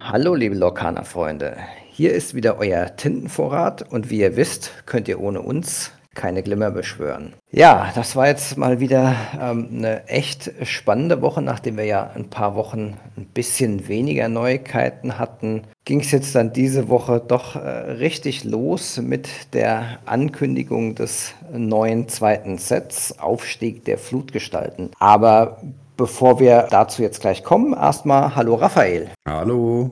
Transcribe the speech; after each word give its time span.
Hallo 0.00 0.34
liebe 0.34 0.54
Lokana-Freunde, 0.54 1.56
hier 1.90 2.12
ist 2.12 2.34
wieder 2.34 2.58
euer 2.58 2.96
Tintenvorrat 2.96 3.90
und 3.90 4.10
wie 4.10 4.20
ihr 4.20 4.36
wisst, 4.36 4.72
könnt 4.84 5.08
ihr 5.08 5.18
ohne 5.18 5.40
uns 5.40 5.92
keine 6.14 6.42
Glimmer 6.42 6.70
beschwören. 6.70 7.32
Ja, 7.50 7.92
das 7.94 8.14
war 8.14 8.26
jetzt 8.26 8.58
mal 8.58 8.80
wieder 8.80 9.16
ähm, 9.40 9.68
eine 9.72 10.06
echt 10.08 10.52
spannende 10.64 11.22
Woche, 11.22 11.40
nachdem 11.40 11.78
wir 11.78 11.84
ja 11.84 12.10
ein 12.14 12.28
paar 12.28 12.56
Wochen 12.56 12.98
ein 13.16 13.24
bisschen 13.26 13.88
weniger 13.88 14.28
Neuigkeiten 14.28 15.18
hatten. 15.18 15.62
Ging 15.86 16.00
es 16.00 16.10
jetzt 16.10 16.34
dann 16.34 16.52
diese 16.52 16.90
Woche 16.90 17.22
doch 17.26 17.56
äh, 17.56 17.60
richtig 17.60 18.44
los 18.44 19.00
mit 19.00 19.54
der 19.54 20.00
Ankündigung 20.04 20.94
des 20.94 21.32
neuen 21.52 22.08
zweiten 22.08 22.58
Sets, 22.58 23.18
Aufstieg 23.18 23.86
der 23.86 23.96
Flutgestalten. 23.96 24.90
Aber 24.98 25.62
bevor 25.98 26.40
wir 26.40 26.68
dazu 26.70 27.02
jetzt 27.02 27.20
gleich 27.20 27.44
kommen, 27.44 27.74
erstmal 27.74 28.34
Hallo 28.34 28.54
Raphael. 28.54 29.10
Hallo. 29.28 29.90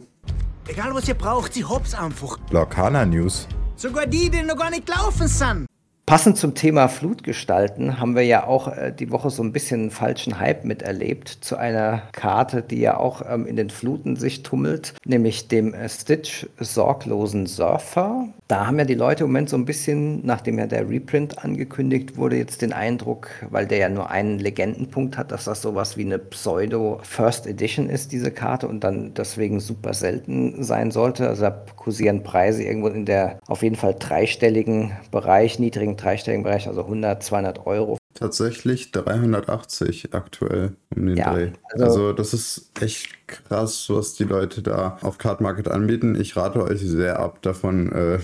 Egal 0.66 0.94
was 0.94 1.06
ihr 1.06 1.14
braucht, 1.14 1.52
sie 1.52 1.64
hops 1.64 1.94
einfach. 1.94 2.38
Lokana 2.50 3.04
News. 3.04 3.46
Sogar 3.76 4.06
die, 4.06 4.30
die 4.30 4.42
noch 4.42 4.56
gar 4.56 4.70
nicht 4.70 4.86
gelaufen 4.86 5.28
sind. 5.28 5.66
Passend 6.08 6.36
zum 6.36 6.54
Thema 6.54 6.86
Flutgestalten 6.86 7.98
haben 7.98 8.14
wir 8.14 8.22
ja 8.22 8.46
auch 8.46 8.68
äh, 8.68 8.92
die 8.92 9.10
Woche 9.10 9.28
so 9.28 9.42
ein 9.42 9.50
bisschen 9.50 9.80
einen 9.80 9.90
falschen 9.90 10.38
Hype 10.38 10.64
miterlebt 10.64 11.28
zu 11.40 11.56
einer 11.56 12.02
Karte, 12.12 12.62
die 12.62 12.78
ja 12.78 12.96
auch 12.96 13.22
ähm, 13.28 13.44
in 13.44 13.56
den 13.56 13.70
Fluten 13.70 14.14
sich 14.14 14.44
tummelt, 14.44 14.94
nämlich 15.04 15.48
dem 15.48 15.74
äh, 15.74 15.88
Stitch 15.88 16.46
Sorglosen 16.60 17.46
Surfer. 17.46 18.28
Da 18.46 18.68
haben 18.68 18.78
ja 18.78 18.84
die 18.84 18.94
Leute 18.94 19.24
im 19.24 19.30
Moment 19.30 19.48
so 19.48 19.56
ein 19.56 19.64
bisschen, 19.64 20.24
nachdem 20.24 20.60
ja 20.60 20.68
der 20.68 20.88
Reprint 20.88 21.42
angekündigt 21.42 22.16
wurde, 22.16 22.36
jetzt 22.36 22.62
den 22.62 22.72
Eindruck, 22.72 23.28
weil 23.50 23.66
der 23.66 23.78
ja 23.78 23.88
nur 23.88 24.08
einen 24.08 24.38
Legendenpunkt 24.38 25.18
hat, 25.18 25.32
dass 25.32 25.46
das 25.46 25.60
sowas 25.60 25.96
wie 25.96 26.04
eine 26.04 26.20
Pseudo 26.20 27.00
First 27.02 27.48
Edition 27.48 27.90
ist, 27.90 28.12
diese 28.12 28.30
Karte, 28.30 28.68
und 28.68 28.84
dann 28.84 29.12
deswegen 29.14 29.58
super 29.58 29.92
selten 29.92 30.62
sein 30.62 30.92
sollte. 30.92 31.26
Also 31.26 31.42
da 31.42 31.64
kursieren 31.74 32.22
Preise 32.22 32.62
irgendwo 32.62 32.86
in 32.86 33.06
der 33.06 33.40
auf 33.48 33.64
jeden 33.64 33.74
Fall 33.74 33.96
dreistelligen 33.98 34.92
Bereich, 35.10 35.58
niedrigen 35.58 35.95
dreistelligen 35.96 36.44
Bereich, 36.44 36.68
also 36.68 36.82
100, 36.82 37.22
200 37.22 37.66
Euro. 37.66 37.98
Tatsächlich 38.14 38.92
380 38.92 40.14
aktuell 40.14 40.76
um 40.94 41.06
den 41.06 41.16
Ja, 41.16 41.34
Dreh. 41.34 41.50
also- 41.72 41.84
Also, 41.84 42.12
das 42.12 42.32
ist 42.32 42.70
echt 42.80 43.08
krass, 43.26 43.86
was 43.90 44.14
die 44.14 44.24
Leute 44.24 44.62
da 44.62 44.98
auf 45.02 45.18
Card 45.18 45.40
Market 45.40 45.68
anbieten. 45.68 46.18
Ich 46.18 46.36
rate 46.36 46.62
euch 46.62 46.80
sehr 46.80 47.18
ab 47.18 47.42
davon 47.42 47.92
äh, 47.92 48.18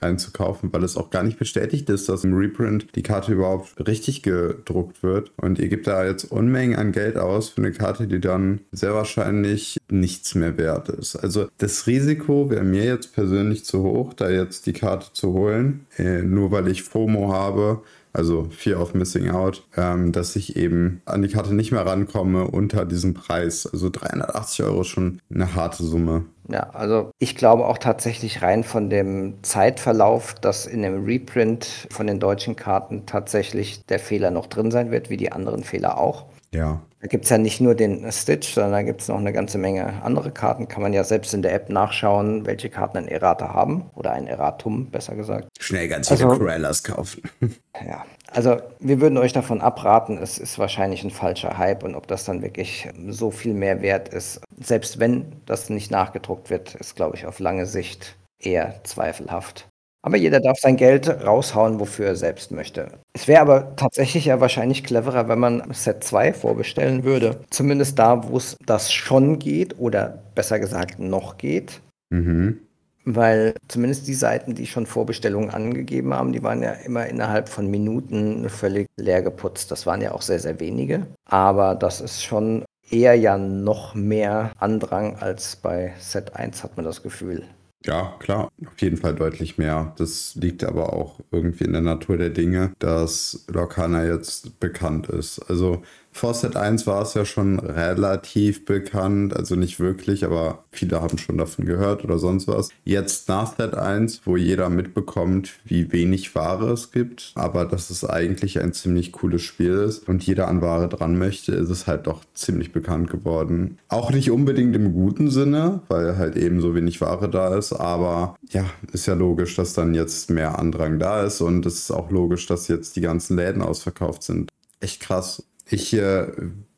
einzukaufen, 0.00 0.72
weil 0.72 0.84
es 0.84 0.96
auch 0.96 1.10
gar 1.10 1.22
nicht 1.22 1.38
bestätigt 1.38 1.88
ist, 1.90 2.08
dass 2.08 2.24
im 2.24 2.34
Reprint 2.34 2.94
die 2.94 3.02
Karte 3.02 3.32
überhaupt 3.32 3.74
richtig 3.86 4.22
gedruckt 4.22 5.02
wird. 5.02 5.32
Und 5.36 5.58
ihr 5.58 5.68
gebt 5.68 5.86
da 5.86 6.04
jetzt 6.04 6.24
Unmengen 6.24 6.76
an 6.76 6.92
Geld 6.92 7.16
aus 7.16 7.50
für 7.50 7.62
eine 7.62 7.72
Karte, 7.72 8.06
die 8.06 8.20
dann 8.20 8.60
sehr 8.72 8.94
wahrscheinlich 8.94 9.78
nichts 9.90 10.34
mehr 10.34 10.56
wert 10.58 10.88
ist. 10.88 11.16
Also 11.16 11.48
das 11.58 11.86
Risiko 11.86 12.50
wäre 12.50 12.64
mir 12.64 12.84
jetzt 12.84 13.14
persönlich 13.14 13.64
zu 13.64 13.82
hoch, 13.82 14.14
da 14.14 14.28
jetzt 14.28 14.66
die 14.66 14.72
Karte 14.72 15.12
zu 15.12 15.32
holen, 15.32 15.86
äh, 15.96 16.22
nur 16.22 16.50
weil 16.50 16.68
ich 16.68 16.82
FOMO 16.82 17.32
habe, 17.32 17.82
also 18.16 18.48
Fear 18.50 18.80
of 18.80 18.94
Missing 18.94 19.30
Out, 19.30 19.62
ähm, 19.76 20.12
dass 20.12 20.36
ich 20.36 20.56
eben 20.56 21.02
an 21.04 21.22
die 21.22 21.28
Karte 21.28 21.54
nicht 21.54 21.70
mehr 21.70 21.84
rankomme 21.84 22.46
unter 22.46 22.84
diesem 22.84 23.14
Preis. 23.14 23.66
Also 23.66 23.90
380 23.90 24.64
Euro 24.64 24.80
ist 24.80 24.88
schon 24.88 25.20
eine 25.32 25.54
harte 25.54 25.84
Summe. 25.84 26.24
Ja, 26.48 26.70
also 26.70 27.10
ich 27.18 27.36
glaube 27.36 27.66
auch 27.66 27.78
tatsächlich 27.78 28.42
rein 28.42 28.64
von 28.64 28.88
dem 28.88 29.34
Zeitverlauf, 29.42 30.34
dass 30.34 30.66
in 30.66 30.82
dem 30.82 31.04
Reprint 31.04 31.88
von 31.90 32.06
den 32.06 32.20
deutschen 32.20 32.56
Karten 32.56 33.04
tatsächlich 33.04 33.84
der 33.86 33.98
Fehler 33.98 34.30
noch 34.30 34.46
drin 34.46 34.70
sein 34.70 34.90
wird, 34.90 35.10
wie 35.10 35.16
die 35.16 35.32
anderen 35.32 35.64
Fehler 35.64 35.98
auch. 35.98 36.26
Ja. 36.54 36.80
Da 37.00 37.08
gibt 37.08 37.24
es 37.24 37.30
ja 37.30 37.36
nicht 37.38 37.60
nur 37.60 37.74
den 37.74 38.10
Stitch, 38.10 38.54
sondern 38.54 38.72
da 38.72 38.82
gibt 38.82 39.02
es 39.02 39.08
noch 39.08 39.18
eine 39.18 39.32
ganze 39.32 39.58
Menge 39.58 40.02
andere 40.02 40.30
Karten. 40.30 40.66
Kann 40.66 40.82
man 40.82 40.92
ja 40.94 41.04
selbst 41.04 41.34
in 41.34 41.42
der 41.42 41.52
App 41.52 41.68
nachschauen, 41.68 42.46
welche 42.46 42.70
Karten 42.70 42.96
ein 42.96 43.08
Errata 43.08 43.52
haben. 43.52 43.90
Oder 43.94 44.12
ein 44.12 44.26
Erratum, 44.26 44.86
besser 44.90 45.14
gesagt. 45.14 45.48
Schnell 45.60 45.88
ganz 45.88 46.08
viele 46.08 46.24
Also- 46.24 46.38
Corellas 46.38 46.82
kaufen. 46.82 47.22
Ja, 47.86 48.06
also 48.32 48.56
wir 48.80 49.02
würden 49.02 49.18
euch 49.18 49.34
davon 49.34 49.60
abraten, 49.60 50.16
es 50.16 50.38
ist 50.38 50.58
wahrscheinlich 50.58 51.04
ein 51.04 51.10
falscher 51.10 51.58
Hype 51.58 51.82
und 51.82 51.94
ob 51.94 52.06
das 52.06 52.24
dann 52.24 52.40
wirklich 52.40 52.88
so 53.10 53.30
viel 53.30 53.52
mehr 53.52 53.82
wert 53.82 54.08
ist, 54.08 54.40
selbst 54.58 54.98
wenn 54.98 55.26
das 55.44 55.68
nicht 55.68 55.90
nachgedruckt 55.90 56.48
wird, 56.48 56.74
ist, 56.76 56.96
glaube 56.96 57.16
ich, 57.16 57.26
auf 57.26 57.38
lange 57.38 57.66
Sicht 57.66 58.16
eher 58.40 58.80
zweifelhaft. 58.84 59.68
Aber 60.06 60.16
jeder 60.16 60.38
darf 60.38 60.60
sein 60.60 60.76
Geld 60.76 61.08
raushauen, 61.08 61.80
wofür 61.80 62.06
er 62.06 62.14
selbst 62.14 62.52
möchte. 62.52 62.86
Es 63.12 63.26
wäre 63.26 63.40
aber 63.40 63.74
tatsächlich 63.74 64.26
ja 64.26 64.40
wahrscheinlich 64.40 64.84
cleverer, 64.84 65.26
wenn 65.28 65.40
man 65.40 65.64
Set 65.72 66.04
2 66.04 66.32
vorbestellen 66.32 67.02
würde. 67.02 67.40
Zumindest 67.50 67.98
da, 67.98 68.28
wo 68.28 68.36
es 68.36 68.56
das 68.64 68.92
schon 68.92 69.40
geht 69.40 69.80
oder 69.80 70.22
besser 70.36 70.60
gesagt 70.60 71.00
noch 71.00 71.38
geht. 71.38 71.80
mhm. 72.10 72.60
Weil 73.08 73.54
zumindest 73.68 74.06
die 74.08 74.14
Seiten, 74.14 74.54
die 74.54 74.66
schon 74.66 74.86
Vorbestellungen 74.86 75.50
angegeben 75.50 76.12
haben, 76.12 76.32
die 76.32 76.42
waren 76.42 76.62
ja 76.62 76.72
immer 76.72 77.06
innerhalb 77.06 77.48
von 77.48 77.68
Minuten 77.68 78.48
völlig 78.48 78.86
leer 78.96 79.22
geputzt. 79.22 79.70
Das 79.70 79.86
waren 79.86 80.02
ja 80.02 80.12
auch 80.12 80.22
sehr, 80.22 80.40
sehr 80.40 80.58
wenige. 80.58 81.06
Aber 81.28 81.76
das 81.76 82.00
ist 82.00 82.24
schon 82.24 82.64
eher 82.90 83.14
ja 83.14 83.38
noch 83.38 83.94
mehr 83.94 84.52
Andrang 84.58 85.16
als 85.16 85.56
bei 85.56 85.92
Set 85.98 86.34
1, 86.36 86.62
hat 86.62 86.76
man 86.76 86.84
das 86.84 87.02
Gefühl. 87.02 87.44
Ja, 87.86 88.16
klar, 88.18 88.50
auf 88.66 88.80
jeden 88.80 88.96
Fall 88.96 89.14
deutlich 89.14 89.58
mehr. 89.58 89.94
Das 89.96 90.34
liegt 90.34 90.64
aber 90.64 90.92
auch 90.92 91.20
irgendwie 91.30 91.64
in 91.64 91.72
der 91.72 91.82
Natur 91.82 92.16
der 92.16 92.30
Dinge, 92.30 92.72
dass 92.80 93.44
Lorcana 93.48 94.04
jetzt 94.04 94.58
bekannt 94.58 95.08
ist. 95.08 95.38
Also 95.48 95.82
vor 96.16 96.32
Set 96.32 96.56
1 96.56 96.86
war 96.86 97.02
es 97.02 97.12
ja 97.12 97.26
schon 97.26 97.58
relativ 97.58 98.64
bekannt, 98.64 99.36
also 99.36 99.54
nicht 99.54 99.80
wirklich, 99.80 100.24
aber 100.24 100.64
viele 100.70 101.02
haben 101.02 101.18
schon 101.18 101.36
davon 101.36 101.66
gehört 101.66 102.04
oder 102.04 102.18
sonst 102.18 102.48
was. 102.48 102.70
Jetzt 102.84 103.28
nach 103.28 103.54
Set 103.54 103.74
1, 103.74 104.22
wo 104.24 104.38
jeder 104.38 104.70
mitbekommt, 104.70 105.52
wie 105.64 105.92
wenig 105.92 106.34
Ware 106.34 106.72
es 106.72 106.90
gibt, 106.90 107.32
aber 107.34 107.66
dass 107.66 107.90
es 107.90 108.02
eigentlich 108.04 108.60
ein 108.60 108.72
ziemlich 108.72 109.12
cooles 109.12 109.42
Spiel 109.42 109.74
ist 109.74 110.08
und 110.08 110.26
jeder 110.26 110.48
an 110.48 110.62
Ware 110.62 110.88
dran 110.88 111.18
möchte, 111.18 111.52
ist 111.52 111.68
es 111.68 111.86
halt 111.86 112.06
doch 112.06 112.22
ziemlich 112.32 112.72
bekannt 112.72 113.10
geworden. 113.10 113.78
Auch 113.88 114.10
nicht 114.10 114.30
unbedingt 114.30 114.74
im 114.74 114.94
guten 114.94 115.30
Sinne, 115.30 115.82
weil 115.88 116.16
halt 116.16 116.36
eben 116.36 116.62
so 116.62 116.74
wenig 116.74 117.02
Ware 117.02 117.28
da 117.28 117.54
ist, 117.56 117.74
aber 117.74 118.36
ja, 118.48 118.64
ist 118.90 119.04
ja 119.04 119.14
logisch, 119.14 119.54
dass 119.54 119.74
dann 119.74 119.92
jetzt 119.92 120.30
mehr 120.30 120.58
Andrang 120.58 120.98
da 120.98 121.24
ist 121.24 121.42
und 121.42 121.66
es 121.66 121.74
ist 121.74 121.90
auch 121.90 122.10
logisch, 122.10 122.46
dass 122.46 122.68
jetzt 122.68 122.96
die 122.96 123.02
ganzen 123.02 123.36
Läden 123.36 123.60
ausverkauft 123.60 124.22
sind. 124.22 124.50
Echt 124.80 125.00
krass. 125.00 125.42
Ich 125.68 125.92
äh, 125.94 126.26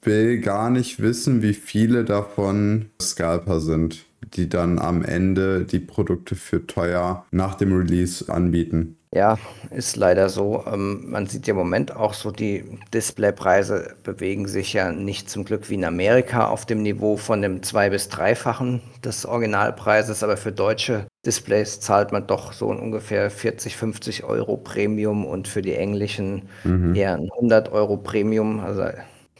will 0.02 0.40
gar 0.40 0.70
nicht 0.70 1.00
wissen, 1.00 1.42
wie 1.42 1.54
viele 1.54 2.04
davon 2.04 2.90
Scalper 3.00 3.60
sind, 3.60 4.06
die 4.34 4.48
dann 4.48 4.78
am 4.78 5.04
Ende 5.04 5.64
die 5.64 5.78
Produkte 5.78 6.34
für 6.34 6.66
teuer 6.66 7.26
nach 7.30 7.54
dem 7.54 7.74
Release 7.76 8.32
anbieten. 8.32 8.96
Ja, 9.14 9.38
ist 9.70 9.96
leider 9.96 10.28
so. 10.28 10.64
Ähm, 10.66 11.10
man 11.10 11.26
sieht 11.26 11.46
ja 11.46 11.52
im 11.52 11.58
Moment 11.58 11.96
auch 11.96 12.12
so, 12.12 12.30
die 12.30 12.64
Displaypreise 12.92 13.94
bewegen 14.02 14.46
sich 14.46 14.74
ja 14.74 14.92
nicht 14.92 15.30
zum 15.30 15.46
Glück 15.46 15.70
wie 15.70 15.74
in 15.74 15.84
Amerika 15.84 16.46
auf 16.46 16.66
dem 16.66 16.82
Niveau 16.82 17.16
von 17.16 17.40
dem 17.40 17.62
zwei- 17.62 17.88
bis 17.88 18.10
dreifachen 18.10 18.82
des 19.02 19.24
Originalpreises, 19.24 20.22
aber 20.22 20.36
für 20.36 20.52
deutsche 20.52 21.06
Displays 21.28 21.78
zahlt 21.78 22.10
man 22.10 22.26
doch 22.26 22.54
so 22.54 22.68
ungefähr 22.68 23.30
40, 23.30 23.76
50 23.76 24.24
Euro 24.24 24.56
Premium 24.56 25.26
und 25.26 25.46
für 25.46 25.60
die 25.60 25.74
englischen 25.74 26.48
eher 26.94 27.14
ein 27.16 27.30
100 27.30 27.70
Euro 27.70 27.98
Premium. 27.98 28.60
Also 28.60 28.84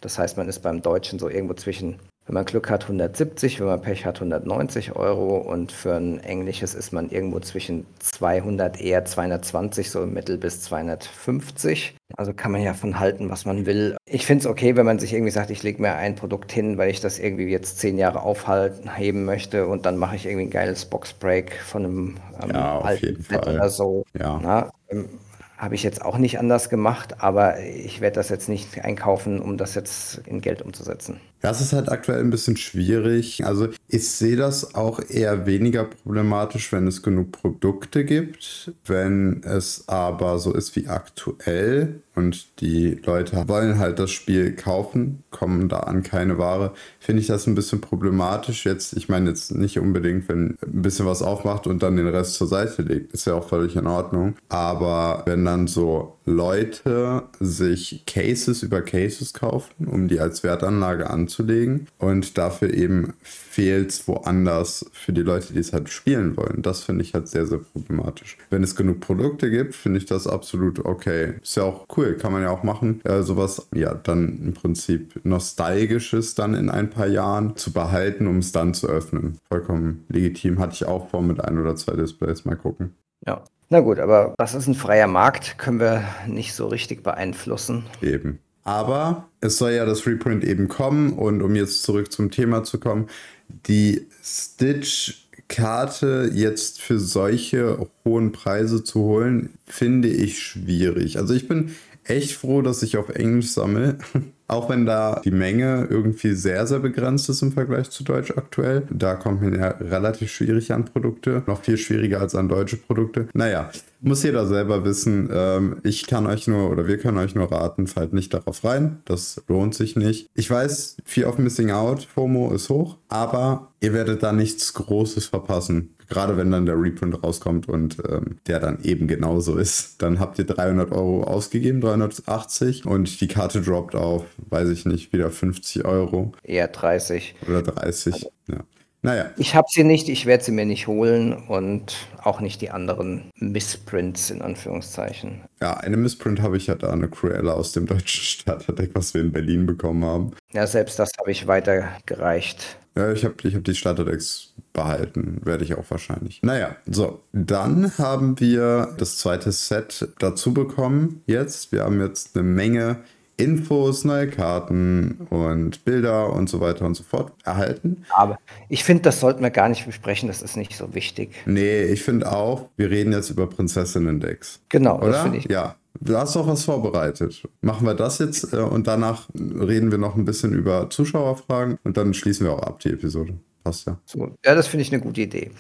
das 0.03 0.19
heißt, 0.19 0.37
man 0.37 0.48
ist 0.48 0.59
beim 0.60 0.82
Deutschen 0.82 1.19
so 1.19 1.31
irgendwo 1.31 1.54
zwischen, 1.54 1.97
wenn 2.28 2.34
man 2.34 2.44
Glück 2.44 2.69
hat, 2.69 2.83
170, 2.83 3.59
wenn 3.59 3.66
man 3.66 3.81
Pech 3.81 4.05
hat, 4.05 4.16
190 4.16 4.94
Euro 4.97 5.39
und 5.39 5.72
für 5.72 5.94
ein 5.97 6.21
englisches 6.21 6.75
ist 6.75 6.93
man 6.93 7.09
irgendwo 7.09 7.41
zwischen 7.41 7.87
200, 8.00 8.78
eher 8.83 9.06
220, 9.06 9.91
so 9.91 10.03
im 10.03 10.12
Mittel 10.12 10.37
bis 10.37 10.61
250. 10.61 11.97
Also 12.19 12.34
kann 12.34 12.53
man 12.53 12.61
ja 12.61 12.75
von 12.75 13.00
halten, 13.00 13.31
was 13.31 13.47
man 13.47 13.65
will. 13.65 13.97
Ich 14.05 14.27
finde 14.27 14.43
es 14.43 14.47
okay, 14.47 14.77
wenn 14.77 14.84
man 14.84 14.99
sich 14.99 15.15
irgendwie 15.15 15.31
sagt, 15.31 15.49
ich 15.49 15.62
lege 15.62 15.81
mir 15.81 15.94
ein 15.94 16.16
Produkt 16.16 16.53
hin, 16.53 16.77
weil 16.77 16.91
ich 16.91 17.00
das 17.00 17.19
irgendwie 17.19 17.47
jetzt 17.47 17.78
zehn 17.78 17.97
Jahre 17.97 18.22
aufhalten, 18.22 18.95
heben 18.95 19.24
möchte 19.24 19.66
und 19.66 19.86
dann 19.86 19.97
mache 19.97 20.16
ich 20.16 20.27
irgendwie 20.27 20.47
ein 20.47 20.51
geiles 20.51 20.84
Boxbreak 20.84 21.54
von 21.54 21.84
einem 21.84 22.16
ähm, 22.42 22.51
Ja, 22.53 22.78
auf 22.78 22.84
alten 22.84 23.07
jeden 23.07 23.22
Set 23.22 23.42
Fall. 23.42 23.54
oder 23.54 23.71
so. 23.71 24.04
Ja. 24.19 24.39
Na, 24.42 24.71
ähm, 24.91 25.09
habe 25.57 25.74
ich 25.74 25.83
jetzt 25.83 26.04
auch 26.04 26.19
nicht 26.19 26.39
anders 26.39 26.69
gemacht, 26.69 27.16
aber 27.22 27.59
ich 27.60 28.01
werde 28.01 28.15
das 28.16 28.28
jetzt 28.28 28.48
nicht 28.48 28.84
einkaufen, 28.84 29.41
um 29.41 29.57
das 29.57 29.74
jetzt 29.74 30.19
in 30.27 30.41
Geld 30.41 30.63
umzusetzen. 30.63 31.21
Das 31.40 31.60
ist 31.60 31.72
halt 31.72 31.90
aktuell 31.90 32.20
ein 32.20 32.30
bisschen 32.30 32.56
schwierig. 32.56 33.44
Also 33.44 33.68
ich 33.86 34.08
sehe 34.08 34.36
das 34.36 34.74
auch 34.74 35.00
eher 35.08 35.46
weniger 35.46 35.84
problematisch, 35.84 36.72
wenn 36.72 36.86
es 36.86 37.02
genug 37.02 37.32
Produkte 37.32 38.04
gibt. 38.04 38.72
Wenn 38.84 39.42
es 39.44 39.84
aber 39.88 40.38
so 40.38 40.52
ist 40.52 40.74
wie 40.74 40.88
aktuell 40.88 42.00
und 42.14 42.60
die 42.60 43.00
Leute 43.04 43.48
wollen 43.48 43.78
halt 43.78 43.98
das 43.98 44.10
Spiel 44.10 44.54
kaufen, 44.56 45.22
kommen 45.30 45.68
da 45.68 45.80
an 45.80 46.02
keine 46.02 46.38
Ware, 46.38 46.72
finde 46.98 47.22
ich 47.22 47.28
das 47.28 47.46
ein 47.46 47.54
bisschen 47.54 47.80
problematisch. 47.80 48.66
Jetzt, 48.66 48.94
ich 48.94 49.08
meine 49.08 49.30
jetzt 49.30 49.54
nicht 49.54 49.78
unbedingt, 49.78 50.28
wenn 50.28 50.58
ein 50.60 50.82
bisschen 50.82 51.06
was 51.06 51.22
aufmacht 51.22 51.66
und 51.68 51.82
dann 51.82 51.96
den 51.96 52.08
Rest 52.08 52.34
zur 52.34 52.48
Seite 52.48 52.82
legt. 52.82 53.12
Ist 53.12 53.26
ja 53.26 53.34
auch 53.34 53.48
völlig 53.48 53.76
in 53.76 53.86
Ordnung. 53.86 54.34
Aber 54.48 55.22
wenn 55.26 55.44
dann 55.44 55.68
so 55.68 56.17
Leute 56.28 57.25
sich 57.41 58.04
Cases 58.07 58.63
über 58.63 58.83
Cases 58.83 59.33
kaufen, 59.33 59.86
um 59.86 60.09
die 60.09 60.21
als 60.21 60.42
Wertanlage 60.42 61.09
anzulegen. 61.09 61.89
Und 61.98 62.36
dafür 62.36 62.72
eben 62.72 63.15
fehlt 63.22 63.91
es 63.91 64.07
woanders 64.07 64.86
für 64.92 65.13
die 65.13 65.22
Leute, 65.22 65.53
die 65.53 65.59
es 65.59 65.72
halt 65.72 65.89
spielen 65.89 66.36
wollen. 66.36 66.63
Das 66.63 66.84
finde 66.84 67.03
ich 67.03 67.15
halt 67.15 67.28
sehr, 67.28 67.47
sehr 67.47 67.59
problematisch. 67.59 68.36
Wenn 68.51 68.63
es 68.63 68.77
genug 68.77 69.01
Produkte 69.01 69.51
gibt, 69.51 69.75
finde 69.75 69.98
ich 69.98 70.07
das 70.07 70.27
absolut 70.27 70.84
okay. 70.84 71.34
Ist 71.42 71.57
ja 71.57 71.65
auch 71.65 71.86
cool, 71.97 72.16
kann 72.16 72.33
man 72.33 72.42
ja 72.42 72.51
auch 72.51 72.63
machen. 72.63 73.01
Äh, 73.04 73.22
sowas, 73.22 73.66
ja, 73.74 73.95
dann 73.95 74.41
im 74.45 74.54
Prinzip 74.54 75.21
Nostalgisches 75.24 76.34
dann 76.34 76.54
in 76.54 76.69
ein 76.69 76.91
paar 76.91 77.09
Jahren 77.09 77.57
zu 77.57 77.72
behalten, 77.72 78.27
um 78.27 78.39
es 78.39 78.53
dann 78.53 78.74
zu 78.74 78.86
öffnen. 78.89 79.39
Vollkommen 79.48 80.04
legitim. 80.09 80.59
Hatte 80.59 80.74
ich 80.74 80.86
auch 80.86 81.09
vor 81.10 81.22
mit 81.22 81.41
ein 81.41 81.59
oder 81.59 81.74
zwei 81.77 81.95
Displays. 81.95 82.45
Mal 82.45 82.57
gucken. 82.57 82.95
Ja. 83.27 83.42
Na 83.70 83.80
gut, 83.80 83.98
aber 83.98 84.34
das 84.38 84.54
ist 84.54 84.66
ein 84.66 84.74
freier 84.74 85.06
Markt, 85.06 85.59
können 85.59 85.78
wir 85.78 86.03
nicht 86.26 86.54
so 86.54 86.68
richtig 86.68 87.03
beeinflussen. 87.03 87.84
Eben. 88.00 88.38
Aber 88.65 89.28
es 89.41 89.59
soll 89.59 89.72
ja 89.72 89.84
das 89.84 90.06
Reprint 90.06 90.44
eben 90.44 90.68
kommen 90.68 91.12
und 91.12 91.42
um 91.42 91.54
jetzt 91.54 91.82
zurück 91.82 92.10
zum 92.12 92.30
Thema 92.30 92.65
zu 92.65 92.78
kommen, 92.78 93.09
die 93.48 94.06
Stitch-Karte 94.22 96.30
jetzt 96.32 96.80
für 96.80 96.98
solche 96.98 97.86
hohen 98.04 98.32
Preise 98.32 98.84
zu 98.84 99.00
holen, 99.00 99.50
finde 99.66 100.09
ich 100.09 100.38
schwierig. 100.38 101.18
Also 101.18 101.34
ich 101.34 101.48
bin 101.48 101.74
echt 102.04 102.32
froh, 102.32 102.62
dass 102.62 102.82
ich 102.82 102.97
auf 102.97 103.10
Englisch 103.10 103.50
sammle. 103.50 103.98
Auch 104.48 104.71
wenn 104.71 104.86
da 104.86 105.21
die 105.22 105.30
Menge 105.30 105.86
irgendwie 105.91 106.33
sehr, 106.33 106.66
sehr 106.66 106.78
begrenzt 106.78 107.28
ist 107.28 107.42
im 107.42 107.53
Vergleich 107.53 107.91
zu 107.91 108.03
Deutsch 108.03 108.33
aktuell. 108.34 108.84
Da 108.91 109.15
kommt 109.15 109.42
man 109.42 109.54
ja 109.54 109.68
relativ 109.68 110.33
schwierig 110.33 110.72
an 110.72 110.86
Produkte. 110.86 111.42
Noch 111.47 111.60
viel 111.60 111.77
schwieriger 111.77 112.21
als 112.21 112.34
an 112.34 112.48
deutsche 112.48 112.78
Produkte. 112.78 113.28
Naja, 113.34 113.71
muss 114.00 114.22
jeder 114.22 114.47
selber 114.47 114.84
wissen. 114.84 115.28
Ähm, 115.30 115.77
ich 115.83 116.06
kann 116.06 116.27
euch 116.27 116.48
nur 116.48 116.71
oder 116.71 116.86
wir 116.86 116.97
können 116.97 117.18
euch 117.18 117.34
nur 117.34 117.53
raten, 117.53 117.86
fallt 117.86 118.15
nicht 118.15 118.33
darauf 118.33 118.65
rein. 118.65 119.03
Das 119.04 119.42
lohnt 119.48 119.74
sich 119.74 119.97
nicht. 119.97 120.30
Ich 120.34 120.50
weiß, 120.50 120.97
Fear 121.04 121.28
of 121.28 121.39
Missing 121.39 121.71
Out, 121.71 122.04
FOMO 122.04 122.53
ist 122.53 122.71
hoch, 122.71 122.97
aber 123.09 123.72
ihr 123.80 123.92
werdet 123.92 124.22
da 124.22 124.33
nichts 124.33 124.72
Großes 124.72 125.27
verpassen. 125.27 125.95
Gerade 126.09 126.37
wenn 126.37 126.51
dann 126.51 126.66
der 126.66 126.81
Reprint 126.81 127.22
rauskommt 127.22 127.69
und 127.69 127.99
ähm, 128.09 128.39
der 128.47 128.60
dann 128.60 128.83
eben 128.83 129.09
genauso 129.09 129.57
ist. 129.57 130.01
Dann 130.03 130.21
habt 130.21 130.39
ihr 130.39 130.47
300 130.47 130.91
Euro 130.93 131.25
ausgegeben, 131.25 131.81
380 131.81 132.87
und 132.87 133.21
die 133.21 133.28
Karte 133.28 133.60
droppt 133.60 133.95
auf, 133.95 134.25
weiß 134.49 134.71
ich 134.71 134.87
nicht, 134.87 135.13
wieder 135.13 135.31
50 135.31 135.84
Euro. 135.84 136.33
Eher 136.43 136.69
30. 136.69 137.34
Oder 137.47 137.63
30, 137.63 138.15
also, 138.15 138.33
ja. 138.49 138.65
Naja. 139.03 139.31
Ich 139.37 139.55
habe 139.55 139.69
sie 139.71 139.84
nicht, 139.84 140.09
ich 140.09 140.27
werde 140.27 140.43
sie 140.43 140.51
mir 140.51 140.65
nicht 140.65 140.89
holen 140.89 141.33
und 141.33 142.09
auch 142.22 142.41
nicht 142.41 142.60
die 142.60 142.71
anderen 142.71 143.31
Missprints 143.37 144.31
in 144.31 144.43
Anführungszeichen. 144.43 145.43
Ja, 145.60 145.77
eine 145.77 145.97
Missprint 145.97 146.43
habe 146.43 146.57
ich 146.57 146.66
ja 146.66 146.75
da, 146.75 146.91
eine 146.91 147.09
Cruella 147.09 147.53
aus 147.53 147.72
dem 147.72 147.87
deutschen 147.87 148.22
Starterdeck, 148.22 148.91
was 148.95 149.15
wir 149.15 149.21
in 149.21 149.33
Berlin 149.33 149.66
bekommen 149.66 150.05
haben. 150.05 150.33
Ja, 150.53 150.66
selbst 150.66 150.99
das 150.99 151.10
habe 151.19 151.31
ich 151.31 151.47
weitergereicht. 151.47 152.78
Ja, 152.96 153.12
ich 153.12 153.24
habe 153.24 153.34
ich 153.42 153.54
hab 153.54 153.64
die 153.64 153.74
Starterdecks 153.74 154.54
behalten, 154.72 155.40
werde 155.44 155.64
ich 155.64 155.74
auch 155.74 155.88
wahrscheinlich. 155.88 156.40
Naja, 156.42 156.76
so, 156.86 157.20
dann 157.32 157.96
haben 157.98 158.40
wir 158.40 158.94
das 158.98 159.18
zweite 159.18 159.52
Set 159.52 160.08
dazu 160.18 160.52
bekommen 160.52 161.22
jetzt. 161.26 161.72
Wir 161.72 161.84
haben 161.84 162.00
jetzt 162.00 162.36
eine 162.36 162.44
Menge 162.44 162.98
Infos, 163.38 164.04
neue 164.04 164.28
Karten 164.28 165.28
und 165.30 165.84
Bilder 165.84 166.32
und 166.32 166.48
so 166.48 166.60
weiter 166.60 166.84
und 166.84 166.96
so 166.96 167.04
fort 167.04 167.32
erhalten. 167.44 168.04
Aber 168.10 168.38
ich 168.68 168.82
finde, 168.82 169.04
das 169.04 169.20
sollten 169.20 169.44
wir 169.44 169.50
gar 169.50 169.68
nicht 169.68 169.86
besprechen, 169.86 170.26
das 170.26 170.42
ist 170.42 170.56
nicht 170.56 170.76
so 170.76 170.92
wichtig. 170.92 171.30
Nee, 171.46 171.84
ich 171.84 172.02
finde 172.02 172.32
auch, 172.32 172.68
wir 172.76 172.90
reden 172.90 173.12
jetzt 173.12 173.30
über 173.30 173.46
Prinzessinnen-Decks. 173.46 174.60
Genau, 174.68 174.98
oder? 174.98 175.12
das 175.12 175.22
finde 175.22 175.38
ich. 175.38 175.48
Ja, 175.48 175.76
Du 176.00 176.16
hast 176.16 176.36
doch 176.36 176.47
was 176.47 176.65
vorbereitet. 176.65 177.42
Machen 177.60 177.86
wir 177.86 177.95
das 177.95 178.18
jetzt 178.18 178.53
äh, 178.53 178.59
und 178.59 178.86
danach 178.86 179.28
reden 179.34 179.91
wir 179.91 179.98
noch 179.98 180.16
ein 180.16 180.24
bisschen 180.24 180.53
über 180.53 180.91
Zuschauerfragen 180.91 181.78
und 181.84 181.97
dann 181.97 182.15
schließen 182.15 182.47
wir 182.47 182.53
auch 182.53 182.62
ab 182.62 182.80
die 182.80 182.91
Episode. 182.91 183.34
Passt 183.65 183.86
ja. 183.86 183.98
So, 184.04 184.36
ja, 184.45 184.54
das 184.54 184.66
finde 184.68 184.83
ich 184.83 184.92
eine 184.92 185.03
gute 185.03 185.22
Idee. 185.22 185.50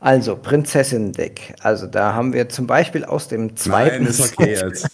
Also, 0.00 0.36
Prinzessin-Deck. 0.36 1.56
Also, 1.60 1.86
da 1.86 2.14
haben 2.14 2.32
wir 2.32 2.48
zum 2.48 2.68
Beispiel 2.68 3.04
aus 3.04 3.26
dem 3.26 3.56
zweiten. 3.56 4.04
Nein, 4.04 4.10
ist 4.10 4.32
okay 4.32 4.52
jetzt. 4.52 4.86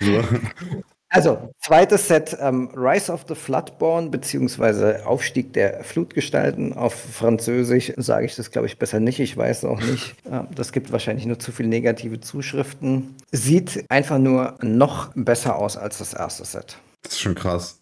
so. 0.00 0.20
Also, 1.14 1.50
zweites 1.60 2.08
Set, 2.08 2.38
ähm, 2.40 2.70
Rise 2.74 3.12
of 3.12 3.26
the 3.28 3.34
Floodborn, 3.34 4.10
beziehungsweise 4.10 5.06
Aufstieg 5.06 5.52
der 5.52 5.84
Flutgestalten. 5.84 6.72
Auf 6.72 6.94
Französisch 6.94 7.92
sage 7.98 8.24
ich 8.24 8.34
das, 8.34 8.50
glaube 8.50 8.66
ich, 8.66 8.78
besser 8.78 8.98
nicht. 8.98 9.20
Ich 9.20 9.36
weiß 9.36 9.66
auch 9.66 9.80
nicht. 9.80 10.14
Äh, 10.30 10.44
das 10.54 10.72
gibt 10.72 10.92
wahrscheinlich 10.92 11.26
nur 11.26 11.38
zu 11.38 11.52
viele 11.52 11.68
negative 11.68 12.20
Zuschriften. 12.20 13.16
Sieht 13.32 13.84
einfach 13.90 14.18
nur 14.18 14.56
noch 14.62 15.10
besser 15.14 15.56
aus 15.56 15.76
als 15.76 15.98
das 15.98 16.14
erste 16.14 16.44
Set. 16.44 16.78
Das 17.02 17.14
ist 17.14 17.20
schon 17.20 17.34
krass. 17.34 17.80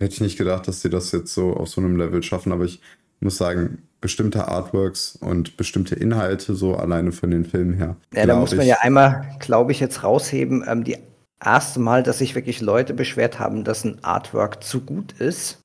Hätte 0.00 0.14
ich 0.14 0.20
nicht 0.20 0.36
gedacht, 0.36 0.66
dass 0.66 0.82
sie 0.82 0.90
das 0.90 1.12
jetzt 1.12 1.32
so 1.32 1.54
auf 1.54 1.68
so 1.68 1.80
einem 1.80 1.96
Level 1.96 2.22
schaffen, 2.22 2.52
aber 2.52 2.64
ich 2.64 2.80
muss 3.20 3.36
sagen, 3.36 3.82
bestimmte 4.00 4.48
Artworks 4.48 5.16
und 5.16 5.56
bestimmte 5.56 5.94
Inhalte 5.94 6.54
so 6.54 6.74
alleine 6.74 7.12
von 7.12 7.30
den 7.30 7.44
Filmen 7.44 7.74
her. 7.74 7.96
Ja, 8.12 8.26
da 8.26 8.36
muss 8.36 8.54
man 8.54 8.66
ja 8.66 8.78
einmal, 8.80 9.24
glaube 9.38 9.72
ich, 9.72 9.80
jetzt 9.80 10.02
rausheben, 10.02 10.64
ähm, 10.68 10.84
die 10.84 10.98
erste 11.44 11.80
Mal, 11.80 12.02
dass 12.02 12.18
sich 12.18 12.34
wirklich 12.34 12.60
Leute 12.60 12.94
beschwert 12.94 13.38
haben, 13.38 13.64
dass 13.64 13.84
ein 13.84 14.02
Artwork 14.02 14.62
zu 14.62 14.80
gut 14.80 15.12
ist, 15.12 15.60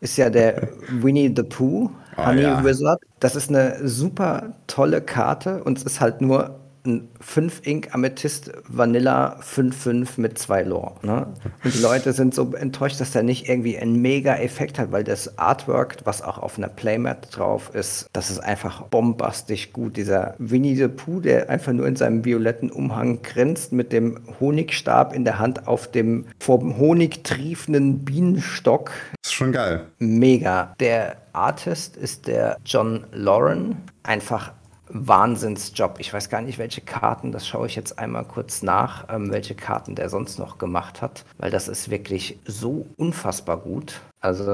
ist 0.00 0.16
ja 0.16 0.30
der 0.30 0.68
Winnie 0.88 1.32
the 1.34 1.42
Pooh, 1.42 1.90
ah, 2.16 2.28
Honey 2.28 2.42
ja. 2.42 2.64
Wizard. 2.64 3.00
Das 3.20 3.36
ist 3.36 3.48
eine 3.48 3.86
super 3.86 4.54
tolle 4.66 5.02
Karte 5.02 5.62
und 5.64 5.78
es 5.78 5.84
ist 5.84 6.00
halt 6.00 6.20
nur 6.20 6.65
ein 6.86 7.08
5 7.20 7.66
Ink 7.66 7.94
Amethyst 7.94 8.52
Vanilla 8.68 9.38
5.5 9.40 10.20
mit 10.20 10.38
2 10.38 10.62
Lore. 10.62 10.94
Ne? 11.02 11.26
Und 11.64 11.74
die 11.74 11.80
Leute 11.80 12.12
sind 12.12 12.34
so 12.34 12.52
enttäuscht, 12.54 13.00
dass 13.00 13.12
der 13.12 13.22
nicht 13.22 13.48
irgendwie 13.48 13.78
einen 13.78 14.00
mega 14.00 14.36
Effekt 14.36 14.78
hat, 14.78 14.92
weil 14.92 15.04
das 15.04 15.38
Artwork, 15.38 15.98
was 16.04 16.22
auch 16.22 16.38
auf 16.38 16.58
einer 16.58 16.68
Playmat 16.68 17.36
drauf 17.36 17.74
ist, 17.74 18.08
das 18.12 18.30
ist 18.30 18.38
einfach 18.38 18.82
bombastisch 18.82 19.72
gut. 19.72 19.96
Dieser 19.96 20.34
Winnie 20.38 20.76
the 20.76 20.88
Pooh, 20.88 21.20
der 21.20 21.50
einfach 21.50 21.72
nur 21.72 21.86
in 21.86 21.96
seinem 21.96 22.24
violetten 22.24 22.70
Umhang 22.70 23.22
grinst, 23.22 23.72
mit 23.72 23.92
dem 23.92 24.20
Honigstab 24.40 25.14
in 25.14 25.24
der 25.24 25.38
Hand 25.38 25.66
auf 25.66 25.90
dem 25.90 26.26
vom 26.38 26.76
Honig 26.78 27.24
triefenden 27.24 28.04
Bienenstock. 28.04 28.90
Das 29.22 29.32
ist 29.32 29.34
schon 29.34 29.52
geil. 29.52 29.86
Mega. 29.98 30.74
Der 30.80 31.16
Artist 31.32 31.96
ist 31.96 32.26
der 32.26 32.56
John 32.64 33.04
Lauren. 33.12 33.76
Einfach 34.02 34.52
Wahnsinnsjob. 34.88 35.98
Ich 35.98 36.12
weiß 36.12 36.28
gar 36.28 36.40
nicht, 36.40 36.58
welche 36.58 36.80
Karten, 36.80 37.32
das 37.32 37.46
schaue 37.46 37.66
ich 37.66 37.76
jetzt 37.76 37.98
einmal 37.98 38.24
kurz 38.24 38.62
nach, 38.62 39.06
ähm, 39.08 39.30
welche 39.30 39.54
Karten 39.54 39.94
der 39.94 40.08
sonst 40.08 40.38
noch 40.38 40.58
gemacht 40.58 41.02
hat, 41.02 41.24
weil 41.38 41.50
das 41.50 41.68
ist 41.68 41.90
wirklich 41.90 42.38
so 42.44 42.86
unfassbar 42.96 43.58
gut. 43.58 44.00
Also 44.20 44.44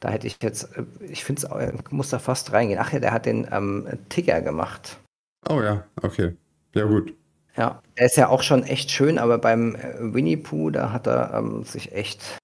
da 0.00 0.08
hätte 0.10 0.26
ich 0.26 0.36
jetzt, 0.42 0.76
äh, 0.76 0.84
ich 1.04 1.24
finde 1.24 1.46
es, 1.46 1.90
muss 1.90 2.10
da 2.10 2.18
fast 2.18 2.52
reingehen. 2.52 2.80
Ach 2.80 2.92
ja, 2.92 3.00
der 3.00 3.12
hat 3.12 3.26
den 3.26 3.48
ähm, 3.50 3.88
Tigger 4.08 4.42
gemacht. 4.42 4.98
Oh 5.48 5.60
ja, 5.60 5.84
okay. 6.02 6.36
Ja, 6.74 6.84
gut. 6.84 7.14
Ja, 7.56 7.80
er 7.94 8.06
ist 8.06 8.16
ja 8.16 8.28
auch 8.28 8.42
schon 8.42 8.64
echt 8.64 8.90
schön, 8.90 9.18
aber 9.18 9.38
beim 9.38 9.76
äh, 9.76 9.94
Winnie 9.98 10.36
Pooh, 10.36 10.70
da 10.70 10.90
hat 10.92 11.06
er 11.06 11.34
ähm, 11.34 11.64
sich 11.64 11.92
echt 11.92 12.38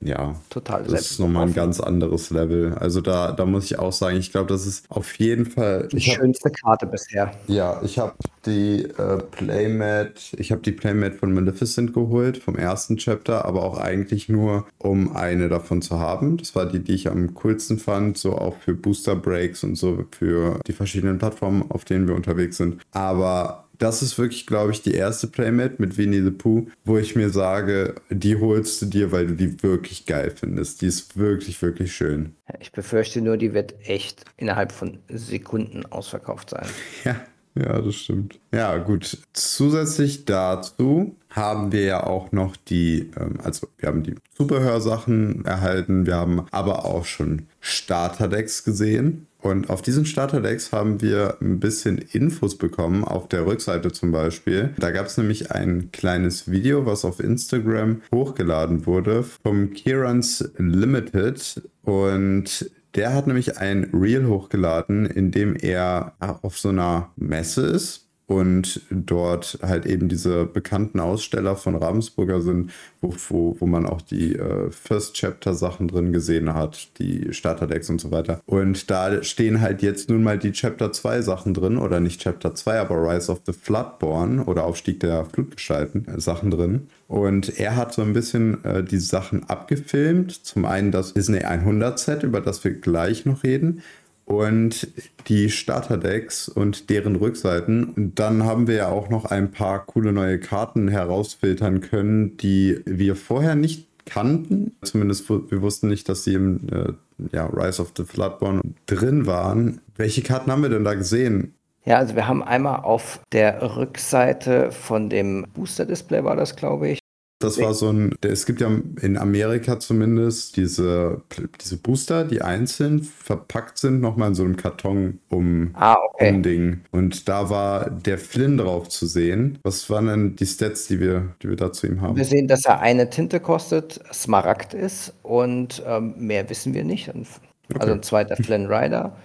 ja, 0.00 0.36
total. 0.48 0.84
Das 0.84 1.10
ist 1.10 1.18
nochmal 1.18 1.48
ein 1.48 1.54
ganz 1.54 1.80
anderes 1.80 2.30
Level. 2.30 2.74
Also 2.74 3.00
da, 3.00 3.32
da 3.32 3.44
muss 3.44 3.64
ich 3.64 3.78
auch 3.78 3.92
sagen, 3.92 4.16
ich 4.16 4.30
glaube, 4.30 4.48
das 4.48 4.64
ist 4.64 4.84
auf 4.88 5.14
jeden 5.18 5.46
Fall 5.46 5.88
die 5.90 6.00
schönste 6.00 6.50
hab, 6.50 6.56
Karte 6.56 6.86
bisher. 6.86 7.32
Ja, 7.48 7.80
ich 7.82 7.98
habe 7.98 8.14
die 8.46 8.84
äh, 8.84 9.18
Playmat, 9.18 10.34
ich 10.36 10.52
habe 10.52 10.62
die 10.62 10.72
Playmat 10.72 11.14
von 11.14 11.32
Maleficent 11.32 11.94
geholt 11.94 12.38
vom 12.38 12.56
ersten 12.56 12.96
Chapter, 12.96 13.44
aber 13.44 13.64
auch 13.64 13.78
eigentlich 13.78 14.28
nur, 14.28 14.66
um 14.78 15.16
eine 15.16 15.48
davon 15.48 15.82
zu 15.82 15.98
haben. 15.98 16.36
Das 16.36 16.54
war 16.54 16.66
die, 16.66 16.78
die 16.78 16.94
ich 16.94 17.08
am 17.08 17.34
coolsten 17.34 17.78
fand, 17.78 18.18
so 18.18 18.36
auch 18.38 18.56
für 18.58 18.74
Booster 18.74 19.16
Breaks 19.16 19.64
und 19.64 19.74
so 19.74 20.04
für 20.12 20.60
die 20.66 20.72
verschiedenen 20.72 21.18
Plattformen, 21.18 21.64
auf 21.70 21.84
denen 21.84 22.06
wir 22.06 22.14
unterwegs 22.14 22.56
sind. 22.56 22.80
Aber 22.92 23.67
das 23.78 24.02
ist 24.02 24.18
wirklich, 24.18 24.46
glaube 24.46 24.72
ich, 24.72 24.82
die 24.82 24.94
erste 24.94 25.26
Playmate 25.26 25.76
mit 25.78 25.96
Winnie 25.96 26.22
the 26.22 26.30
Pooh, 26.30 26.66
wo 26.84 26.98
ich 26.98 27.16
mir 27.16 27.30
sage, 27.30 27.94
die 28.10 28.36
holst 28.36 28.82
du 28.82 28.86
dir, 28.86 29.12
weil 29.12 29.28
du 29.28 29.34
die 29.34 29.62
wirklich 29.62 30.06
geil 30.06 30.32
findest. 30.34 30.82
Die 30.82 30.86
ist 30.86 31.16
wirklich, 31.16 31.60
wirklich 31.62 31.94
schön. 31.94 32.34
Ich 32.60 32.72
befürchte 32.72 33.20
nur, 33.20 33.36
die 33.36 33.54
wird 33.54 33.74
echt 33.86 34.24
innerhalb 34.36 34.72
von 34.72 34.98
Sekunden 35.08 35.86
ausverkauft 35.86 36.50
sein. 36.50 36.66
Ja. 37.04 37.16
Ja, 37.58 37.80
das 37.80 37.94
stimmt. 37.96 38.38
Ja, 38.52 38.76
gut. 38.78 39.18
Zusätzlich 39.32 40.24
dazu 40.24 41.16
haben 41.30 41.72
wir 41.72 41.82
ja 41.82 42.04
auch 42.06 42.32
noch 42.32 42.56
die, 42.56 43.10
ähm, 43.18 43.38
also 43.42 43.68
wir 43.78 43.88
haben 43.88 44.02
die 44.02 44.14
Zubehörsachen 44.36 45.44
erhalten, 45.44 46.06
wir 46.06 46.16
haben 46.16 46.46
aber 46.50 46.84
auch 46.84 47.04
schon 47.04 47.46
Starterdecks 47.60 48.64
gesehen. 48.64 49.26
Und 49.40 49.70
auf 49.70 49.82
diesen 49.82 50.04
Starterdecks 50.04 50.72
haben 50.72 51.00
wir 51.00 51.36
ein 51.40 51.60
bisschen 51.60 51.98
Infos 51.98 52.58
bekommen, 52.58 53.04
auf 53.04 53.28
der 53.28 53.46
Rückseite 53.46 53.92
zum 53.92 54.10
Beispiel. 54.10 54.74
Da 54.78 54.90
gab 54.90 55.06
es 55.06 55.16
nämlich 55.16 55.52
ein 55.52 55.92
kleines 55.92 56.50
Video, 56.50 56.86
was 56.86 57.04
auf 57.04 57.20
Instagram 57.20 58.02
hochgeladen 58.12 58.84
wurde 58.84 59.22
vom 59.22 59.72
Kierans 59.72 60.50
Limited. 60.58 61.62
Und 61.82 62.68
der 62.98 63.14
hat 63.14 63.28
nämlich 63.28 63.58
ein 63.58 63.90
Reel 63.94 64.26
hochgeladen, 64.26 65.06
in 65.06 65.30
dem 65.30 65.54
er 65.54 66.14
auf 66.42 66.58
so 66.58 66.70
einer 66.70 67.12
Messe 67.14 67.64
ist 67.64 68.07
und 68.28 68.82
dort 68.90 69.58
halt 69.62 69.86
eben 69.86 70.08
diese 70.10 70.44
bekannten 70.44 71.00
Aussteller 71.00 71.56
von 71.56 71.74
Ravensburger 71.74 72.42
sind, 72.42 72.70
wo, 73.00 73.14
wo, 73.30 73.56
wo 73.58 73.66
man 73.66 73.86
auch 73.86 74.02
die 74.02 74.36
äh, 74.36 74.70
First 74.70 75.14
Chapter 75.14 75.54
Sachen 75.54 75.88
drin 75.88 76.12
gesehen 76.12 76.52
hat, 76.52 76.90
die 76.98 77.32
Starterdecks 77.32 77.88
und 77.88 78.02
so 78.02 78.10
weiter. 78.10 78.42
Und 78.44 78.90
da 78.90 79.22
stehen 79.22 79.62
halt 79.62 79.80
jetzt 79.80 80.10
nun 80.10 80.22
mal 80.22 80.38
die 80.38 80.52
Chapter 80.52 80.92
2 80.92 81.22
Sachen 81.22 81.54
drin, 81.54 81.78
oder 81.78 82.00
nicht 82.00 82.20
Chapter 82.20 82.54
2, 82.54 82.80
aber 82.80 82.96
Rise 82.96 83.32
of 83.32 83.40
the 83.46 83.54
Floodborn 83.54 84.40
oder 84.40 84.64
Aufstieg 84.64 85.00
der 85.00 85.24
Flutgestalten 85.24 86.06
äh, 86.06 86.20
Sachen 86.20 86.50
drin. 86.50 86.88
Und 87.08 87.58
er 87.58 87.76
hat 87.76 87.94
so 87.94 88.02
ein 88.02 88.12
bisschen 88.12 88.62
äh, 88.62 88.84
die 88.84 88.98
Sachen 88.98 89.48
abgefilmt. 89.48 90.44
Zum 90.44 90.66
einen 90.66 90.92
das 90.92 91.14
Disney 91.14 91.44
100 91.44 91.98
Set, 91.98 92.22
über 92.24 92.42
das 92.42 92.62
wir 92.62 92.72
gleich 92.72 93.24
noch 93.24 93.42
reden 93.42 93.82
und 94.28 94.88
die 95.28 95.48
Starterdecks 95.48 96.48
und 96.48 96.90
deren 96.90 97.16
Rückseiten. 97.16 97.84
Und 97.84 98.18
dann 98.18 98.44
haben 98.44 98.66
wir 98.66 98.74
ja 98.74 98.88
auch 98.88 99.08
noch 99.08 99.24
ein 99.24 99.50
paar 99.50 99.86
coole 99.86 100.12
neue 100.12 100.38
Karten 100.38 100.88
herausfiltern 100.88 101.80
können, 101.80 102.36
die 102.36 102.80
wir 102.84 103.16
vorher 103.16 103.54
nicht 103.54 103.88
kannten. 104.04 104.76
Zumindest 104.82 105.30
wir 105.30 105.62
wussten 105.62 105.88
nicht, 105.88 106.08
dass 106.10 106.24
sie 106.24 106.34
im 106.34 106.60
äh, 106.70 106.92
ja, 107.32 107.46
Rise 107.46 107.80
of 107.80 107.92
the 107.96 108.04
Floodborn 108.04 108.60
drin 108.84 109.26
waren. 109.26 109.80
Welche 109.96 110.22
Karten 110.22 110.52
haben 110.52 110.62
wir 110.62 110.70
denn 110.70 110.84
da 110.84 110.94
gesehen? 110.94 111.54
Ja, 111.86 111.96
also 111.96 112.14
wir 112.14 112.28
haben 112.28 112.42
einmal 112.42 112.80
auf 112.80 113.20
der 113.32 113.76
Rückseite 113.76 114.72
von 114.72 115.08
dem 115.08 115.46
Booster-Display 115.54 116.22
war 116.22 116.36
das, 116.36 116.54
glaube 116.54 116.88
ich, 116.90 116.98
das 117.38 117.60
war 117.60 117.72
so 117.72 117.90
ein, 117.92 118.14
es 118.20 118.46
gibt 118.46 118.60
ja 118.60 118.68
in 119.00 119.16
Amerika 119.16 119.78
zumindest 119.78 120.56
diese, 120.56 121.22
diese 121.60 121.76
Booster, 121.76 122.24
die 122.24 122.42
einzeln 122.42 123.02
verpackt 123.02 123.78
sind, 123.78 124.00
nochmal 124.00 124.28
in 124.28 124.34
so 124.34 124.42
einem 124.42 124.56
Karton 124.56 125.20
um, 125.28 125.70
ah, 125.74 125.96
okay. 126.14 126.30
um 126.30 126.42
Ding. 126.42 126.80
Und 126.90 127.28
da 127.28 127.48
war 127.48 127.90
der 127.90 128.18
Flynn 128.18 128.58
drauf 128.58 128.88
zu 128.88 129.06
sehen. 129.06 129.58
Was 129.62 129.88
waren 129.88 130.06
denn 130.06 130.36
die 130.36 130.46
Stats, 130.46 130.88
die 130.88 130.98
wir, 130.98 131.34
die 131.42 131.48
wir 131.48 131.56
da 131.56 131.72
zu 131.72 131.86
ihm 131.86 132.00
haben? 132.00 132.16
Wir 132.16 132.24
sehen, 132.24 132.48
dass 132.48 132.64
er 132.64 132.80
eine 132.80 133.08
Tinte 133.08 133.38
kostet, 133.38 134.00
Smaragd 134.12 134.74
ist 134.74 135.14
und 135.22 135.82
ähm, 135.86 136.14
mehr 136.16 136.50
wissen 136.50 136.74
wir 136.74 136.82
nicht. 136.82 137.08
Also 137.08 137.34
okay. 137.72 137.90
ein 137.92 138.02
zweiter 138.02 138.36
Flynn 138.36 138.66
Rider. 138.66 139.16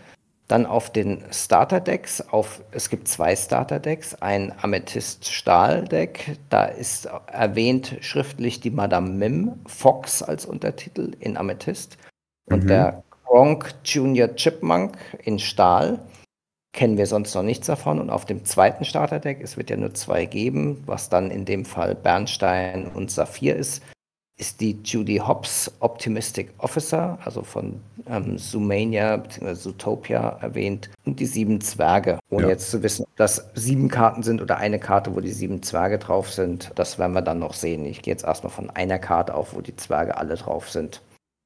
Dann 0.54 0.68
auf 0.68 0.92
den 0.92 1.24
Starter-Decks, 1.32 2.30
auf, 2.30 2.62
es 2.70 2.92
gibt 2.92 3.08
zwei 3.08 3.36
Starter-Decks, 3.36 4.14
ein 4.22 4.54
Amethyst-Stahl-Deck, 4.62 6.38
da 6.52 6.66
ist 6.66 7.10
erwähnt 7.26 7.98
schriftlich 8.02 8.60
die 8.60 8.70
Madame 8.70 9.10
Mim 9.10 9.54
Fox 9.66 10.22
als 10.22 10.46
Untertitel 10.46 11.14
in 11.20 11.38
Amethyst 11.38 11.98
und 12.46 12.66
mhm. 12.66 12.68
der 12.68 13.04
Gronk 13.26 13.74
Junior 13.84 14.36
Chipmunk 14.36 14.96
in 15.24 15.40
Stahl. 15.40 15.98
Kennen 16.72 17.00
wir 17.00 17.08
sonst 17.08 17.34
noch 17.34 17.42
nichts 17.42 17.66
davon. 17.66 18.00
Und 18.00 18.12
auf 18.12 18.26
dem 18.26 18.46
zweiten 18.46 18.86
Starter-Deck, 18.86 19.42
es 19.42 19.58
wird 19.58 19.72
ja 19.72 19.78
nur 19.78 19.96
zwei 19.96 20.26
geben, 20.26 20.84
was 20.86 21.10
dann 21.10 21.32
in 21.32 21.46
dem 21.46 21.66
Fall 21.66 21.96
Bernstein 21.96 22.92
und 22.94 23.10
Saphir 23.10 23.56
ist, 23.56 23.82
ist 24.38 24.62
die 24.62 24.80
Judy 24.84 25.18
Hobbs 25.18 25.72
Optimistic 25.80 26.52
Officer, 26.58 27.18
also 27.24 27.44
von 27.44 27.80
ähm, 28.08 28.38
Zoomania 28.38 29.18
bzw. 29.18 29.54
Zootopia 29.54 30.38
erwähnt, 30.42 30.90
und 31.06 31.20
die 31.20 31.26
sieben 31.26 31.62
Zwerge. 31.62 32.20
Ohne 32.30 32.44
ja. 32.44 32.50
jetzt 32.50 32.72
zu 32.72 32.82
wissen, 32.82 33.04
ob 33.04 33.16
das 33.16 33.52
sieben 33.54 33.90
Karten 33.90 34.24
sind 34.24 34.42
oder 34.42 34.58
eine 34.58 34.80
Karte, 34.80 35.16
wo 35.16 35.20
die 35.20 35.32
sieben 35.32 35.62
Zwerge 35.62 36.00
drauf 36.00 36.32
sind, 36.32 36.72
das 36.76 36.98
werden 36.98 37.14
wir 37.14 37.22
dann 37.22 37.40
noch 37.40 37.54
sehen. 37.54 37.86
Ich 37.86 38.02
gehe 38.02 38.14
jetzt 38.14 38.26
erstmal 38.26 38.52
von 38.52 38.70
einer 38.70 39.00
Karte 39.00 39.36
auf, 39.36 39.54
wo 39.56 39.62
die 39.62 39.76
Zwerge 39.76 40.18
alle 40.18 40.36
drauf 40.36 40.70
sind. 40.70 41.02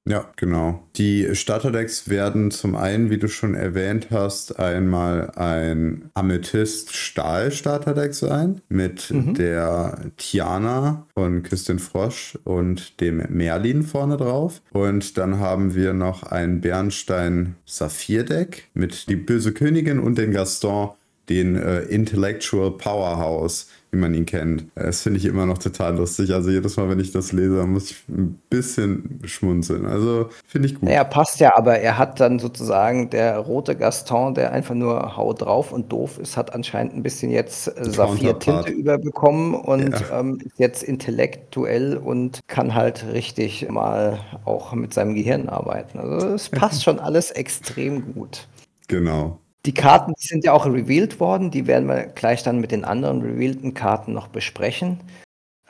Ja, 0.08 0.26
genau. 0.38 0.88
Die 0.96 1.36
Starterdecks 1.36 2.10
werden 2.10 2.50
zum 2.50 2.76
einen, 2.76 3.10
wie 3.10 3.18
du 3.18 3.28
schon 3.28 3.56
erwähnt 3.56 4.08
hast, 4.10 4.58
einmal 4.58 5.32
ein 5.32 6.10
Amethyst-Stahl-Starterdeck 6.14 8.14
sein 8.14 8.62
mit 8.70 9.12
mhm. 9.12 9.34
der 9.34 10.00
Tiana 10.16 11.06
von 11.14 11.44
Küstin 11.44 11.80
Frosch 11.80 12.40
und 12.46 13.02
dem 13.02 13.22
Merlin 13.30 13.84
vorne 13.84 14.16
drauf. 14.16 14.62
Und 14.72 15.18
dann 15.18 15.40
haben 15.40 15.76
wir 15.76 15.92
noch 15.94 16.24
ein 16.24 16.62
Bernstein-Saphir-Deck 16.62 18.70
mit 18.74 19.10
die 19.10 19.18
böse 19.18 19.52
Königin 19.52 20.00
und 20.00 20.18
den 20.18 20.32
Gaston, 20.32 20.92
den 21.28 21.58
äh, 21.58 21.82
Intellectual 21.82 22.72
Powerhouse 22.72 23.68
wie 23.98 24.01
man 24.01 24.13
ihn 24.13 24.25
kennt. 24.25 24.66
Das 24.75 25.01
finde 25.01 25.18
ich 25.18 25.25
immer 25.25 25.46
noch 25.46 25.58
total 25.58 25.98
lustig. 25.98 26.34
Also 26.34 26.50
jedes 26.50 26.77
Mal, 26.77 26.89
wenn 26.89 27.00
ich 27.00 27.12
das 27.12 27.32
lese, 27.32 27.66
muss 27.66 27.92
ich 27.92 28.04
ein 28.08 28.39
bisschen 28.50 29.20
schmunzeln. 29.25 29.86
Also 29.86 30.30
finde 30.46 30.68
ich 30.68 30.80
gut. 30.80 30.89
Ja, 30.89 31.04
passt 31.04 31.39
ja, 31.39 31.58
aber 31.58 31.80
er 31.80 31.98
hat 31.98 32.20
dann 32.20 32.39
sozusagen 32.39 33.10
der 33.10 33.38
rote 33.39 33.75
Gaston, 33.75 34.36
der 34.36 34.51
einfach 34.51 34.75
nur 34.75 35.18
hau 35.18 35.34
drauf 35.34 35.72
und 35.72 35.92
doof 35.92 36.20
ist, 36.20 36.38
hat 36.38 36.54
anscheinend 36.54 36.96
ein 36.96 37.04
bisschen 37.04 37.32
jetzt 37.32 37.68
äh, 37.68 37.84
Saphir-Tinte 37.84 38.72
überbekommen 38.72 39.56
und 39.56 39.89
ja. 39.89 40.20
ähm, 40.20 40.39
ist 40.46 40.60
jetzt 40.60 40.84
intellektuell 40.84 41.98
und 41.98 42.39
kann 42.48 42.75
halt 42.75 43.06
richtig 43.12 43.68
mal 43.70 44.20
auch 44.46 44.74
mit 44.74 44.94
seinem 44.94 45.16
Gehirn 45.16 45.50
arbeiten. 45.50 46.00
Also 46.00 46.27
es 46.27 46.50
passt 46.50 46.84
schon 46.84 47.00
alles 47.00 47.32
extrem 47.32 48.13
gut. 48.13 48.48
Genau. 48.88 49.39
Die 49.66 49.74
Karten 49.74 50.14
die 50.20 50.28
sind 50.28 50.46
ja 50.46 50.54
auch 50.54 50.66
revealed 50.66 51.20
worden. 51.20 51.52
Die 51.52 51.68
werden 51.68 51.88
wir 51.88 52.08
gleich 52.08 52.44
dann 52.44 52.60
mit 52.60 52.72
den 52.72 52.86
anderen 52.86 53.22
revealten 53.22 53.74
Karten 53.74 54.14
noch 54.14 54.28
besprechen. 54.28 55.00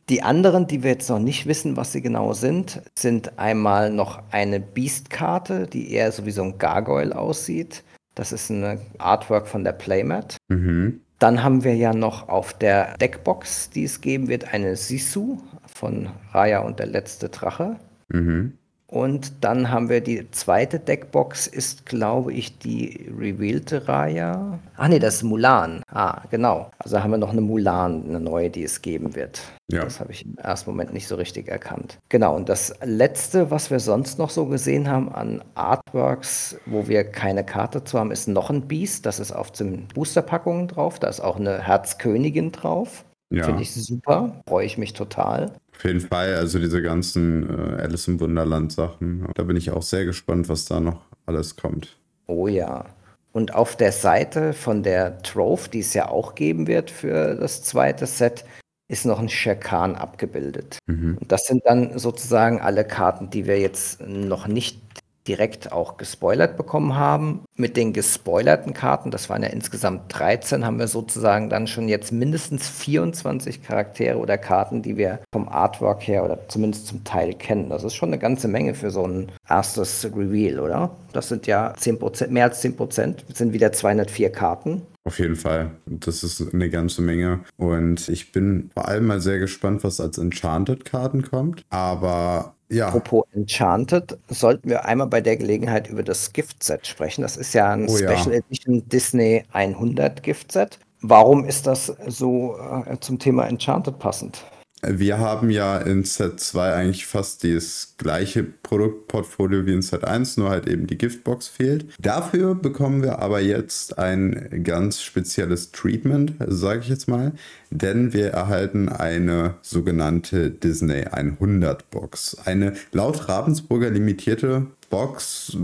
Die 0.09 0.23
anderen, 0.23 0.67
die 0.67 0.83
wir 0.83 0.91
jetzt 0.91 1.09
noch 1.09 1.19
nicht 1.19 1.47
wissen, 1.47 1.75
was 1.75 1.91
sie 1.91 2.01
genau 2.01 2.33
sind, 2.33 2.81
sind 2.97 3.37
einmal 3.37 3.91
noch 3.91 4.21
eine 4.31 4.59
Beast-Karte, 4.61 5.67
die 5.67 5.91
eher 5.91 6.11
so 6.13 6.25
wie 6.25 6.31
so 6.31 6.43
ein 6.43 6.57
Gargoyle 6.57 7.17
aussieht. 7.17 7.83
Das 8.15 8.31
ist 8.31 8.49
ein 8.49 8.79
Artwork 8.99 9.47
von 9.47 9.63
der 9.65 9.73
Playmat. 9.73 10.37
Mhm. 10.47 11.01
Dann 11.19 11.43
haben 11.43 11.63
wir 11.63 11.75
ja 11.75 11.93
noch 11.93 12.29
auf 12.29 12.53
der 12.53 12.95
Deckbox, 12.97 13.71
die 13.71 13.83
es 13.83 14.01
geben 14.01 14.27
wird, 14.27 14.53
eine 14.53 14.75
Sisu 14.75 15.39
von 15.65 16.09
Raya 16.31 16.59
und 16.59 16.79
der 16.79 16.85
letzte 16.85 17.29
Drache. 17.29 17.77
Mhm. 18.09 18.57
Und 18.89 19.43
dann 19.43 19.69
haben 19.69 19.89
wir 19.89 19.99
die 19.99 20.31
zweite 20.31 20.79
Deckbox, 20.79 21.45
ist 21.47 21.85
glaube 21.85 22.31
ich 22.31 22.57
die 22.57 23.11
Revealte 23.17 23.85
Raya. 23.85 24.59
Ah 24.77 24.87
nee, 24.87 24.99
das 24.99 25.15
ist 25.15 25.23
Mulan. 25.23 25.83
Ah, 25.91 26.21
genau. 26.31 26.71
Also 26.79 27.03
haben 27.03 27.11
wir 27.11 27.17
noch 27.17 27.31
eine 27.31 27.41
Mulan, 27.41 28.05
eine 28.07 28.21
neue, 28.21 28.49
die 28.49 28.63
es 28.63 28.81
geben 28.81 29.13
wird. 29.13 29.41
Ja. 29.69 29.83
Das 29.83 29.99
habe 29.99 30.13
ich 30.13 30.25
im 30.25 30.37
ersten 30.37 30.69
Moment 30.69 30.93
nicht 30.93 31.07
so 31.07 31.15
richtig 31.15 31.49
erkannt. 31.49 31.99
Genau, 32.07 32.33
und 32.33 32.47
das 32.47 32.73
letzte, 32.81 33.51
was 33.51 33.69
wir 33.69 33.81
sonst 33.81 34.17
noch 34.19 34.29
so 34.29 34.45
gesehen 34.45 34.89
haben 34.89 35.11
an 35.11 35.43
Artworks, 35.55 36.57
wo 36.65 36.87
wir 36.87 37.03
keine 37.03 37.43
Karte 37.43 37.83
zu 37.83 37.99
haben, 37.99 38.11
ist 38.11 38.29
noch 38.29 38.49
ein 38.49 38.69
Beast. 38.69 39.05
Das 39.05 39.19
ist 39.19 39.33
auf 39.33 39.51
den 39.51 39.89
Boosterpackungen 39.89 40.69
drauf. 40.69 40.99
Da 40.99 41.09
ist 41.09 41.19
auch 41.19 41.35
eine 41.35 41.61
Herzkönigin 41.61 42.53
drauf. 42.53 43.03
Ja. 43.29 43.43
Finde 43.43 43.61
ich 43.61 43.73
super, 43.73 44.41
freue 44.47 44.65
ich 44.65 44.77
mich 44.77 44.93
total. 44.93 45.51
Auf 45.77 45.83
jeden 45.83 46.01
Fall, 46.01 46.33
also 46.35 46.57
diese 46.57 46.81
ganzen 46.81 47.47
äh, 47.49 47.81
Alice 47.81 48.07
im 48.07 48.19
Wunderland 48.19 48.71
Sachen. 48.71 49.27
Da 49.35 49.43
bin 49.43 49.55
ich 49.55 49.69
auch 49.69 49.83
sehr 49.83 50.05
gespannt, 50.05 50.49
was 50.49 50.65
da 50.65 50.79
noch 50.79 51.01
alles 51.27 51.55
kommt. 51.55 51.97
Oh 52.25 52.47
ja. 52.47 52.85
Und 53.31 53.53
auf 53.53 53.75
der 53.75 53.91
Seite 53.91 54.53
von 54.53 54.81
der 54.81 55.21
Trove, 55.21 55.69
die 55.69 55.81
es 55.81 55.93
ja 55.93 56.09
auch 56.09 56.33
geben 56.33 56.65
wird 56.65 56.89
für 56.89 57.35
das 57.35 57.61
zweite 57.61 58.07
Set, 58.07 58.43
ist 58.87 59.05
noch 59.05 59.19
ein 59.19 59.29
Sherkan 59.29 59.95
abgebildet. 59.95 60.79
Mhm. 60.87 61.17
Und 61.19 61.31
das 61.31 61.45
sind 61.45 61.61
dann 61.65 61.99
sozusagen 61.99 62.59
alle 62.59 62.83
Karten, 62.83 63.29
die 63.29 63.45
wir 63.45 63.59
jetzt 63.59 64.01
noch 64.01 64.47
nicht 64.47 64.81
direkt 65.27 65.71
auch 65.71 65.97
gespoilert 65.97 66.57
bekommen 66.57 66.95
haben. 66.95 67.41
Mit 67.55 67.77
den 67.77 67.93
gespoilerten 67.93 68.73
Karten, 68.73 69.11
das 69.11 69.29
waren 69.29 69.43
ja 69.43 69.49
insgesamt 69.49 70.03
13, 70.09 70.65
haben 70.65 70.79
wir 70.79 70.87
sozusagen 70.87 71.49
dann 71.49 71.67
schon 71.67 71.89
jetzt 71.89 72.11
mindestens 72.11 72.69
24 72.69 73.63
Charaktere 73.63 74.17
oder 74.17 74.37
Karten, 74.37 74.81
die 74.81 74.97
wir 74.97 75.19
vom 75.33 75.49
Artwork 75.49 76.07
her 76.07 76.23
oder 76.23 76.47
zumindest 76.47 76.87
zum 76.87 77.03
Teil 77.03 77.33
kennen. 77.33 77.69
Das 77.69 77.83
ist 77.83 77.95
schon 77.95 78.09
eine 78.09 78.19
ganze 78.19 78.47
Menge 78.47 78.73
für 78.73 78.91
so 78.91 79.05
ein 79.05 79.31
erstes 79.47 80.05
Reveal, 80.05 80.59
oder? 80.59 80.91
Das 81.13 81.29
sind 81.29 81.47
ja 81.47 81.73
10%, 81.73 82.29
mehr 82.29 82.45
als 82.45 82.61
10 82.61 82.77
Prozent, 82.77 83.25
sind 83.33 83.53
wieder 83.53 83.71
204 83.71 84.31
Karten. 84.31 84.83
Auf 85.07 85.19
jeden 85.19 85.37
Fall. 85.37 85.71
Das 85.85 86.21
ist 86.21 86.53
eine 86.53 86.69
ganze 86.69 87.01
Menge. 87.01 87.39
Und 87.55 88.09
ich 88.09 88.33
bin 88.33 88.69
vor 88.73 88.89
allem 88.89 89.05
mal 89.05 89.21
sehr 89.21 89.39
gespannt, 89.39 89.85
was 89.85 90.01
als 90.01 90.17
Enchanted-Karten 90.17 91.21
kommt. 91.21 91.63
Aber 91.69 92.55
ja. 92.67 92.89
Apropos 92.89 93.23
Enchanted, 93.31 94.17
sollten 94.27 94.69
wir 94.69 94.83
einmal 94.83 95.07
bei 95.07 95.21
der 95.21 95.37
Gelegenheit 95.37 95.89
über 95.89 96.03
das 96.03 96.33
Gift-Set 96.33 96.85
sprechen. 96.85 97.21
Das 97.21 97.37
ist 97.37 97.53
ja 97.53 97.71
ein 97.71 97.87
oh, 97.87 97.95
Special 97.95 98.33
ja. 98.33 98.39
Edition 98.39 98.83
Disney 98.89 99.45
100 99.53 100.21
Gift-Set. 100.23 100.77
Warum 100.99 101.45
ist 101.45 101.67
das 101.67 101.85
so 102.07 102.57
äh, 102.57 102.99
zum 102.99 103.17
Thema 103.17 103.47
Enchanted 103.47 103.99
passend? 103.99 104.43
Wir 104.83 105.17
haben 105.17 105.49
ja 105.49 105.77
in 105.79 106.03
Set 106.03 106.39
2 106.39 106.73
eigentlich 106.73 107.07
fast 107.07 107.43
das 107.43 107.95
gleiche 107.97 108.43
Produktportfolio 108.43 109.65
wie 109.65 109.73
in 109.73 109.81
Set 109.81 110.03
1, 110.03 110.37
nur 110.37 110.51
halt 110.51 110.67
eben 110.67 110.85
die 110.85 110.99
Giftbox 110.99 111.47
fehlt. 111.47 111.87
Dafür 111.99 112.53
bekommen 112.53 113.01
wir 113.01 113.19
aber 113.19 113.41
jetzt 113.41 113.97
ein 113.97 114.61
ganz 114.63 115.01
spezielles 115.01 115.71
Treatment, 115.71 116.35
sage 116.45 116.81
ich 116.81 116.89
jetzt 116.89 117.07
mal, 117.07 117.31
denn 117.71 118.13
wir 118.13 118.27
erhalten 118.27 118.87
eine 118.87 119.55
sogenannte 119.63 120.51
Disney 120.51 121.05
100 121.05 121.89
Box. 121.89 122.37
Eine 122.45 122.73
laut 122.91 123.27
Ravensburger 123.27 123.89
limitierte 123.89 124.67
Box, 124.89 125.57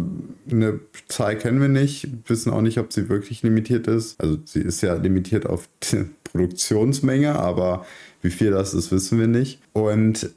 eine 0.49 0.79
Zahl 1.07 1.37
kennen 1.37 1.61
wir 1.61 1.69
nicht, 1.69 2.07
wissen 2.27 2.51
auch 2.51 2.61
nicht, 2.61 2.79
ob 2.79 2.91
sie 2.91 3.09
wirklich 3.09 3.43
limitiert 3.43 3.87
ist. 3.87 4.19
Also 4.19 4.37
sie 4.43 4.61
ist 4.61 4.81
ja 4.81 4.95
limitiert 4.95 5.45
auf 5.45 5.69
die 5.83 6.05
Produktionsmenge, 6.23 7.35
aber 7.35 7.85
wie 8.23 8.31
viel 8.31 8.51
das 8.51 8.73
ist, 8.73 8.91
wissen 8.91 9.19
wir 9.19 9.27
nicht. 9.27 9.59
Und 9.73 10.31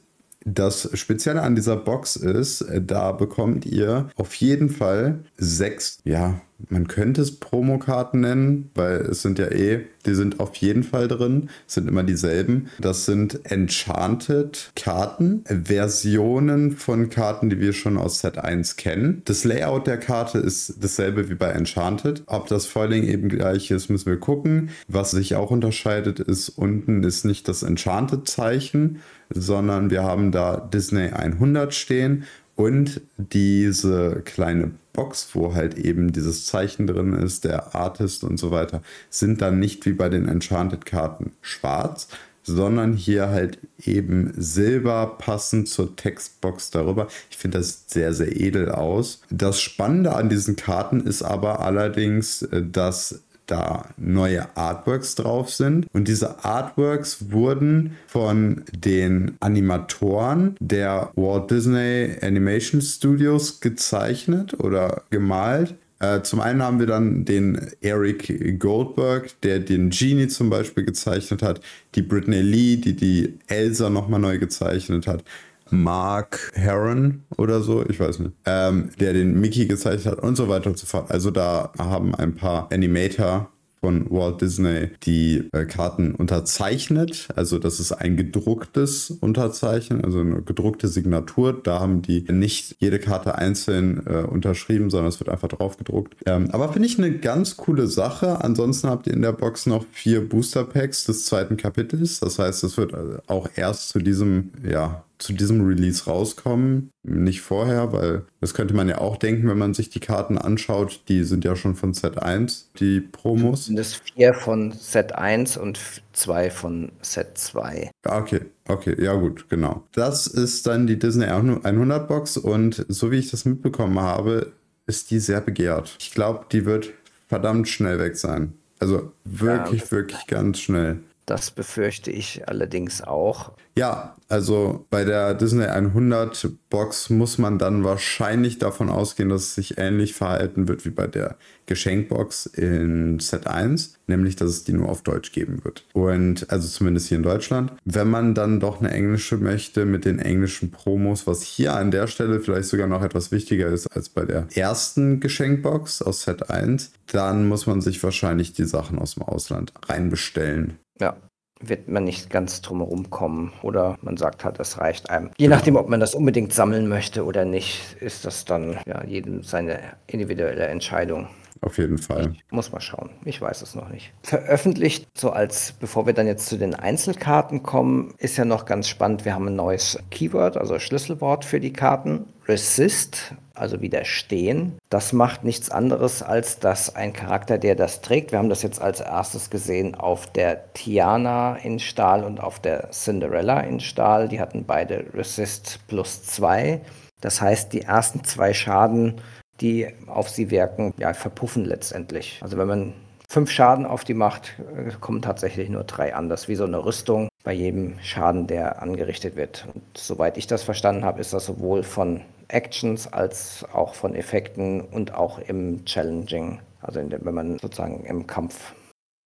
das 0.45 0.89
Spezielle 0.97 1.41
an 1.41 1.55
dieser 1.55 1.75
Box 1.75 2.15
ist, 2.15 2.65
da 2.81 3.11
bekommt 3.11 3.65
ihr 3.65 4.09
auf 4.15 4.33
jeden 4.35 4.69
Fall 4.69 5.19
sechs, 5.37 5.99
ja, 6.03 6.41
man 6.69 6.87
könnte 6.87 7.21
es 7.21 7.39
Promokarten 7.39 8.21
nennen, 8.21 8.71
weil 8.73 9.01
es 9.01 9.21
sind 9.21 9.37
ja 9.37 9.47
eh, 9.47 9.85
die 10.05 10.15
sind 10.15 10.39
auf 10.39 10.55
jeden 10.55 10.83
Fall 10.83 11.07
drin, 11.07 11.49
sind 11.67 11.87
immer 11.87 12.03
dieselben. 12.03 12.69
Das 12.79 13.05
sind 13.05 13.41
Enchanted 13.43 14.71
Karten, 14.75 15.43
Versionen 15.45 16.71
von 16.71 17.09
Karten, 17.09 17.49
die 17.49 17.59
wir 17.59 17.73
schon 17.73 17.97
aus 17.97 18.19
Set 18.19 18.37
1 18.37 18.75
kennen. 18.77 19.21
Das 19.25 19.43
Layout 19.43 19.85
der 19.85 19.97
Karte 19.97 20.39
ist 20.39 20.75
dasselbe 20.81 21.29
wie 21.29 21.35
bei 21.35 21.49
Enchanted. 21.49 22.23
Ob 22.25 22.47
das 22.47 22.65
Foiling 22.65 23.03
eben 23.03 23.29
gleich 23.29 23.69
ist, 23.69 23.89
müssen 23.89 24.07
wir 24.07 24.19
gucken. 24.19 24.69
Was 24.87 25.11
sich 25.11 25.35
auch 25.35 25.51
unterscheidet, 25.51 26.19
ist 26.19 26.49
unten 26.49 27.03
ist 27.03 27.25
nicht 27.25 27.47
das 27.47 27.63
Enchanted-Zeichen, 27.63 28.99
sondern 29.29 29.91
wir 29.91 30.03
haben 30.03 30.31
da 30.31 30.57
Disney 30.57 31.09
100 31.09 31.73
stehen 31.73 32.23
und 32.55 33.01
diese 33.17 34.21
kleine 34.25 34.71
Box, 34.97 35.29
wo 35.33 35.53
halt 35.53 35.77
eben 35.77 36.11
dieses 36.11 36.45
Zeichen 36.45 36.87
drin 36.87 37.13
ist, 37.13 37.45
der 37.45 37.75
Artist 37.75 38.25
und 38.25 38.37
so 38.37 38.51
weiter, 38.51 38.81
sind 39.09 39.41
dann 39.41 39.59
nicht 39.59 39.85
wie 39.85 39.93
bei 39.93 40.09
den 40.09 40.27
Enchanted-Karten 40.27 41.31
schwarz, 41.41 42.09
sondern 42.43 42.93
hier 42.93 43.29
halt 43.29 43.59
eben 43.83 44.33
silber 44.35 45.17
passend 45.17 45.69
zur 45.69 45.95
Textbox 45.95 46.71
darüber. 46.71 47.07
Ich 47.29 47.37
finde 47.37 47.59
das 47.59 47.83
sehr, 47.87 48.13
sehr 48.13 48.35
edel 48.35 48.71
aus. 48.71 49.21
Das 49.29 49.61
Spannende 49.61 50.15
an 50.15 50.29
diesen 50.29 50.55
Karten 50.55 51.01
ist 51.01 51.21
aber 51.21 51.59
allerdings, 51.59 52.41
äh, 52.41 52.63
dass 52.63 53.21
da 53.47 53.89
neue 53.97 54.55
Artworks 54.55 55.15
drauf 55.15 55.49
sind. 55.49 55.87
Und 55.93 56.07
diese 56.07 56.43
Artworks 56.43 57.31
wurden 57.31 57.97
von 58.07 58.63
den 58.71 59.35
Animatoren 59.39 60.55
der 60.59 61.11
Walt 61.15 61.49
Disney 61.49 62.15
Animation 62.21 62.81
Studios 62.81 63.59
gezeichnet 63.59 64.59
oder 64.59 65.03
gemalt. 65.09 65.75
Äh, 65.99 66.21
zum 66.21 66.41
einen 66.41 66.61
haben 66.61 66.79
wir 66.79 66.85
dann 66.85 67.25
den 67.25 67.71
Eric 67.81 68.59
Goldberg, 68.59 69.41
der 69.41 69.59
den 69.59 69.89
Genie 69.89 70.27
zum 70.27 70.49
Beispiel 70.49 70.85
gezeichnet 70.85 71.41
hat, 71.41 71.59
die 71.95 72.03
Britney 72.03 72.41
Lee, 72.41 72.75
die 72.75 72.95
die 72.95 73.39
Elsa 73.47 73.89
nochmal 73.89 74.19
neu 74.19 74.37
gezeichnet 74.37 75.07
hat. 75.07 75.23
Mark 75.71 76.51
Heron 76.53 77.23
oder 77.37 77.61
so, 77.61 77.85
ich 77.87 77.99
weiß 77.99 78.19
nicht, 78.19 78.31
ähm, 78.45 78.89
der 78.99 79.13
den 79.13 79.39
Mickey 79.39 79.65
gezeichnet 79.67 80.05
hat 80.17 80.23
und 80.23 80.35
so 80.35 80.49
weiter 80.49 80.69
und 80.69 80.77
so 80.77 80.85
fort. 80.85 81.11
Also 81.11 81.31
da 81.31 81.71
haben 81.77 82.15
ein 82.15 82.35
paar 82.35 82.71
Animator 82.71 83.49
von 83.79 84.09
Walt 84.09 84.41
Disney 84.41 84.89
die 85.03 85.47
äh, 85.53 85.65
Karten 85.65 86.15
unterzeichnet. 86.15 87.27
Also 87.35 87.59
das 87.59 87.79
ist 87.79 87.91
ein 87.91 88.17
gedrucktes 88.17 89.11
Unterzeichen, 89.11 90.03
also 90.03 90.19
eine 90.19 90.41
gedruckte 90.41 90.87
Signatur. 90.87 91.53
Da 91.53 91.79
haben 91.79 92.01
die 92.01 92.21
nicht 92.31 92.75
jede 92.79 92.99
Karte 92.99 93.35
einzeln 93.35 94.05
äh, 94.05 94.23
unterschrieben, 94.23 94.89
sondern 94.89 95.09
es 95.09 95.19
wird 95.19 95.29
einfach 95.29 95.47
drauf 95.47 95.77
gedruckt. 95.77 96.15
Ähm, 96.25 96.49
aber 96.51 96.73
finde 96.73 96.87
ich 96.87 96.97
eine 96.97 97.17
ganz 97.17 97.57
coole 97.57 97.87
Sache. 97.87 98.43
Ansonsten 98.43 98.89
habt 98.89 99.07
ihr 99.07 99.13
in 99.13 99.21
der 99.21 99.33
Box 99.33 99.65
noch 99.65 99.85
vier 99.91 100.27
Booster 100.27 100.63
Packs 100.63 101.05
des 101.05 101.25
zweiten 101.25 101.57
Kapitels. 101.57 102.19
Das 102.19 102.39
heißt, 102.39 102.63
es 102.63 102.77
wird 102.77 102.93
äh, 102.93 103.19
auch 103.27 103.47
erst 103.55 103.89
zu 103.89 103.99
diesem 103.99 104.51
ja, 104.67 105.03
zu 105.17 105.33
diesem 105.33 105.65
Release 105.65 106.05
rauskommen, 106.05 106.91
nicht 107.03 107.41
vorher, 107.41 107.91
weil 107.91 108.25
das 108.39 108.53
könnte 108.53 108.73
man 108.73 108.87
ja 108.87 108.99
auch 108.99 109.17
denken, 109.17 109.47
wenn 109.47 109.57
man 109.57 109.73
sich 109.73 109.89
die 109.89 109.99
Karten 109.99 110.37
anschaut, 110.37 111.01
die 111.07 111.23
sind 111.23 111.43
ja 111.43 111.55
schon 111.55 111.75
von 111.75 111.93
Set 111.93 112.21
1, 112.21 112.71
die 112.79 112.99
Promos. 112.99 113.65
Sind 113.65 113.79
es 113.79 113.95
vier 113.95 114.33
von 114.33 114.71
Set 114.71 115.15
1 115.15 115.57
und 115.57 115.79
zwei 116.13 116.51
von 116.51 116.91
Set 117.01 117.37
2. 117.37 117.91
Okay, 118.05 118.41
okay, 118.67 118.95
ja 119.01 119.13
gut, 119.15 119.49
genau. 119.49 119.83
Das 119.93 120.27
ist 120.27 120.67
dann 120.67 120.87
die 120.87 120.99
Disney 120.99 121.25
100 121.25 122.07
Box 122.07 122.37
und 122.37 122.85
so 122.87 123.11
wie 123.11 123.17
ich 123.17 123.31
das 123.31 123.45
mitbekommen 123.45 123.99
habe, 123.99 124.53
ist 124.85 125.11
die 125.11 125.19
sehr 125.19 125.41
begehrt. 125.41 125.95
Ich 125.99 126.11
glaube, 126.11 126.45
die 126.51 126.65
wird 126.65 126.93
verdammt 127.27 127.67
schnell 127.67 127.99
weg 127.99 128.17
sein. 128.17 128.53
Also 128.79 129.11
wirklich, 129.25 129.81
ja, 129.81 129.91
wirklich 129.91 130.27
ganz 130.27 130.59
schnell. 130.59 130.99
Das 131.27 131.51
befürchte 131.51 132.09
ich 132.09 132.47
allerdings 132.47 133.01
auch. 133.01 133.51
Ja, 133.75 134.15
also 134.29 134.85
bei 134.89 135.03
der 135.03 135.33
Disney 135.33 135.65
100 135.65 136.47
Box 136.69 137.09
muss 137.09 137.37
man 137.37 137.59
dann 137.59 137.83
wahrscheinlich 137.83 138.59
davon 138.59 138.89
ausgehen, 138.89 139.27
dass 139.27 139.41
es 139.41 139.55
sich 139.55 139.77
ähnlich 139.77 140.13
verhalten 140.13 140.69
wird 140.69 140.85
wie 140.85 140.89
bei 140.89 141.05
der 141.05 141.35
Geschenkbox 141.65 142.45
in 142.45 143.19
Set 143.19 143.45
1, 143.45 143.99
nämlich 144.07 144.37
dass 144.37 144.49
es 144.51 144.63
die 144.63 144.71
nur 144.71 144.87
auf 144.87 145.03
Deutsch 145.03 145.33
geben 145.33 145.65
wird. 145.65 145.85
Und 145.91 146.49
also 146.49 146.65
zumindest 146.65 147.09
hier 147.09 147.17
in 147.17 147.23
Deutschland. 147.23 147.73
Wenn 147.83 148.09
man 148.09 148.33
dann 148.33 148.61
doch 148.61 148.79
eine 148.79 148.91
englische 148.91 149.35
möchte 149.35 149.83
mit 149.83 150.05
den 150.05 150.19
englischen 150.19 150.71
Promos, 150.71 151.27
was 151.27 151.41
hier 151.41 151.75
an 151.75 151.91
der 151.91 152.07
Stelle 152.07 152.39
vielleicht 152.39 152.69
sogar 152.69 152.87
noch 152.87 153.03
etwas 153.03 153.33
wichtiger 153.33 153.67
ist 153.67 153.87
als 153.87 154.07
bei 154.07 154.23
der 154.23 154.47
ersten 154.55 155.19
Geschenkbox 155.19 156.01
aus 156.01 156.21
Set 156.21 156.49
1, 156.49 156.93
dann 157.07 157.49
muss 157.49 157.67
man 157.67 157.81
sich 157.81 158.01
wahrscheinlich 158.01 158.53
die 158.53 158.65
Sachen 158.65 158.97
aus 158.97 159.15
dem 159.15 159.23
Ausland 159.23 159.73
reinbestellen. 159.89 160.77
Ja, 160.99 161.15
wird 161.59 161.87
man 161.87 162.03
nicht 162.03 162.29
ganz 162.29 162.61
drumherum 162.61 163.09
kommen. 163.09 163.53
Oder 163.61 163.97
man 164.01 164.17
sagt 164.17 164.45
halt, 164.45 164.59
es 164.59 164.79
reicht 164.79 165.09
einem. 165.09 165.31
Je 165.37 165.47
nachdem, 165.47 165.75
ob 165.75 165.89
man 165.89 165.99
das 165.99 166.15
unbedingt 166.15 166.53
sammeln 166.53 166.87
möchte 166.87 167.25
oder 167.25 167.45
nicht, 167.45 167.97
ist 167.99 168.25
das 168.25 168.45
dann 168.45 168.77
ja 168.85 169.03
jedem 169.03 169.43
seine 169.43 169.79
individuelle 170.07 170.67
Entscheidung. 170.67 171.27
Auf 171.61 171.77
jeden 171.79 171.97
Fall. 171.97 172.33
Ich 172.35 172.51
muss 172.51 172.71
mal 172.71 172.79
schauen. 172.79 173.09
Ich 173.25 173.41
weiß 173.41 173.63
es 173.63 173.73
noch 173.73 173.89
nicht. 173.89 174.13
Veröffentlicht, 174.21 175.07
so 175.17 175.31
als, 175.31 175.71
bevor 175.71 176.05
wir 176.05 176.13
dann 176.13 176.27
jetzt 176.27 176.47
zu 176.47 176.57
den 176.57 176.75
Einzelkarten 176.75 177.63
kommen, 177.63 178.13
ist 178.19 178.37
ja 178.37 178.45
noch 178.45 178.65
ganz 178.65 178.87
spannend. 178.87 179.25
Wir 179.25 179.33
haben 179.33 179.47
ein 179.47 179.55
neues 179.55 179.97
Keyword, 180.11 180.57
also 180.57 180.77
Schlüsselwort 180.77 181.45
für 181.45 181.59
die 181.59 181.73
Karten. 181.73 182.27
Resist 182.47 183.33
also 183.59 183.81
widerstehen. 183.81 184.77
Das 184.89 185.13
macht 185.13 185.43
nichts 185.43 185.69
anderes, 185.69 186.21
als 186.21 186.59
dass 186.59 186.95
ein 186.95 187.13
Charakter, 187.13 187.57
der 187.57 187.75
das 187.75 188.01
trägt, 188.01 188.31
wir 188.31 188.39
haben 188.39 188.49
das 188.49 188.63
jetzt 188.63 188.81
als 188.81 189.01
erstes 189.01 189.49
gesehen 189.49 189.95
auf 189.95 190.27
der 190.27 190.73
Tiana 190.73 191.55
in 191.57 191.79
Stahl 191.79 192.23
und 192.23 192.39
auf 192.39 192.59
der 192.59 192.91
Cinderella 192.91 193.59
in 193.61 193.79
Stahl. 193.79 194.27
Die 194.27 194.39
hatten 194.39 194.65
beide 194.65 195.05
Resist 195.13 195.79
plus 195.87 196.23
2. 196.23 196.81
Das 197.21 197.41
heißt, 197.41 197.73
die 197.73 197.81
ersten 197.81 198.23
zwei 198.23 198.53
Schaden, 198.53 199.21
die 199.59 199.87
auf 200.05 200.29
sie 200.29 200.51
wirken, 200.51 200.93
ja, 200.99 201.13
verpuffen 201.13 201.65
letztendlich. 201.65 202.39
Also 202.41 202.57
wenn 202.57 202.67
man 202.67 202.93
fünf 203.27 203.51
Schaden 203.51 203.85
auf 203.85 204.03
die 204.03 204.13
macht, 204.13 204.53
äh, 204.75 204.91
kommen 204.99 205.21
tatsächlich 205.21 205.69
nur 205.69 205.83
drei 205.83 206.15
an. 206.15 206.29
Das 206.29 206.43
ist 206.43 206.47
wie 206.47 206.55
so 206.55 206.65
eine 206.65 206.83
Rüstung 206.85 207.27
bei 207.43 207.53
jedem 207.53 207.99
Schaden, 208.01 208.47
der 208.47 208.81
angerichtet 208.81 209.35
wird. 209.35 209.67
Und 209.73 209.83
soweit 209.95 210.37
ich 210.37 210.47
das 210.47 210.63
verstanden 210.63 211.05
habe, 211.05 211.21
ist 211.21 211.33
das 211.33 211.45
sowohl 211.45 211.83
von 211.83 212.21
Actions 212.47 213.11
als 213.11 213.65
auch 213.73 213.95
von 213.95 214.15
Effekten 214.15 214.81
und 214.81 215.13
auch 215.13 215.39
im 215.39 215.85
Challenging, 215.85 216.59
also 216.81 216.99
dem, 216.99 217.25
wenn 217.25 217.33
man 217.33 217.59
sozusagen 217.59 218.05
im 218.05 218.27
Kampf. 218.27 218.73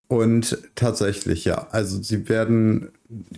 Und 0.08 0.58
tatsächlich, 0.74 1.44
ja. 1.44 1.68
Also 1.70 2.02
sie 2.02 2.28
werden, 2.28 2.90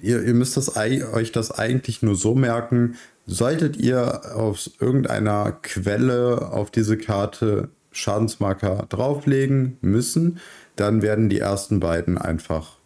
ihr, 0.02 0.22
ihr 0.22 0.34
müsst 0.34 0.56
das, 0.56 0.76
euch 0.76 1.30
das 1.30 1.52
eigentlich 1.52 2.02
nur 2.02 2.16
so 2.16 2.34
merken, 2.34 2.96
solltet 3.26 3.76
ihr 3.76 4.34
aus 4.34 4.70
irgendeiner 4.80 5.52
Quelle 5.62 6.50
auf 6.50 6.70
diese 6.70 6.98
Karte 6.98 7.68
Schadensmarker 7.92 8.86
drauflegen 8.88 9.78
müssen, 9.80 10.40
dann 10.76 11.00
werden 11.00 11.28
die 11.28 11.38
ersten 11.38 11.80
beiden 11.80 12.18
einfach 12.18 12.78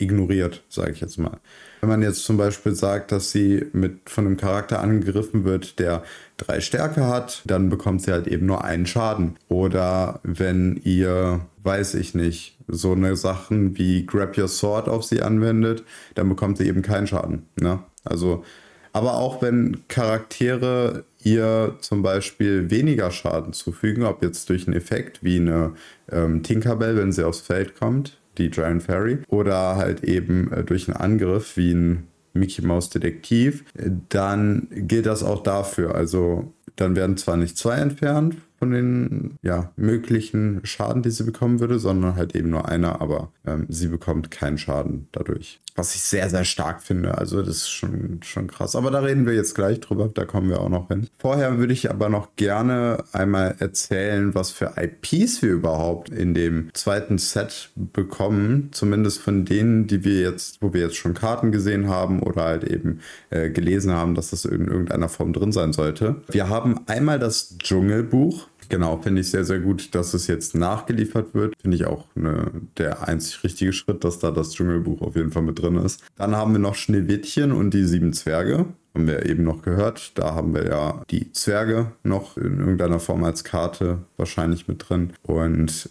ignoriert, 0.00 0.62
sage 0.68 0.92
ich 0.92 1.00
jetzt 1.00 1.18
mal. 1.18 1.38
Wenn 1.80 1.88
man 1.88 2.02
jetzt 2.02 2.24
zum 2.24 2.36
Beispiel 2.36 2.74
sagt, 2.74 3.10
dass 3.12 3.32
sie 3.32 3.66
mit 3.72 4.10
von 4.10 4.26
einem 4.26 4.36
Charakter 4.36 4.80
angegriffen 4.80 5.44
wird, 5.44 5.78
der 5.78 6.02
drei 6.36 6.60
Stärke 6.60 7.06
hat, 7.06 7.42
dann 7.46 7.68
bekommt 7.68 8.02
sie 8.02 8.12
halt 8.12 8.26
eben 8.26 8.46
nur 8.46 8.64
einen 8.64 8.86
Schaden. 8.86 9.36
Oder 9.48 10.20
wenn 10.22 10.80
ihr, 10.84 11.40
weiß 11.62 11.94
ich 11.94 12.14
nicht, 12.14 12.58
so 12.68 12.92
eine 12.92 13.16
Sachen 13.16 13.76
wie 13.78 14.06
Grab 14.06 14.36
Your 14.36 14.48
Sword 14.48 14.88
auf 14.88 15.04
sie 15.04 15.22
anwendet, 15.22 15.84
dann 16.14 16.28
bekommt 16.28 16.58
sie 16.58 16.66
eben 16.66 16.82
keinen 16.82 17.06
Schaden. 17.06 17.46
Ne? 17.60 17.80
Also, 18.04 18.44
aber 18.92 19.14
auch 19.14 19.40
wenn 19.40 19.84
Charaktere 19.88 21.04
ihr 21.22 21.76
zum 21.80 22.02
Beispiel 22.02 22.70
weniger 22.70 23.10
Schaden 23.10 23.52
zufügen, 23.52 24.04
ob 24.04 24.22
jetzt 24.22 24.48
durch 24.48 24.66
einen 24.66 24.76
Effekt 24.76 25.22
wie 25.22 25.36
eine 25.36 25.74
ähm, 26.10 26.42
Tinkerbell, 26.42 26.96
wenn 26.96 27.12
sie 27.12 27.24
aufs 27.24 27.40
Feld 27.40 27.78
kommt, 27.78 28.19
die 28.38 28.50
Giant 28.50 28.82
Fairy, 28.82 29.18
oder 29.28 29.76
halt 29.76 30.04
eben 30.04 30.52
äh, 30.52 30.64
durch 30.64 30.88
einen 30.88 30.96
Angriff 30.96 31.56
wie 31.56 31.72
ein 31.72 32.08
Mickey 32.32 32.62
Mouse 32.62 32.90
Detektiv, 32.90 33.64
dann 34.08 34.68
gilt 34.70 35.06
das 35.06 35.22
auch 35.22 35.42
dafür. 35.42 35.94
Also 35.94 36.54
dann 36.76 36.94
werden 36.94 37.16
zwar 37.16 37.36
nicht 37.36 37.56
zwei 37.56 37.76
entfernt 37.76 38.36
von 38.60 38.70
den 38.72 39.38
ja, 39.42 39.72
möglichen 39.76 40.60
Schaden, 40.64 41.02
die 41.02 41.10
sie 41.10 41.24
bekommen 41.24 41.60
würde, 41.60 41.78
sondern 41.78 42.14
halt 42.14 42.36
eben 42.36 42.50
nur 42.50 42.68
einer, 42.68 43.00
aber 43.00 43.32
ähm, 43.46 43.64
sie 43.70 43.88
bekommt 43.88 44.30
keinen 44.30 44.58
Schaden 44.58 45.08
dadurch. 45.12 45.60
Was 45.76 45.94
ich 45.94 46.02
sehr, 46.02 46.28
sehr 46.28 46.44
stark 46.44 46.82
finde. 46.82 47.16
Also 47.16 47.38
das 47.38 47.56
ist 47.56 47.70
schon, 47.70 48.20
schon 48.22 48.48
krass. 48.48 48.76
Aber 48.76 48.90
da 48.90 48.98
reden 48.98 49.24
wir 49.24 49.34
jetzt 49.34 49.54
gleich 49.54 49.80
drüber, 49.80 50.10
da 50.12 50.26
kommen 50.26 50.50
wir 50.50 50.60
auch 50.60 50.68
noch 50.68 50.88
hin. 50.88 51.08
Vorher 51.18 51.56
würde 51.56 51.72
ich 51.72 51.90
aber 51.90 52.10
noch 52.10 52.36
gerne 52.36 53.02
einmal 53.12 53.54
erzählen, 53.60 54.34
was 54.34 54.50
für 54.50 54.74
IPs 54.76 55.40
wir 55.40 55.52
überhaupt 55.52 56.10
in 56.10 56.34
dem 56.34 56.68
zweiten 56.74 57.16
Set 57.16 57.70
bekommen. 57.74 58.68
Zumindest 58.72 59.20
von 59.20 59.46
denen, 59.46 59.86
die 59.86 60.04
wir 60.04 60.20
jetzt, 60.20 60.60
wo 60.60 60.74
wir 60.74 60.82
jetzt 60.82 60.96
schon 60.96 61.14
Karten 61.14 61.50
gesehen 61.50 61.88
haben 61.88 62.20
oder 62.20 62.44
halt 62.44 62.64
eben 62.64 63.00
äh, 63.30 63.48
gelesen 63.48 63.92
haben, 63.92 64.14
dass 64.14 64.30
das 64.30 64.44
in 64.44 64.66
irgendeiner 64.66 65.08
Form 65.08 65.32
drin 65.32 65.52
sein 65.52 65.72
sollte. 65.72 66.16
Wir 66.30 66.50
haben 66.50 66.80
einmal 66.88 67.18
das 67.18 67.56
Dschungelbuch. 67.56 68.49
Genau, 68.70 68.98
finde 68.98 69.20
ich 69.20 69.30
sehr, 69.30 69.44
sehr 69.44 69.58
gut, 69.58 69.96
dass 69.96 70.14
es 70.14 70.28
jetzt 70.28 70.54
nachgeliefert 70.54 71.34
wird. 71.34 71.54
Finde 71.60 71.76
ich 71.76 71.86
auch 71.86 72.06
eine, 72.14 72.52
der 72.78 73.08
einzig 73.08 73.42
richtige 73.42 73.72
Schritt, 73.72 74.04
dass 74.04 74.20
da 74.20 74.30
das 74.30 74.52
Dschungelbuch 74.52 75.02
auf 75.02 75.16
jeden 75.16 75.32
Fall 75.32 75.42
mit 75.42 75.60
drin 75.60 75.74
ist. 75.74 76.04
Dann 76.16 76.36
haben 76.36 76.52
wir 76.52 76.60
noch 76.60 76.76
Schneewittchen 76.76 77.50
und 77.50 77.74
die 77.74 77.84
sieben 77.84 78.12
Zwerge. 78.12 78.66
Haben 78.94 79.08
wir 79.08 79.26
eben 79.26 79.42
noch 79.42 79.62
gehört. 79.62 80.16
Da 80.16 80.36
haben 80.36 80.54
wir 80.54 80.66
ja 80.68 81.02
die 81.10 81.32
Zwerge 81.32 81.92
noch 82.04 82.36
in 82.36 82.60
irgendeiner 82.60 83.00
Form 83.00 83.24
als 83.24 83.42
Karte 83.42 83.98
wahrscheinlich 84.16 84.68
mit 84.68 84.88
drin. 84.88 85.14
Und 85.22 85.90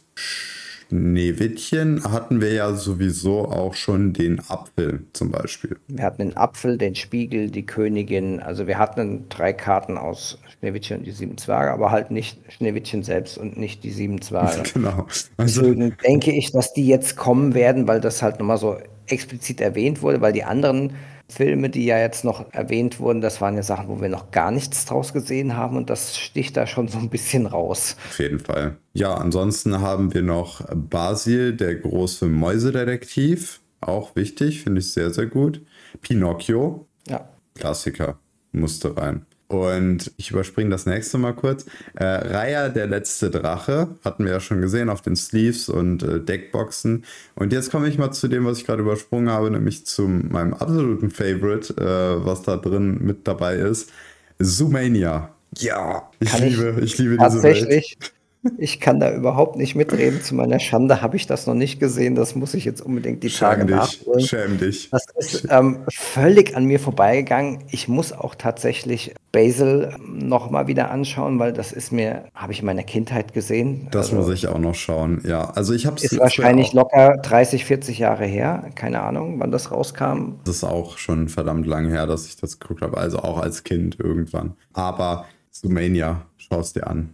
Schneewittchen 0.89 2.03
hatten 2.03 2.41
wir 2.41 2.51
ja 2.53 2.73
sowieso 2.73 3.45
auch 3.45 3.75
schon 3.75 4.13
den 4.13 4.41
Apfel 4.47 5.05
zum 5.13 5.29
Beispiel. 5.29 5.77
Wir 5.87 6.03
hatten 6.03 6.29
den 6.29 6.37
Apfel, 6.37 6.77
den 6.77 6.95
Spiegel, 6.95 7.51
die 7.51 7.65
Königin. 7.65 8.39
Also 8.39 8.65
wir 8.65 8.79
hatten 8.79 9.25
drei 9.29 9.53
Karten 9.53 9.97
aus 9.97 10.39
Schneewittchen 10.59 10.99
und 10.99 11.05
die 11.05 11.11
sieben 11.11 11.37
Zwerge, 11.37 11.71
aber 11.71 11.91
halt 11.91 12.09
nicht 12.09 12.39
Schneewittchen 12.51 13.03
selbst 13.03 13.37
und 13.37 13.57
nicht 13.57 13.83
die 13.83 13.91
sieben 13.91 14.21
Zwerge. 14.21 14.63
genau. 14.73 15.05
Also, 15.37 15.61
Deswegen 15.61 15.95
denke 16.03 16.31
ich, 16.31 16.51
dass 16.51 16.73
die 16.73 16.87
jetzt 16.87 17.15
kommen 17.15 17.53
werden, 17.53 17.87
weil 17.87 18.01
das 18.01 18.23
halt 18.23 18.39
nochmal 18.39 18.57
so 18.57 18.77
explizit 19.07 19.61
erwähnt 19.61 20.01
wurde, 20.01 20.21
weil 20.21 20.33
die 20.33 20.43
anderen 20.43 20.93
Filme, 21.29 21.69
die 21.69 21.85
ja 21.85 21.99
jetzt 21.99 22.25
noch 22.25 22.51
erwähnt 22.53 22.99
wurden, 22.99 23.21
das 23.21 23.39
waren 23.39 23.55
ja 23.55 23.63
Sachen, 23.63 23.87
wo 23.87 24.01
wir 24.01 24.09
noch 24.09 24.31
gar 24.31 24.51
nichts 24.51 24.85
draus 24.85 25.13
gesehen 25.13 25.55
haben 25.55 25.77
und 25.77 25.89
das 25.89 26.17
sticht 26.17 26.57
da 26.57 26.65
schon 26.65 26.87
so 26.87 26.97
ein 26.97 27.09
bisschen 27.09 27.45
raus. 27.45 27.95
Auf 28.09 28.19
jeden 28.19 28.39
Fall. 28.39 28.77
Ja, 28.93 29.13
ansonsten 29.13 29.79
haben 29.79 30.13
wir 30.13 30.23
noch 30.23 30.65
Basil, 30.73 31.53
der 31.53 31.75
große 31.75 32.25
Mäusedetektiv. 32.25 33.61
Auch 33.81 34.15
wichtig, 34.15 34.63
finde 34.63 34.81
ich 34.81 34.91
sehr, 34.91 35.11
sehr 35.11 35.27
gut. 35.27 35.61
Pinocchio. 36.01 36.87
Ja. 37.07 37.29
Klassiker. 37.55 38.19
Musste 38.51 38.97
rein. 38.97 39.25
Und 39.49 40.11
ich 40.17 40.29
überspringe 40.29 40.69
das 40.69 40.85
nächste 40.85 41.17
mal 41.17 41.33
kurz. 41.33 41.65
Äh, 41.95 42.05
Raya, 42.05 42.69
der 42.69 42.85
letzte 42.85 43.31
Drache, 43.31 43.87
hatten 44.05 44.23
wir 44.23 44.33
ja 44.33 44.39
schon 44.39 44.61
gesehen 44.61 44.89
auf 44.89 45.01
den 45.01 45.15
Sleeves 45.15 45.69
und 45.69 46.03
äh, 46.03 46.19
Deckboxen. 46.19 47.03
Und 47.33 47.51
jetzt 47.51 47.71
komme 47.71 47.89
ich 47.89 47.97
mal 47.97 48.11
zu 48.11 48.27
dem, 48.27 48.45
was 48.45 48.59
ich 48.59 48.67
gerade 48.67 48.83
übersprungen 48.83 49.29
habe, 49.29 49.49
nämlich 49.49 49.87
zu 49.87 50.07
meinem 50.07 50.53
absoluten 50.53 51.09
Favorite, 51.09 51.73
äh, 51.77 52.23
was 52.23 52.43
da 52.43 52.57
drin 52.57 52.99
mit 53.01 53.27
dabei 53.27 53.55
ist. 53.55 53.91
Zoomania. 54.37 55.33
Ja, 55.57 56.11
ich 56.19 56.29
Kann 56.29 56.43
liebe, 56.43 56.75
ich, 56.77 56.93
ich 56.93 56.97
liebe 56.99 57.17
diese 57.17 57.41
Welt. 57.41 58.13
Ich 58.57 58.79
kann 58.79 58.99
da 58.99 59.13
überhaupt 59.13 59.57
nicht 59.57 59.75
mitreden. 59.75 60.21
Zu 60.21 60.35
meiner 60.35 60.59
Schande 60.59 61.01
habe 61.01 61.17
ich 61.17 61.27
das 61.27 61.45
noch 61.45 61.55
nicht 61.55 61.79
gesehen. 61.79 62.15
Das 62.15 62.35
muss 62.35 62.53
ich 62.53 62.63
jetzt 62.63 62.81
unbedingt 62.81 63.21
die 63.21 63.29
Tage 63.29 63.65
dich, 63.65 63.75
nachholen. 63.75 64.21
Schäm 64.21 64.57
dich. 64.57 64.89
Das 64.91 65.05
ist 65.17 65.47
ähm, 65.49 65.79
völlig 65.93 66.55
an 66.55 66.63
mir 66.65 66.79
vorbeigegangen. 66.79 67.63
Ich 67.69 67.89
muss 67.89 68.13
auch 68.13 68.35
tatsächlich 68.35 69.13
Basil 69.33 69.93
noch 70.07 70.49
mal 70.49 70.67
wieder 70.67 70.89
anschauen, 70.89 71.37
weil 71.39 71.51
das 71.51 71.73
ist 71.73 71.91
mir, 71.91 72.25
habe 72.33 72.53
ich 72.53 72.59
in 72.61 72.65
meiner 72.65 72.83
Kindheit 72.83 73.33
gesehen. 73.33 73.89
Das 73.91 74.11
also, 74.11 74.17
muss 74.17 74.33
ich 74.33 74.47
auch 74.47 74.57
noch 74.57 74.75
schauen. 74.75 75.21
Ja, 75.27 75.49
also 75.49 75.73
ich 75.73 75.85
habe 75.85 75.97
es 75.97 76.05
ist 76.05 76.19
wahrscheinlich 76.19 76.71
locker 76.71 77.17
30, 77.21 77.65
40 77.65 77.99
Jahre 77.99 78.25
her. 78.25 78.69
Keine 78.75 79.01
Ahnung, 79.01 79.39
wann 79.39 79.51
das 79.51 79.71
rauskam. 79.71 80.39
Das 80.45 80.57
ist 80.57 80.63
auch 80.63 80.97
schon 80.97 81.27
verdammt 81.27 81.67
lang 81.67 81.89
her, 81.89 82.07
dass 82.07 82.25
ich 82.25 82.37
das 82.37 82.59
geguckt 82.59 82.81
habe. 82.81 82.97
Also 82.97 83.19
auch 83.19 83.39
als 83.39 83.65
Kind 83.65 83.99
irgendwann. 83.99 84.55
Aber 84.71 85.25
Sumania, 85.51 86.25
schau 86.37 86.61
es 86.61 86.71
dir 86.71 86.87
an. 86.87 87.13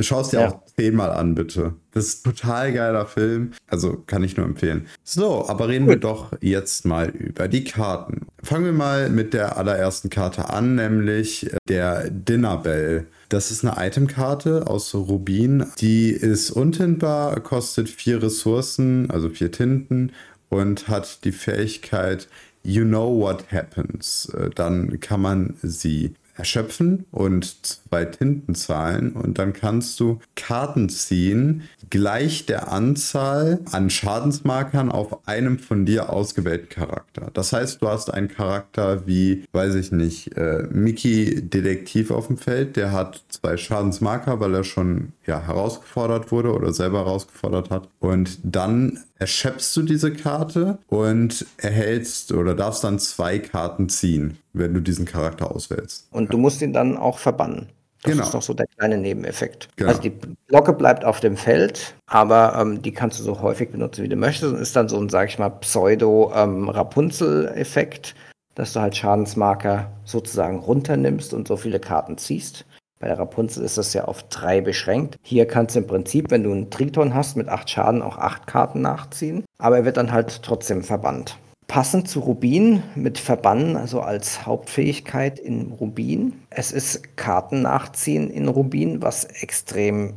Schau 0.00 0.20
es 0.20 0.30
dir 0.30 0.40
ja. 0.40 0.48
auch 0.48 0.64
zehnmal 0.64 1.10
an, 1.10 1.34
bitte. 1.34 1.74
Das 1.92 2.06
ist 2.06 2.26
ein 2.26 2.34
total 2.34 2.72
geiler 2.72 3.06
Film. 3.06 3.52
Also 3.68 4.02
kann 4.06 4.24
ich 4.24 4.36
nur 4.36 4.46
empfehlen. 4.46 4.86
So, 5.04 5.48
aber 5.48 5.68
reden 5.68 5.86
Gut. 5.86 5.94
wir 5.94 6.00
doch 6.00 6.32
jetzt 6.40 6.84
mal 6.84 7.08
über 7.08 7.48
die 7.48 7.64
Karten. 7.64 8.26
Fangen 8.42 8.64
wir 8.64 8.72
mal 8.72 9.10
mit 9.10 9.32
der 9.32 9.56
allerersten 9.56 10.10
Karte 10.10 10.50
an, 10.50 10.74
nämlich 10.74 11.50
der 11.68 12.10
Dinner 12.10 12.58
Bell. 12.58 13.06
Das 13.28 13.50
ist 13.50 13.64
eine 13.64 13.86
Itemkarte 13.86 14.66
aus 14.66 14.94
Rubin. 14.94 15.66
Die 15.78 16.10
ist 16.10 16.50
untintbar, 16.50 17.40
kostet 17.40 17.88
vier 17.88 18.22
Ressourcen, 18.22 19.10
also 19.10 19.30
vier 19.30 19.50
Tinten 19.50 20.12
und 20.48 20.88
hat 20.88 21.24
die 21.24 21.32
Fähigkeit 21.32 22.28
You 22.62 22.84
know 22.84 23.20
what 23.20 23.44
happens. 23.52 24.28
Äh, 24.34 24.50
dann 24.50 24.98
kann 24.98 25.20
man 25.20 25.54
sie 25.62 26.14
erschöpfen 26.36 27.06
und 27.10 27.64
zwei 27.66 28.04
Tinten 28.04 28.54
zahlen. 28.54 29.12
Und 29.12 29.38
dann 29.38 29.52
kannst 29.52 29.98
du 30.00 30.20
Karten 30.34 30.88
ziehen, 30.88 31.62
gleich 31.90 32.46
der 32.46 32.72
Anzahl 32.72 33.60
an 33.72 33.90
Schadensmarkern 33.90 34.90
auf 34.90 35.26
einem 35.26 35.58
von 35.58 35.86
dir 35.86 36.10
ausgewählten 36.10 36.68
Charakter. 36.68 37.30
Das 37.32 37.52
heißt, 37.52 37.82
du 37.82 37.88
hast 37.88 38.12
einen 38.12 38.28
Charakter 38.28 39.06
wie, 39.06 39.44
weiß 39.52 39.74
ich 39.76 39.92
nicht, 39.92 40.36
äh, 40.36 40.66
Mickey 40.70 41.48
Detektiv 41.48 42.10
auf 42.10 42.26
dem 42.28 42.38
Feld, 42.38 42.76
der 42.76 42.92
hat 42.92 43.22
zwei 43.28 43.56
Schadensmarker, 43.56 44.40
weil 44.40 44.54
er 44.54 44.64
schon 44.64 45.12
ja, 45.26 45.40
herausgefordert 45.40 46.30
wurde 46.32 46.52
oder 46.52 46.72
selber 46.72 46.98
herausgefordert 46.98 47.70
hat. 47.70 47.88
Und 47.98 48.38
dann 48.42 49.00
erschöpfst 49.18 49.76
du 49.76 49.82
diese 49.82 50.12
Karte 50.12 50.78
und 50.88 51.46
erhältst 51.56 52.32
oder 52.32 52.54
darfst 52.54 52.84
dann 52.84 52.98
zwei 52.98 53.38
Karten 53.38 53.88
ziehen, 53.88 54.38
wenn 54.52 54.74
du 54.74 54.80
diesen 54.80 55.04
Charakter 55.04 55.50
auswählst. 55.54 56.08
Und 56.10 56.32
du 56.32 56.38
musst 56.38 56.62
ihn 56.62 56.72
dann 56.72 56.96
auch 56.96 57.18
verbannen. 57.18 57.68
Das 58.02 58.12
genau. 58.12 58.24
ist 58.24 58.34
noch 58.34 58.42
so 58.42 58.52
der 58.54 58.66
kleine 58.66 58.98
Nebeneffekt. 58.98 59.68
Genau. 59.76 59.90
Also 59.90 60.02
die 60.02 60.12
Glocke 60.48 60.72
bleibt 60.72 61.04
auf 61.04 61.20
dem 61.20 61.36
Feld, 61.36 61.94
aber 62.06 62.56
ähm, 62.58 62.82
die 62.82 62.90
kannst 62.92 63.18
du 63.18 63.22
so 63.22 63.40
häufig 63.40 63.70
benutzen, 63.70 64.02
wie 64.04 64.08
du 64.08 64.16
möchtest. 64.16 64.52
Und 64.52 64.60
ist 64.60 64.74
dann 64.76 64.88
so 64.88 64.98
ein, 64.98 65.08
sag 65.08 65.28
ich 65.28 65.38
mal, 65.38 65.50
Pseudo-Rapunzel-Effekt, 65.50 68.14
ähm, 68.14 68.20
dass 68.54 68.72
du 68.72 68.80
halt 68.80 68.96
Schadensmarker 68.96 69.90
sozusagen 70.04 70.58
runternimmst 70.58 71.34
und 71.34 71.48
so 71.48 71.56
viele 71.56 71.80
Karten 71.80 72.18
ziehst. 72.18 72.64
Bei 72.98 73.08
der 73.08 73.18
Rapunzel 73.18 73.62
ist 73.62 73.76
das 73.76 73.92
ja 73.92 74.06
auf 74.06 74.22
drei 74.28 74.62
beschränkt. 74.62 75.18
Hier 75.22 75.46
kannst 75.46 75.76
du 75.76 75.80
im 75.80 75.86
Prinzip, 75.86 76.30
wenn 76.30 76.44
du 76.44 76.52
einen 76.52 76.70
Triton 76.70 77.14
hast 77.14 77.36
mit 77.36 77.48
acht 77.48 77.68
Schaden, 77.68 78.00
auch 78.00 78.16
acht 78.16 78.46
Karten 78.46 78.80
nachziehen. 78.80 79.44
Aber 79.58 79.76
er 79.76 79.84
wird 79.84 79.98
dann 79.98 80.12
halt 80.12 80.42
trotzdem 80.42 80.82
verbannt. 80.82 81.36
Passend 81.66 82.08
zu 82.08 82.20
Rubin 82.20 82.82
mit 82.94 83.18
Verbannen, 83.18 83.76
also 83.76 84.00
als 84.00 84.46
Hauptfähigkeit 84.46 85.38
in 85.38 85.72
Rubin. 85.72 86.42
Es 86.48 86.70
ist 86.70 87.16
Karten 87.16 87.62
nachziehen 87.62 88.30
in 88.30 88.46
Rubin, 88.48 89.02
was 89.02 89.24
extrem 89.24 90.14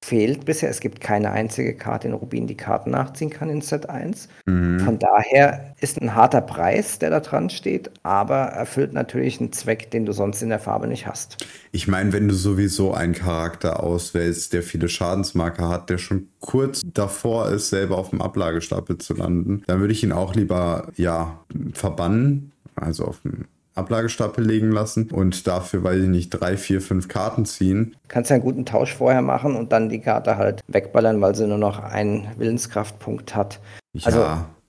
fehlt 0.00 0.44
bisher. 0.44 0.70
Es 0.70 0.80
gibt 0.80 1.00
keine 1.00 1.32
einzige 1.32 1.74
Karte 1.74 2.08
in 2.08 2.14
Rubin, 2.14 2.46
die 2.46 2.56
Karten 2.56 2.90
nachziehen 2.90 3.30
kann 3.30 3.50
in 3.50 3.60
Set 3.60 3.88
1. 3.90 4.28
Mhm. 4.46 4.80
Von 4.80 4.98
daher 4.98 5.74
ist 5.80 6.00
ein 6.00 6.14
harter 6.14 6.40
Preis, 6.40 6.98
der 6.98 7.10
da 7.10 7.20
dran 7.20 7.50
steht, 7.50 7.90
aber 8.04 8.44
erfüllt 8.44 8.92
natürlich 8.92 9.40
einen 9.40 9.52
Zweck, 9.52 9.90
den 9.90 10.06
du 10.06 10.12
sonst 10.12 10.42
in 10.42 10.48
der 10.48 10.60
Farbe 10.60 10.86
nicht 10.86 11.06
hast. 11.06 11.44
Ich 11.72 11.88
meine, 11.88 12.12
wenn 12.12 12.28
du 12.28 12.34
sowieso 12.34 12.94
einen 12.94 13.14
Charakter 13.14 13.82
auswählst, 13.82 14.52
der 14.52 14.62
viele 14.62 14.88
Schadensmarker 14.88 15.68
hat, 15.68 15.90
der 15.90 15.98
schon 15.98 16.28
kurz 16.40 16.82
davor 16.84 17.50
ist, 17.50 17.70
selber 17.70 17.98
auf 17.98 18.10
dem 18.10 18.22
Ablagestapel 18.22 18.98
zu 18.98 19.14
landen, 19.14 19.62
dann 19.66 19.80
würde 19.80 19.92
ich 19.92 20.02
ihn 20.02 20.12
auch 20.12 20.34
lieber, 20.34 20.88
ja, 20.96 21.40
verbannen, 21.74 22.52
also 22.76 23.04
auf 23.04 23.20
dem 23.22 23.46
Ablagestapel 23.78 24.44
legen 24.44 24.70
lassen 24.70 25.10
und 25.10 25.46
dafür, 25.46 25.82
weiß 25.84 26.02
ich 26.02 26.08
nicht, 26.08 26.30
drei, 26.30 26.56
vier, 26.56 26.80
fünf 26.80 27.08
Karten 27.08 27.46
ziehen. 27.46 27.96
Kannst 28.08 28.30
ja 28.30 28.34
einen 28.34 28.44
guten 28.44 28.66
Tausch 28.66 28.94
vorher 28.94 29.22
machen 29.22 29.56
und 29.56 29.72
dann 29.72 29.88
die 29.88 30.00
Karte 30.00 30.36
halt 30.36 30.60
wegballern, 30.66 31.20
weil 31.20 31.34
sie 31.34 31.46
nur 31.46 31.58
noch 31.58 31.78
einen 31.78 32.28
Willenskraftpunkt 32.36 33.34
hat. 33.34 33.60
Also 34.04 34.26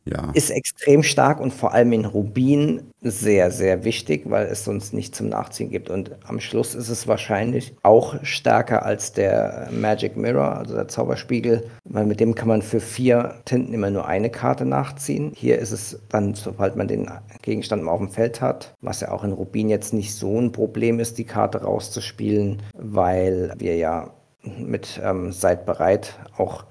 ja 0.10 0.32
ist 0.34 0.50
extrem 0.50 1.04
stark 1.04 1.40
und 1.40 1.54
vor 1.54 1.74
allem 1.74 1.94
in 1.94 2.06
Rubin 2.06 2.82
sehr, 3.02 3.52
sehr 3.52 3.84
wichtig, 3.84 4.24
weil 4.26 4.48
es 4.48 4.66
sonst 4.66 4.94
nicht 4.94 5.16
zum 5.16 5.30
Nachziehen 5.30 5.70
gibt. 5.70 5.90
Und 5.90 6.12
am 6.28 6.40
Schluss 6.40 6.76
ist 6.76 6.90
es 6.90 7.08
wahrscheinlich 7.08 7.76
auch 7.82 8.16
stärker 8.24 8.86
als 8.86 9.14
der 9.14 9.70
Magic 9.72 10.18
Mirror, 10.18 10.58
also 10.58 10.76
der 10.76 10.88
Zauberspiegel, 10.88 11.64
weil 11.86 12.06
mit 12.06 12.20
dem 12.20 12.36
kann 12.36 12.50
man 12.50 12.62
für 12.62 12.82
vier 12.82 13.36
Tinten 13.46 13.74
immer 13.74 13.90
nur 13.90 14.06
eine 14.08 14.30
Karte 14.30 14.66
nachziehen. 14.66 15.32
Hier 15.36 15.60
ist 15.60 15.72
es 15.72 16.00
dann, 16.10 16.34
sobald 16.34 16.76
man 16.76 16.88
den 16.88 17.10
Gegenstand 17.42 17.84
mal 17.84 17.92
auf 17.92 18.00
dem 18.00 18.10
Feld 18.10 18.42
hat, 18.42 18.74
was 18.82 19.02
ja 19.02 19.12
auch 19.12 19.24
in 19.24 19.32
Rubin 19.32 19.70
jetzt 19.70 19.94
nicht 19.94 20.14
so 20.14 20.40
ein 20.40 20.52
Problem 20.52 21.00
ist, 21.00 21.18
die 21.18 21.26
Karte 21.26 21.62
rauszuspielen, 21.62 22.62
weil 22.74 23.54
wir 23.58 23.76
ja 23.78 24.12
mit 24.58 25.00
ähm, 25.04 25.32
Seid 25.32 25.66
bereit 25.66 26.16
auch 26.38 26.66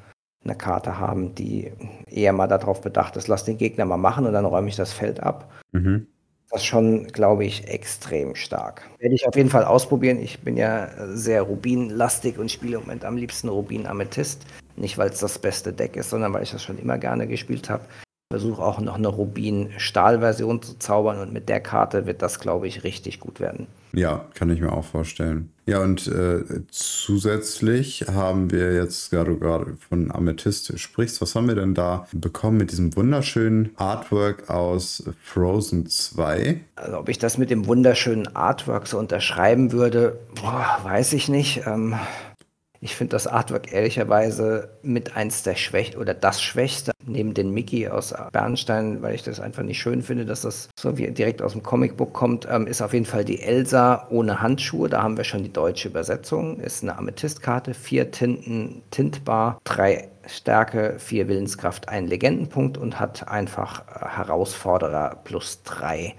eine 0.44 0.54
Karte 0.54 0.98
haben, 0.98 1.34
die 1.34 1.72
eher 2.06 2.32
mal 2.32 2.46
darauf 2.46 2.80
bedacht 2.80 3.16
ist, 3.16 3.28
lass 3.28 3.44
den 3.44 3.58
Gegner 3.58 3.84
mal 3.84 3.96
machen 3.96 4.26
und 4.26 4.32
dann 4.32 4.44
räume 4.44 4.68
ich 4.68 4.76
das 4.76 4.92
Feld 4.92 5.20
ab. 5.20 5.50
Mhm. 5.72 6.06
das 6.50 6.64
schon, 6.64 7.08
glaube 7.08 7.44
ich, 7.44 7.68
extrem 7.68 8.34
stark. 8.34 8.88
Werde 8.98 9.14
ich 9.14 9.28
auf 9.28 9.36
jeden 9.36 9.50
Fall 9.50 9.64
ausprobieren. 9.64 10.18
Ich 10.18 10.40
bin 10.40 10.56
ja 10.56 10.88
sehr 11.08 11.42
Rubin-lastig 11.42 12.38
und 12.38 12.50
spiele 12.50 12.76
im 12.76 12.82
Moment 12.82 13.04
am 13.04 13.18
liebsten 13.18 13.50
Rubin 13.50 13.86
Amethyst. 13.86 14.46
Nicht, 14.76 14.96
weil 14.96 15.10
es 15.10 15.20
das 15.20 15.38
beste 15.38 15.74
Deck 15.74 15.96
ist, 15.96 16.08
sondern 16.08 16.32
weil 16.32 16.44
ich 16.44 16.52
das 16.52 16.62
schon 16.62 16.78
immer 16.78 16.96
gerne 16.96 17.26
gespielt 17.26 17.68
habe 17.68 17.84
versuche 18.30 18.62
auch 18.62 18.78
noch 18.80 18.96
eine 18.96 19.08
Rubin-Stahl-Version 19.08 20.60
zu 20.60 20.78
zaubern 20.78 21.18
und 21.18 21.32
mit 21.32 21.48
der 21.48 21.60
Karte 21.60 22.06
wird 22.06 22.20
das, 22.20 22.40
glaube 22.40 22.68
ich, 22.68 22.84
richtig 22.84 23.20
gut 23.20 23.40
werden. 23.40 23.66
Ja, 23.92 24.26
kann 24.34 24.50
ich 24.50 24.60
mir 24.60 24.72
auch 24.72 24.84
vorstellen. 24.84 25.50
Ja, 25.68 25.82
und 25.82 26.06
äh, 26.06 26.62
zusätzlich 26.70 28.06
haben 28.10 28.50
wir 28.50 28.72
jetzt, 28.72 29.10
gerade 29.10 29.36
gerade 29.36 29.76
von 29.86 30.10
Amethyst 30.10 30.80
sprichst, 30.80 31.20
was 31.20 31.34
haben 31.34 31.46
wir 31.46 31.56
denn 31.56 31.74
da 31.74 32.06
bekommen 32.10 32.56
mit 32.56 32.70
diesem 32.70 32.96
wunderschönen 32.96 33.72
Artwork 33.76 34.48
aus 34.48 35.04
Frozen 35.22 35.86
2? 35.86 36.58
Also 36.76 36.98
ob 36.98 37.10
ich 37.10 37.18
das 37.18 37.36
mit 37.36 37.50
dem 37.50 37.66
wunderschönen 37.66 38.34
Artwork 38.34 38.86
so 38.86 38.98
unterschreiben 38.98 39.70
würde, 39.70 40.18
boah, 40.40 40.78
weiß 40.84 41.12
ich 41.12 41.28
nicht. 41.28 41.66
Ähm, 41.66 41.96
ich 42.80 42.94
finde 42.94 43.12
das 43.12 43.26
Artwork 43.26 43.72
ehrlicherweise 43.72 44.70
mit 44.82 45.16
eins 45.16 45.42
der 45.42 45.56
Schwächsten 45.56 45.98
oder 45.98 46.14
das 46.14 46.40
Schwächste 46.40 46.92
neben 47.04 47.34
den 47.34 47.52
Mickey 47.52 47.88
aus 47.88 48.14
Bernstein, 48.32 49.02
weil 49.02 49.14
ich 49.14 49.22
das 49.22 49.40
einfach 49.40 49.62
nicht 49.62 49.80
schön 49.80 50.02
finde, 50.02 50.24
dass 50.24 50.42
das 50.42 50.68
so 50.78 50.96
wie 50.96 51.10
direkt 51.10 51.42
aus 51.42 51.52
dem 51.52 51.62
Comicbook 51.62 52.12
kommt, 52.12 52.46
ähm, 52.50 52.66
ist 52.66 52.82
auf 52.82 52.92
jeden 52.92 53.06
Fall 53.06 53.24
die 53.24 53.40
Elsa 53.40 54.06
ohne 54.10 54.40
Handschuhe. 54.40 54.88
Da 54.88 55.02
haben 55.02 55.16
wir 55.16 55.24
schon 55.24 55.42
die 55.42 55.52
deutsche 55.52 55.88
Übersetzung. 55.88 56.60
Ist 56.60 56.82
eine 56.82 56.96
Amethystkarte, 56.96 57.74
vier 57.74 58.10
Tinten 58.10 58.82
tintbar, 58.90 59.58
drei 59.64 60.08
Stärke, 60.26 60.96
vier 60.98 61.26
Willenskraft, 61.28 61.88
ein 61.88 62.06
Legendenpunkt 62.06 62.78
und 62.78 63.00
hat 63.00 63.28
einfach 63.28 63.82
äh, 63.88 64.08
Herausforderer 64.08 65.16
plus 65.24 65.62
drei. 65.64 66.14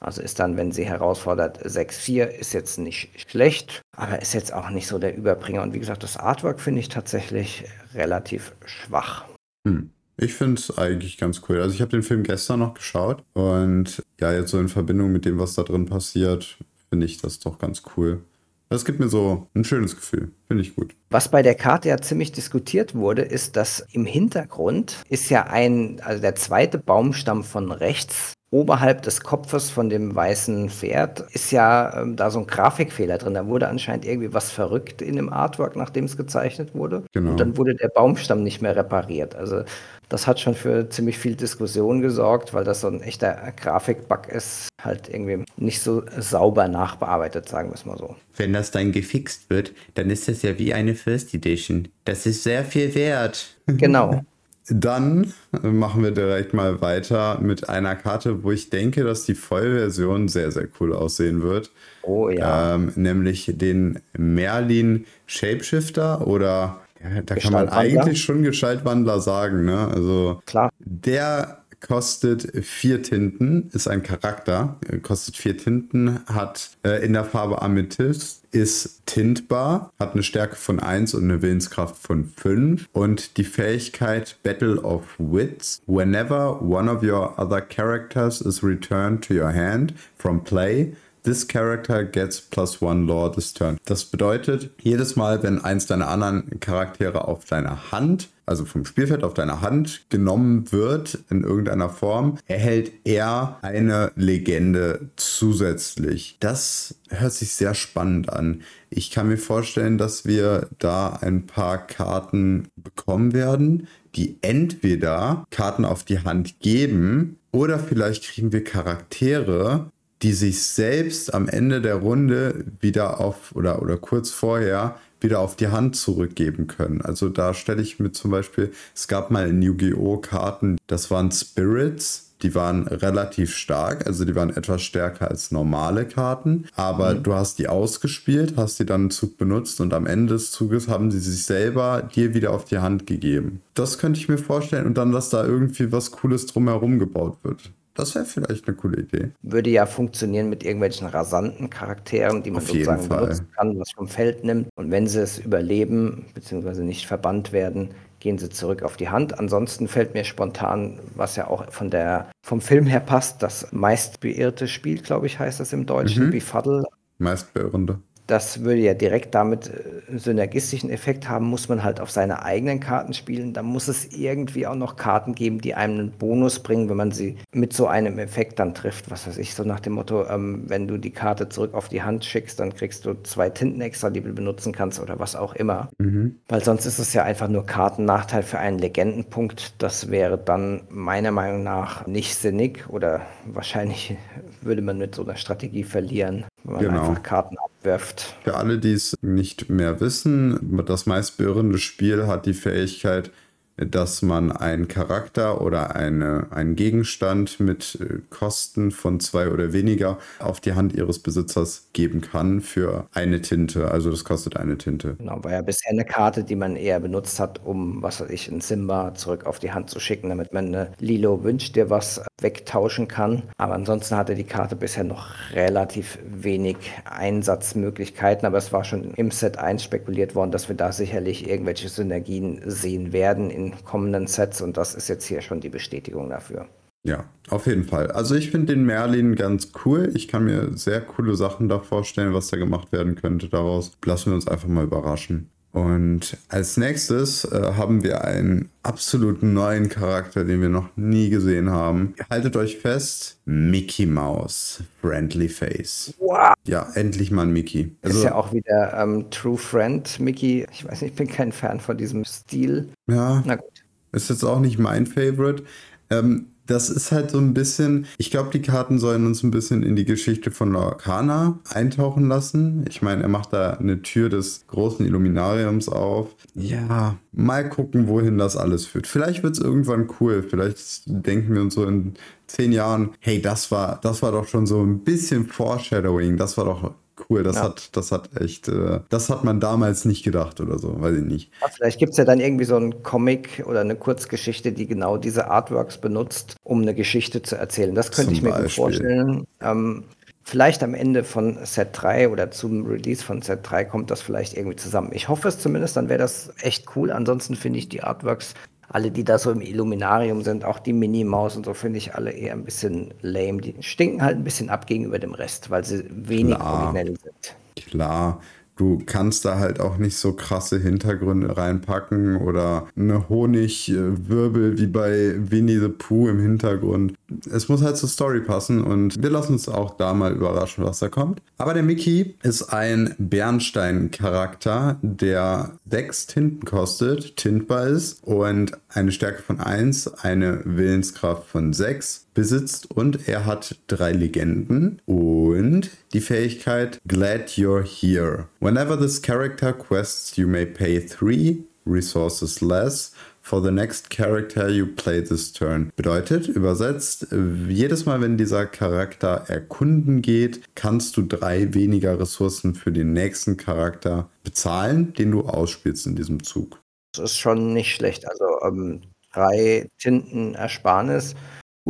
Also 0.00 0.22
ist 0.22 0.40
dann, 0.40 0.56
wenn 0.56 0.72
sie 0.72 0.84
herausfordert, 0.84 1.64
6-4, 1.64 2.24
ist 2.24 2.54
jetzt 2.54 2.78
nicht 2.78 3.10
schlecht, 3.30 3.82
aber 3.94 4.20
ist 4.22 4.32
jetzt 4.32 4.52
auch 4.52 4.70
nicht 4.70 4.86
so 4.86 4.98
der 4.98 5.14
Überbringer. 5.14 5.62
Und 5.62 5.74
wie 5.74 5.78
gesagt, 5.78 6.02
das 6.02 6.16
Artwork 6.16 6.58
finde 6.58 6.80
ich 6.80 6.88
tatsächlich 6.88 7.64
relativ 7.94 8.52
schwach. 8.64 9.26
Hm. 9.66 9.90
Ich 10.16 10.34
finde 10.34 10.60
es 10.60 10.76
eigentlich 10.76 11.16
ganz 11.16 11.42
cool. 11.48 11.60
Also 11.60 11.74
ich 11.74 11.80
habe 11.80 11.90
den 11.90 12.02
Film 12.02 12.22
gestern 12.22 12.60
noch 12.60 12.74
geschaut 12.74 13.24
und 13.32 14.02
ja, 14.20 14.32
jetzt 14.32 14.50
so 14.50 14.58
in 14.58 14.68
Verbindung 14.68 15.12
mit 15.12 15.24
dem, 15.24 15.38
was 15.38 15.54
da 15.54 15.62
drin 15.62 15.86
passiert, 15.86 16.58
finde 16.90 17.06
ich 17.06 17.18
das 17.18 17.38
doch 17.38 17.58
ganz 17.58 17.82
cool. 17.96 18.22
Das 18.68 18.84
gibt 18.84 19.00
mir 19.00 19.08
so 19.08 19.48
ein 19.54 19.64
schönes 19.64 19.96
Gefühl. 19.96 20.30
Finde 20.46 20.62
ich 20.62 20.76
gut. 20.76 20.94
Was 21.10 21.30
bei 21.30 21.42
der 21.42 21.56
Karte 21.56 21.88
ja 21.88 21.98
ziemlich 21.98 22.32
diskutiert 22.32 22.94
wurde, 22.94 23.22
ist, 23.22 23.56
dass 23.56 23.84
im 23.92 24.04
Hintergrund 24.04 25.02
ist 25.08 25.28
ja 25.28 25.44
ein, 25.44 26.00
also 26.04 26.20
der 26.20 26.36
zweite 26.36 26.78
Baumstamm 26.78 27.42
von 27.42 27.72
rechts 27.72 28.34
oberhalb 28.50 29.02
des 29.02 29.20
Kopfes 29.20 29.70
von 29.70 29.88
dem 29.88 30.14
weißen 30.14 30.70
Pferd 30.70 31.20
ist 31.32 31.52
ja 31.52 32.02
ähm, 32.02 32.16
da 32.16 32.30
so 32.30 32.40
ein 32.40 32.46
Grafikfehler 32.46 33.18
drin. 33.18 33.34
Da 33.34 33.46
wurde 33.46 33.68
anscheinend 33.68 34.04
irgendwie 34.04 34.34
was 34.34 34.50
verrückt 34.50 35.02
in 35.02 35.16
dem 35.16 35.32
Artwork, 35.32 35.76
nachdem 35.76 36.04
es 36.04 36.16
gezeichnet 36.16 36.74
wurde. 36.74 37.04
Genau. 37.12 37.30
Und 37.30 37.40
dann 37.40 37.56
wurde 37.56 37.74
der 37.74 37.88
Baumstamm 37.88 38.42
nicht 38.42 38.60
mehr 38.60 38.74
repariert. 38.74 39.36
Also 39.36 39.62
das 40.08 40.26
hat 40.26 40.40
schon 40.40 40.56
für 40.56 40.88
ziemlich 40.88 41.18
viel 41.18 41.36
Diskussion 41.36 42.00
gesorgt, 42.00 42.52
weil 42.52 42.64
das 42.64 42.80
so 42.80 42.88
ein 42.88 43.00
echter 43.00 43.52
Grafikbug 43.56 44.28
ist, 44.28 44.68
halt 44.82 45.08
irgendwie 45.08 45.44
nicht 45.56 45.80
so 45.80 46.02
sauber 46.18 46.66
nachbearbeitet, 46.66 47.48
sagen 47.48 47.70
wir 47.70 47.74
es 47.74 47.86
mal 47.86 47.96
so. 47.96 48.16
Wenn 48.34 48.52
das 48.52 48.72
dann 48.72 48.90
gefixt 48.90 49.48
wird, 49.50 49.72
dann 49.94 50.10
ist 50.10 50.26
das 50.26 50.42
ja 50.42 50.58
wie 50.58 50.74
eine 50.74 50.96
First 50.96 51.32
Edition. 51.32 51.88
Das 52.04 52.26
ist 52.26 52.42
sehr 52.42 52.64
viel 52.64 52.92
wert. 52.96 53.56
Genau. 53.66 54.22
Dann 54.70 55.32
machen 55.62 56.02
wir 56.04 56.12
direkt 56.12 56.54
mal 56.54 56.80
weiter 56.80 57.38
mit 57.40 57.68
einer 57.68 57.96
Karte, 57.96 58.44
wo 58.44 58.52
ich 58.52 58.70
denke, 58.70 59.02
dass 59.02 59.24
die 59.24 59.34
Vollversion 59.34 60.28
sehr, 60.28 60.52
sehr 60.52 60.68
cool 60.78 60.94
aussehen 60.94 61.42
wird. 61.42 61.72
Oh 62.02 62.28
ja. 62.28 62.76
Ähm, 62.76 62.92
nämlich 62.94 63.52
den 63.54 64.00
Merlin 64.16 65.06
Shapeshifter 65.26 66.26
oder 66.26 66.80
ja, 67.02 67.22
da 67.22 67.34
kann 67.34 67.52
man 67.52 67.68
eigentlich 67.68 68.22
schon 68.22 68.42
Gestaltwandler 68.42 69.20
sagen, 69.20 69.64
ne? 69.64 69.88
Also 69.88 70.40
Klar. 70.46 70.70
der 70.78 71.62
kostet 71.80 72.64
vier 72.64 73.02
Tinten, 73.02 73.70
ist 73.72 73.88
ein 73.88 74.02
Charakter, 74.02 74.76
kostet 75.02 75.36
vier 75.36 75.56
Tinten, 75.56 76.20
hat 76.26 76.70
äh, 76.84 77.04
in 77.04 77.12
der 77.12 77.24
Farbe 77.24 77.62
Amethyst, 77.62 78.44
ist 78.52 79.06
tintbar, 79.06 79.92
hat 79.98 80.14
eine 80.14 80.22
Stärke 80.22 80.56
von 80.56 80.80
1 80.80 81.14
und 81.14 81.24
eine 81.24 81.42
Willenskraft 81.42 81.96
von 81.96 82.24
5 82.24 82.88
und 82.92 83.36
die 83.36 83.44
Fähigkeit 83.44 84.36
Battle 84.42 84.80
of 84.82 85.04
Wits. 85.18 85.80
Whenever 85.86 86.60
one 86.60 86.90
of 86.90 87.02
your 87.02 87.38
other 87.38 87.60
characters 87.60 88.40
is 88.40 88.62
returned 88.62 89.24
to 89.24 89.34
your 89.34 89.52
hand 89.52 89.94
from 90.16 90.42
play, 90.42 90.94
This 91.22 91.46
character 91.46 92.02
gets 92.02 92.40
plus 92.40 92.80
one 92.80 93.06
law 93.06 93.28
this 93.28 93.52
turn. 93.52 93.78
Das 93.84 94.06
bedeutet, 94.06 94.70
jedes 94.80 95.16
Mal, 95.16 95.42
wenn 95.42 95.62
eins 95.62 95.84
deiner 95.86 96.08
anderen 96.08 96.60
Charaktere 96.60 97.28
auf 97.28 97.44
deiner 97.44 97.92
Hand, 97.92 98.30
also 98.50 98.64
vom 98.64 98.84
Spielfeld 98.84 99.22
auf 99.22 99.32
deiner 99.32 99.60
Hand 99.60 100.06
genommen 100.08 100.72
wird 100.72 101.20
in 101.30 101.44
irgendeiner 101.44 101.88
Form, 101.88 102.36
erhält 102.46 102.90
er 103.04 103.58
eine 103.62 104.10
Legende 104.16 105.08
zusätzlich. 105.14 106.36
Das 106.40 106.96
hört 107.10 107.32
sich 107.32 107.52
sehr 107.52 107.74
spannend 107.74 108.32
an. 108.32 108.62
Ich 108.90 109.12
kann 109.12 109.28
mir 109.28 109.38
vorstellen, 109.38 109.98
dass 109.98 110.26
wir 110.26 110.68
da 110.80 111.10
ein 111.20 111.46
paar 111.46 111.86
Karten 111.86 112.66
bekommen 112.74 113.34
werden, 113.34 113.86
die 114.16 114.36
entweder 114.42 115.44
Karten 115.50 115.84
auf 115.84 116.02
die 116.02 116.24
Hand 116.24 116.58
geben 116.58 117.38
oder 117.52 117.78
vielleicht 117.78 118.24
kriegen 118.24 118.52
wir 118.52 118.64
Charaktere, 118.64 119.92
die 120.22 120.32
sich 120.32 120.64
selbst 120.64 121.32
am 121.32 121.48
Ende 121.48 121.80
der 121.80 121.94
Runde 121.94 122.64
wieder 122.80 123.20
auf 123.20 123.54
oder, 123.54 123.80
oder 123.80 123.96
kurz 123.96 124.30
vorher 124.30 124.96
wieder 125.20 125.40
auf 125.40 125.56
die 125.56 125.68
Hand 125.68 125.96
zurückgeben 125.96 126.66
können. 126.66 127.00
Also 127.00 127.28
da 127.28 127.54
stelle 127.54 127.82
ich 127.82 127.98
mir 127.98 128.12
zum 128.12 128.30
Beispiel, 128.30 128.72
es 128.94 129.08
gab 129.08 129.30
mal 129.30 129.48
in 129.48 129.62
Yu-Gi-Oh! 129.62 130.18
Karten, 130.18 130.78
das 130.86 131.10
waren 131.10 131.30
Spirits, 131.30 132.30
die 132.42 132.54
waren 132.54 132.86
relativ 132.86 133.54
stark, 133.54 134.06
also 134.06 134.24
die 134.24 134.34
waren 134.34 134.50
etwas 134.50 134.82
stärker 134.82 135.28
als 135.28 135.50
normale 135.50 136.06
Karten, 136.06 136.66
aber 136.74 137.14
mhm. 137.14 137.22
du 137.22 137.34
hast 137.34 137.58
die 137.58 137.68
ausgespielt, 137.68 138.54
hast 138.56 138.78
die 138.78 138.86
dann 138.86 139.04
im 139.04 139.10
Zug 139.10 139.36
benutzt 139.36 139.80
und 139.80 139.92
am 139.92 140.06
Ende 140.06 140.34
des 140.34 140.50
Zuges 140.50 140.88
haben 140.88 141.10
sie 141.10 141.20
sich 141.20 141.44
selber 141.44 142.02
dir 142.14 142.34
wieder 142.34 142.52
auf 142.52 142.64
die 142.64 142.78
Hand 142.78 143.06
gegeben. 143.06 143.60
Das 143.74 143.98
könnte 143.98 144.18
ich 144.18 144.28
mir 144.28 144.38
vorstellen 144.38 144.86
und 144.86 144.96
dann, 144.96 145.12
dass 145.12 145.30
da 145.30 145.44
irgendwie 145.44 145.92
was 145.92 146.10
Cooles 146.10 146.46
drumherum 146.46 146.98
gebaut 146.98 147.38
wird. 147.42 147.70
Das 147.94 148.14
wäre 148.14 148.24
vielleicht 148.24 148.66
eine 148.68 148.76
coole 148.76 149.00
Idee. 149.00 149.30
Würde 149.42 149.70
ja 149.70 149.84
funktionieren 149.86 150.48
mit 150.48 150.62
irgendwelchen 150.64 151.06
rasanten 151.08 151.70
Charakteren, 151.70 152.42
die 152.42 152.50
man 152.50 152.62
Auf 152.62 152.68
sozusagen 152.68 153.08
benutzen 153.08 153.48
kann, 153.56 153.78
was 153.78 153.90
vom 153.90 154.08
Feld 154.08 154.44
nimmt. 154.44 154.68
Und 154.76 154.90
wenn 154.90 155.06
sie 155.06 155.20
es 155.20 155.38
überleben, 155.38 156.26
beziehungsweise 156.34 156.84
nicht 156.84 157.06
verbannt 157.06 157.52
werden, 157.52 157.90
gehen 158.20 158.38
sie 158.38 158.48
zurück 158.50 158.82
auf 158.82 158.96
die 158.96 159.08
Hand. 159.08 159.38
Ansonsten 159.38 159.88
fällt 159.88 160.14
mir 160.14 160.24
spontan, 160.24 161.00
was 161.16 161.36
ja 161.36 161.48
auch 161.48 161.70
von 161.72 161.90
der, 161.90 162.30
vom 162.46 162.60
Film 162.60 162.86
her 162.86 163.00
passt, 163.00 163.42
das 163.42 163.72
meist 163.72 164.20
beirrte 164.20 164.68
Spiel, 164.68 165.00
glaube 165.00 165.26
ich, 165.26 165.38
heißt 165.38 165.58
das 165.58 165.72
im 165.72 165.86
Deutschen, 165.86 166.26
Mhm. 166.26 166.30
Befuddle. 166.30 166.84
Meist 167.18 167.52
beirrende. 167.54 167.98
Das 168.30 168.62
würde 168.62 168.80
ja 168.80 168.94
direkt 168.94 169.34
damit 169.34 169.68
äh, 169.68 170.08
einen 170.08 170.18
synergistischen 170.18 170.88
Effekt 170.90 171.28
haben, 171.28 171.46
muss 171.46 171.68
man 171.68 171.82
halt 171.82 172.00
auf 172.00 172.10
seine 172.10 172.44
eigenen 172.44 172.80
Karten 172.80 173.12
spielen. 173.12 173.52
Da 173.52 173.62
muss 173.62 173.88
es 173.88 174.12
irgendwie 174.12 174.66
auch 174.66 174.76
noch 174.76 174.96
Karten 174.96 175.34
geben, 175.34 175.60
die 175.60 175.74
einem 175.74 175.90
einen 175.90 176.10
Bonus 176.12 176.60
bringen, 176.60 176.88
wenn 176.88 176.96
man 176.96 177.10
sie 177.10 177.36
mit 177.52 177.72
so 177.72 177.86
einem 177.86 178.18
Effekt 178.18 178.58
dann 178.58 178.74
trifft. 178.74 179.10
Was 179.10 179.26
weiß 179.26 179.38
ich, 179.38 179.54
so 179.54 179.64
nach 179.64 179.80
dem 179.80 179.94
Motto, 179.94 180.26
ähm, 180.26 180.64
wenn 180.66 180.86
du 180.86 180.98
die 180.98 181.10
Karte 181.10 181.48
zurück 181.48 181.74
auf 181.74 181.88
die 181.88 182.02
Hand 182.02 182.24
schickst, 182.24 182.60
dann 182.60 182.74
kriegst 182.74 183.04
du 183.04 183.14
zwei 183.22 183.50
Tinten 183.50 183.80
extra, 183.80 184.10
die 184.10 184.20
du 184.20 184.32
benutzen 184.32 184.72
kannst 184.72 185.00
oder 185.00 185.18
was 185.18 185.36
auch 185.36 185.54
immer. 185.54 185.88
Mhm. 185.98 186.36
Weil 186.48 186.62
sonst 186.62 186.86
ist 186.86 186.98
es 186.98 187.12
ja 187.12 187.24
einfach 187.24 187.48
nur 187.48 187.66
Kartennachteil 187.66 188.42
für 188.42 188.58
einen 188.58 188.78
Legendenpunkt. 188.78 189.82
Das 189.82 190.10
wäre 190.10 190.38
dann 190.38 190.82
meiner 190.88 191.32
Meinung 191.32 191.62
nach 191.62 192.06
nicht 192.06 192.36
sinnig 192.36 192.88
oder 192.88 193.22
wahrscheinlich 193.44 194.16
würde 194.62 194.82
man 194.82 194.98
mit 194.98 195.14
so 195.14 195.24
einer 195.24 195.36
Strategie 195.36 195.84
verlieren, 195.84 196.44
wenn 196.64 196.74
man 196.74 196.84
Genau. 196.84 197.08
einfach 197.08 197.22
Karten 197.22 197.56
abwirft. 197.58 198.34
Für 198.44 198.56
alle, 198.56 198.78
die 198.78 198.92
es 198.92 199.16
nicht 199.22 199.70
mehr 199.70 200.00
wissen, 200.00 200.82
das 200.86 201.06
meist 201.06 201.38
beirrende 201.38 201.78
Spiel 201.78 202.26
hat 202.26 202.46
die 202.46 202.54
Fähigkeit, 202.54 203.30
dass 203.80 204.22
man 204.22 204.52
einen 204.52 204.88
Charakter 204.88 205.60
oder 205.60 205.96
eine, 205.96 206.48
einen 206.50 206.76
Gegenstand 206.76 207.60
mit 207.60 207.98
äh, 208.00 208.20
Kosten 208.30 208.90
von 208.90 209.20
zwei 209.20 209.48
oder 209.48 209.72
weniger 209.72 210.18
auf 210.38 210.60
die 210.60 210.74
Hand 210.74 210.92
ihres 210.92 211.18
Besitzers 211.18 211.88
geben 211.92 212.20
kann 212.20 212.60
für 212.60 213.06
eine 213.12 213.40
Tinte. 213.40 213.90
Also 213.90 214.10
das 214.10 214.24
kostet 214.24 214.56
eine 214.56 214.76
Tinte. 214.78 215.16
Genau, 215.18 215.42
war 215.42 215.52
ja 215.52 215.62
bisher 215.62 215.90
eine 215.90 216.04
Karte, 216.04 216.44
die 216.44 216.56
man 216.56 216.76
eher 216.76 217.00
benutzt 217.00 217.40
hat, 217.40 217.60
um, 217.64 218.02
was 218.02 218.20
weiß 218.20 218.30
ich, 218.30 218.50
einen 218.50 218.60
Simba 218.60 219.14
zurück 219.14 219.46
auf 219.46 219.58
die 219.58 219.72
Hand 219.72 219.90
zu 219.90 219.98
schicken, 219.98 220.28
damit 220.28 220.52
man 220.52 220.66
eine 220.66 220.92
Lilo 220.98 221.42
wünscht 221.42 221.76
dir 221.76 221.90
was 221.90 222.18
äh, 222.18 222.24
wegtauschen 222.40 223.08
kann. 223.08 223.42
Aber 223.56 223.74
ansonsten 223.74 224.16
hatte 224.16 224.34
die 224.34 224.44
Karte 224.44 224.76
bisher 224.76 225.04
noch 225.04 225.28
relativ 225.52 226.18
wenig 226.24 226.76
Einsatzmöglichkeiten. 227.04 228.46
Aber 228.46 228.58
es 228.58 228.72
war 228.72 228.84
schon 228.84 229.12
im 229.14 229.30
Set 229.30 229.58
1 229.58 229.82
spekuliert 229.82 230.34
worden, 230.34 230.50
dass 230.50 230.68
wir 230.68 230.76
da 230.76 230.92
sicherlich 230.92 231.48
irgendwelche 231.48 231.88
Synergien 231.88 232.60
sehen 232.66 233.12
werden 233.12 233.50
in 233.50 233.69
kommenden 233.84 234.26
Sets. 234.26 234.60
Und 234.60 234.76
das 234.76 234.94
ist 234.94 235.08
jetzt 235.08 235.26
hier 235.26 235.42
schon 235.42 235.60
die 235.60 235.68
Bestätigung 235.68 236.30
dafür. 236.30 236.66
Ja, 237.02 237.24
auf 237.48 237.66
jeden 237.66 237.84
Fall. 237.84 238.10
Also 238.10 238.34
ich 238.34 238.50
finde 238.50 238.74
den 238.74 238.84
Merlin 238.84 239.34
ganz 239.34 239.72
cool. 239.84 240.12
Ich 240.14 240.28
kann 240.28 240.44
mir 240.44 240.76
sehr 240.76 241.00
coole 241.00 241.34
Sachen 241.34 241.68
da 241.68 241.78
vorstellen, 241.78 242.34
was 242.34 242.48
da 242.48 242.58
gemacht 242.58 242.92
werden 242.92 243.14
könnte 243.14 243.48
daraus. 243.48 243.92
Lassen 244.04 244.30
wir 244.30 244.34
uns 244.34 244.46
einfach 244.46 244.68
mal 244.68 244.84
überraschen. 244.84 245.50
Und 245.72 246.36
als 246.48 246.76
nächstes 246.76 247.44
äh, 247.44 247.74
haben 247.76 248.02
wir 248.02 248.24
einen 248.24 248.70
absolut 248.82 249.42
neuen 249.42 249.88
Charakter, 249.88 250.44
den 250.44 250.60
wir 250.60 250.68
noch 250.68 250.88
nie 250.96 251.30
gesehen 251.30 251.70
haben. 251.70 252.14
Haltet 252.28 252.56
euch 252.56 252.78
fest, 252.78 253.38
Mickey 253.44 254.04
Mouse, 254.06 254.82
Friendly 255.00 255.48
Face. 255.48 256.14
Wow. 256.18 256.54
Ja, 256.66 256.88
endlich 256.94 257.30
mal 257.30 257.42
ein 257.42 257.52
Mickey. 257.52 257.94
Also, 258.02 258.18
ist 258.18 258.24
ja 258.24 258.34
auch 258.34 258.52
wieder 258.52 259.00
ähm, 259.00 259.30
True 259.30 259.56
Friend, 259.56 260.18
Mickey. 260.18 260.66
Ich 260.72 260.84
weiß 260.84 261.02
nicht, 261.02 261.12
ich 261.12 261.16
bin 261.16 261.28
kein 261.28 261.52
Fan 261.52 261.78
von 261.78 261.96
diesem 261.96 262.24
Stil. 262.24 262.88
Ja. 263.06 263.42
Na 263.46 263.54
gut. 263.54 263.84
Ist 264.12 264.28
jetzt 264.28 264.42
auch 264.42 264.58
nicht 264.58 264.78
mein 264.78 265.06
Favorite. 265.06 265.62
Ähm, 266.10 266.46
das 266.70 266.88
ist 266.88 267.10
halt 267.10 267.32
so 267.32 267.38
ein 267.38 267.52
bisschen, 267.52 268.06
ich 268.16 268.30
glaube, 268.30 268.50
die 268.50 268.62
Karten 268.62 268.98
sollen 268.98 269.26
uns 269.26 269.42
ein 269.42 269.50
bisschen 269.50 269.82
in 269.82 269.96
die 269.96 270.04
Geschichte 270.04 270.50
von 270.50 270.70
Lorcana 270.70 271.58
eintauchen 271.68 272.28
lassen. 272.28 272.84
Ich 272.88 273.02
meine, 273.02 273.22
er 273.22 273.28
macht 273.28 273.52
da 273.52 273.72
eine 273.72 274.02
Tür 274.02 274.28
des 274.28 274.64
großen 274.68 275.04
Illuminariums 275.04 275.88
auf. 275.88 276.28
Ja, 276.54 277.16
mal 277.32 277.68
gucken, 277.68 278.06
wohin 278.06 278.38
das 278.38 278.56
alles 278.56 278.86
führt. 278.86 279.08
Vielleicht 279.08 279.42
wird 279.42 279.56
es 279.56 279.62
irgendwann 279.62 280.08
cool. 280.20 280.44
Vielleicht 280.48 281.02
denken 281.06 281.54
wir 281.54 281.62
uns 281.62 281.74
so 281.74 281.84
in 281.84 282.14
zehn 282.46 282.72
Jahren, 282.72 283.10
hey, 283.18 283.42
das 283.42 283.70
war, 283.70 283.98
das 284.02 284.22
war 284.22 284.30
doch 284.32 284.46
schon 284.46 284.66
so 284.66 284.80
ein 284.80 285.00
bisschen 285.00 285.46
Foreshadowing. 285.48 286.36
Das 286.36 286.56
war 286.56 286.64
doch 286.64 286.94
cool. 287.28 287.42
Das 287.42 287.56
ja. 287.56 287.64
hat, 287.64 287.96
das 287.96 288.12
hat 288.12 288.40
echt, 288.40 288.68
äh, 288.68 289.00
das 289.08 289.28
hat 289.28 289.44
man 289.44 289.60
damals 289.60 290.04
nicht 290.04 290.22
gedacht 290.22 290.60
oder 290.60 290.78
so, 290.78 291.00
weiß 291.00 291.16
ich 291.16 291.24
nicht. 291.24 291.50
Ja, 291.60 291.68
vielleicht 291.68 291.98
gibt 291.98 292.12
es 292.12 292.16
ja 292.16 292.24
dann 292.24 292.40
irgendwie 292.40 292.64
so 292.64 292.76
einen 292.76 293.02
Comic 293.02 293.64
oder 293.66 293.80
eine 293.80 293.96
Kurzgeschichte, 293.96 294.72
die 294.72 294.86
genau 294.86 295.16
diese 295.16 295.50
Artworks 295.50 295.98
benutzt, 295.98 296.56
um 296.62 296.82
eine 296.82 296.94
Geschichte 296.94 297.42
zu 297.42 297.56
erzählen. 297.56 297.94
Das 297.94 298.10
könnte 298.10 298.26
Zum 298.26 298.34
ich 298.34 298.42
mir 298.42 298.50
Beispiel. 298.50 298.64
gut 298.64 298.72
vorstellen. 298.72 299.46
Ähm, 299.60 300.04
vielleicht 300.42 300.82
am 300.82 300.94
Ende 300.94 301.22
von 301.24 301.58
Set 301.64 301.90
3 301.92 302.28
oder 302.28 302.50
zum 302.50 302.84
Release 302.86 303.24
von 303.24 303.42
Set 303.42 303.60
3 303.62 303.84
kommt 303.84 304.10
das 304.10 304.20
vielleicht 304.20 304.56
irgendwie 304.56 304.76
zusammen. 304.76 305.10
Ich 305.12 305.28
hoffe 305.28 305.48
es 305.48 305.58
zumindest, 305.58 305.96
dann 305.96 306.08
wäre 306.08 306.18
das 306.18 306.52
echt 306.60 306.96
cool. 306.96 307.12
Ansonsten 307.12 307.54
finde 307.54 307.78
ich 307.78 307.88
die 307.88 308.02
Artworks 308.02 308.54
alle, 308.92 309.12
die 309.12 309.22
da 309.22 309.38
so 309.38 309.52
im 309.52 309.60
Illuminarium 309.60 310.42
sind, 310.42 310.64
auch 310.64 310.80
die 310.80 310.92
Minimaus 310.92 311.56
und 311.56 311.64
so, 311.64 311.74
finde 311.74 311.98
ich 311.98 312.14
alle 312.16 312.32
eher 312.32 312.52
ein 312.52 312.64
bisschen 312.64 313.14
lame. 313.22 313.60
Die 313.60 313.76
stinken 313.80 314.20
halt 314.20 314.36
ein 314.36 314.44
bisschen 314.44 314.68
ab 314.68 314.86
gegenüber 314.88 315.20
dem 315.20 315.32
Rest, 315.32 315.70
weil 315.70 315.84
sie 315.84 316.04
wenig 316.10 316.56
Klar. 316.56 316.74
originell 316.74 317.16
sind. 317.16 317.56
Klar, 317.86 318.40
Du 318.80 318.98
kannst 319.04 319.44
da 319.44 319.58
halt 319.58 319.78
auch 319.78 319.98
nicht 319.98 320.16
so 320.16 320.32
krasse 320.32 320.78
Hintergründe 320.78 321.54
reinpacken 321.54 322.38
oder 322.38 322.88
eine 322.96 323.28
Honigwirbel 323.28 324.78
wie 324.78 324.86
bei 324.86 325.34
Winnie 325.36 325.78
the 325.78 325.90
Pooh 325.90 326.30
im 326.30 326.40
Hintergrund. 326.40 327.12
Es 327.52 327.68
muss 327.68 327.82
halt 327.82 327.98
zur 327.98 328.08
Story 328.08 328.40
passen 328.40 328.82
und 328.82 329.22
wir 329.22 329.28
lassen 329.28 329.52
uns 329.52 329.68
auch 329.68 329.98
da 329.98 330.14
mal 330.14 330.32
überraschen, 330.32 330.82
was 330.82 331.00
da 331.00 331.10
kommt. 331.10 331.42
Aber 331.58 331.74
der 331.74 331.82
Mickey 331.82 332.36
ist 332.42 332.72
ein 332.72 333.14
Bernstein-Charakter, 333.18 334.98
der 335.02 335.72
sechs 335.90 336.26
Tinten 336.26 336.64
kostet, 336.64 337.36
tintbar 337.36 337.86
ist 337.86 338.24
und 338.24 338.72
eine 338.88 339.12
Stärke 339.12 339.42
von 339.42 339.60
1, 339.60 340.08
eine 340.22 340.62
Willenskraft 340.64 341.46
von 341.46 341.74
6 341.74 342.19
besitzt 342.34 342.90
und 342.90 343.28
er 343.28 343.46
hat 343.46 343.76
drei 343.86 344.12
Legenden 344.12 345.00
und 345.06 345.90
die 346.12 346.20
Fähigkeit 346.20 347.00
Glad 347.06 347.50
You're 347.50 347.84
Here. 347.84 348.46
Whenever 348.60 348.98
this 348.98 349.20
character 349.20 349.72
quests, 349.72 350.36
you 350.36 350.46
may 350.46 350.66
pay 350.66 351.00
3 351.00 351.64
resources 351.86 352.60
less 352.60 353.12
for 353.42 353.62
the 353.62 353.70
next 353.70 354.10
character 354.10 354.68
you 354.68 354.86
play 354.86 355.22
this 355.22 355.52
turn. 355.52 355.90
Bedeutet, 355.96 356.48
übersetzt, 356.48 357.26
jedes 357.68 358.06
Mal, 358.06 358.20
wenn 358.20 358.36
dieser 358.36 358.66
Charakter 358.66 359.44
erkunden 359.48 360.22
geht, 360.22 360.62
kannst 360.74 361.16
du 361.16 361.22
drei 361.22 361.74
weniger 361.74 362.20
Ressourcen 362.20 362.74
für 362.74 362.92
den 362.92 363.12
nächsten 363.12 363.56
Charakter 363.56 364.28
bezahlen, 364.44 365.14
den 365.14 365.32
du 365.32 365.42
ausspielst 365.42 366.06
in 366.06 366.16
diesem 366.16 366.42
Zug. 366.42 366.80
Das 367.12 367.32
ist 367.32 367.38
schon 367.38 367.72
nicht 367.72 367.94
schlecht. 367.94 368.28
Also 368.28 368.44
ähm, 368.62 369.00
drei 369.32 369.88
Tinten 369.98 370.54
Ersparnis 370.54 371.34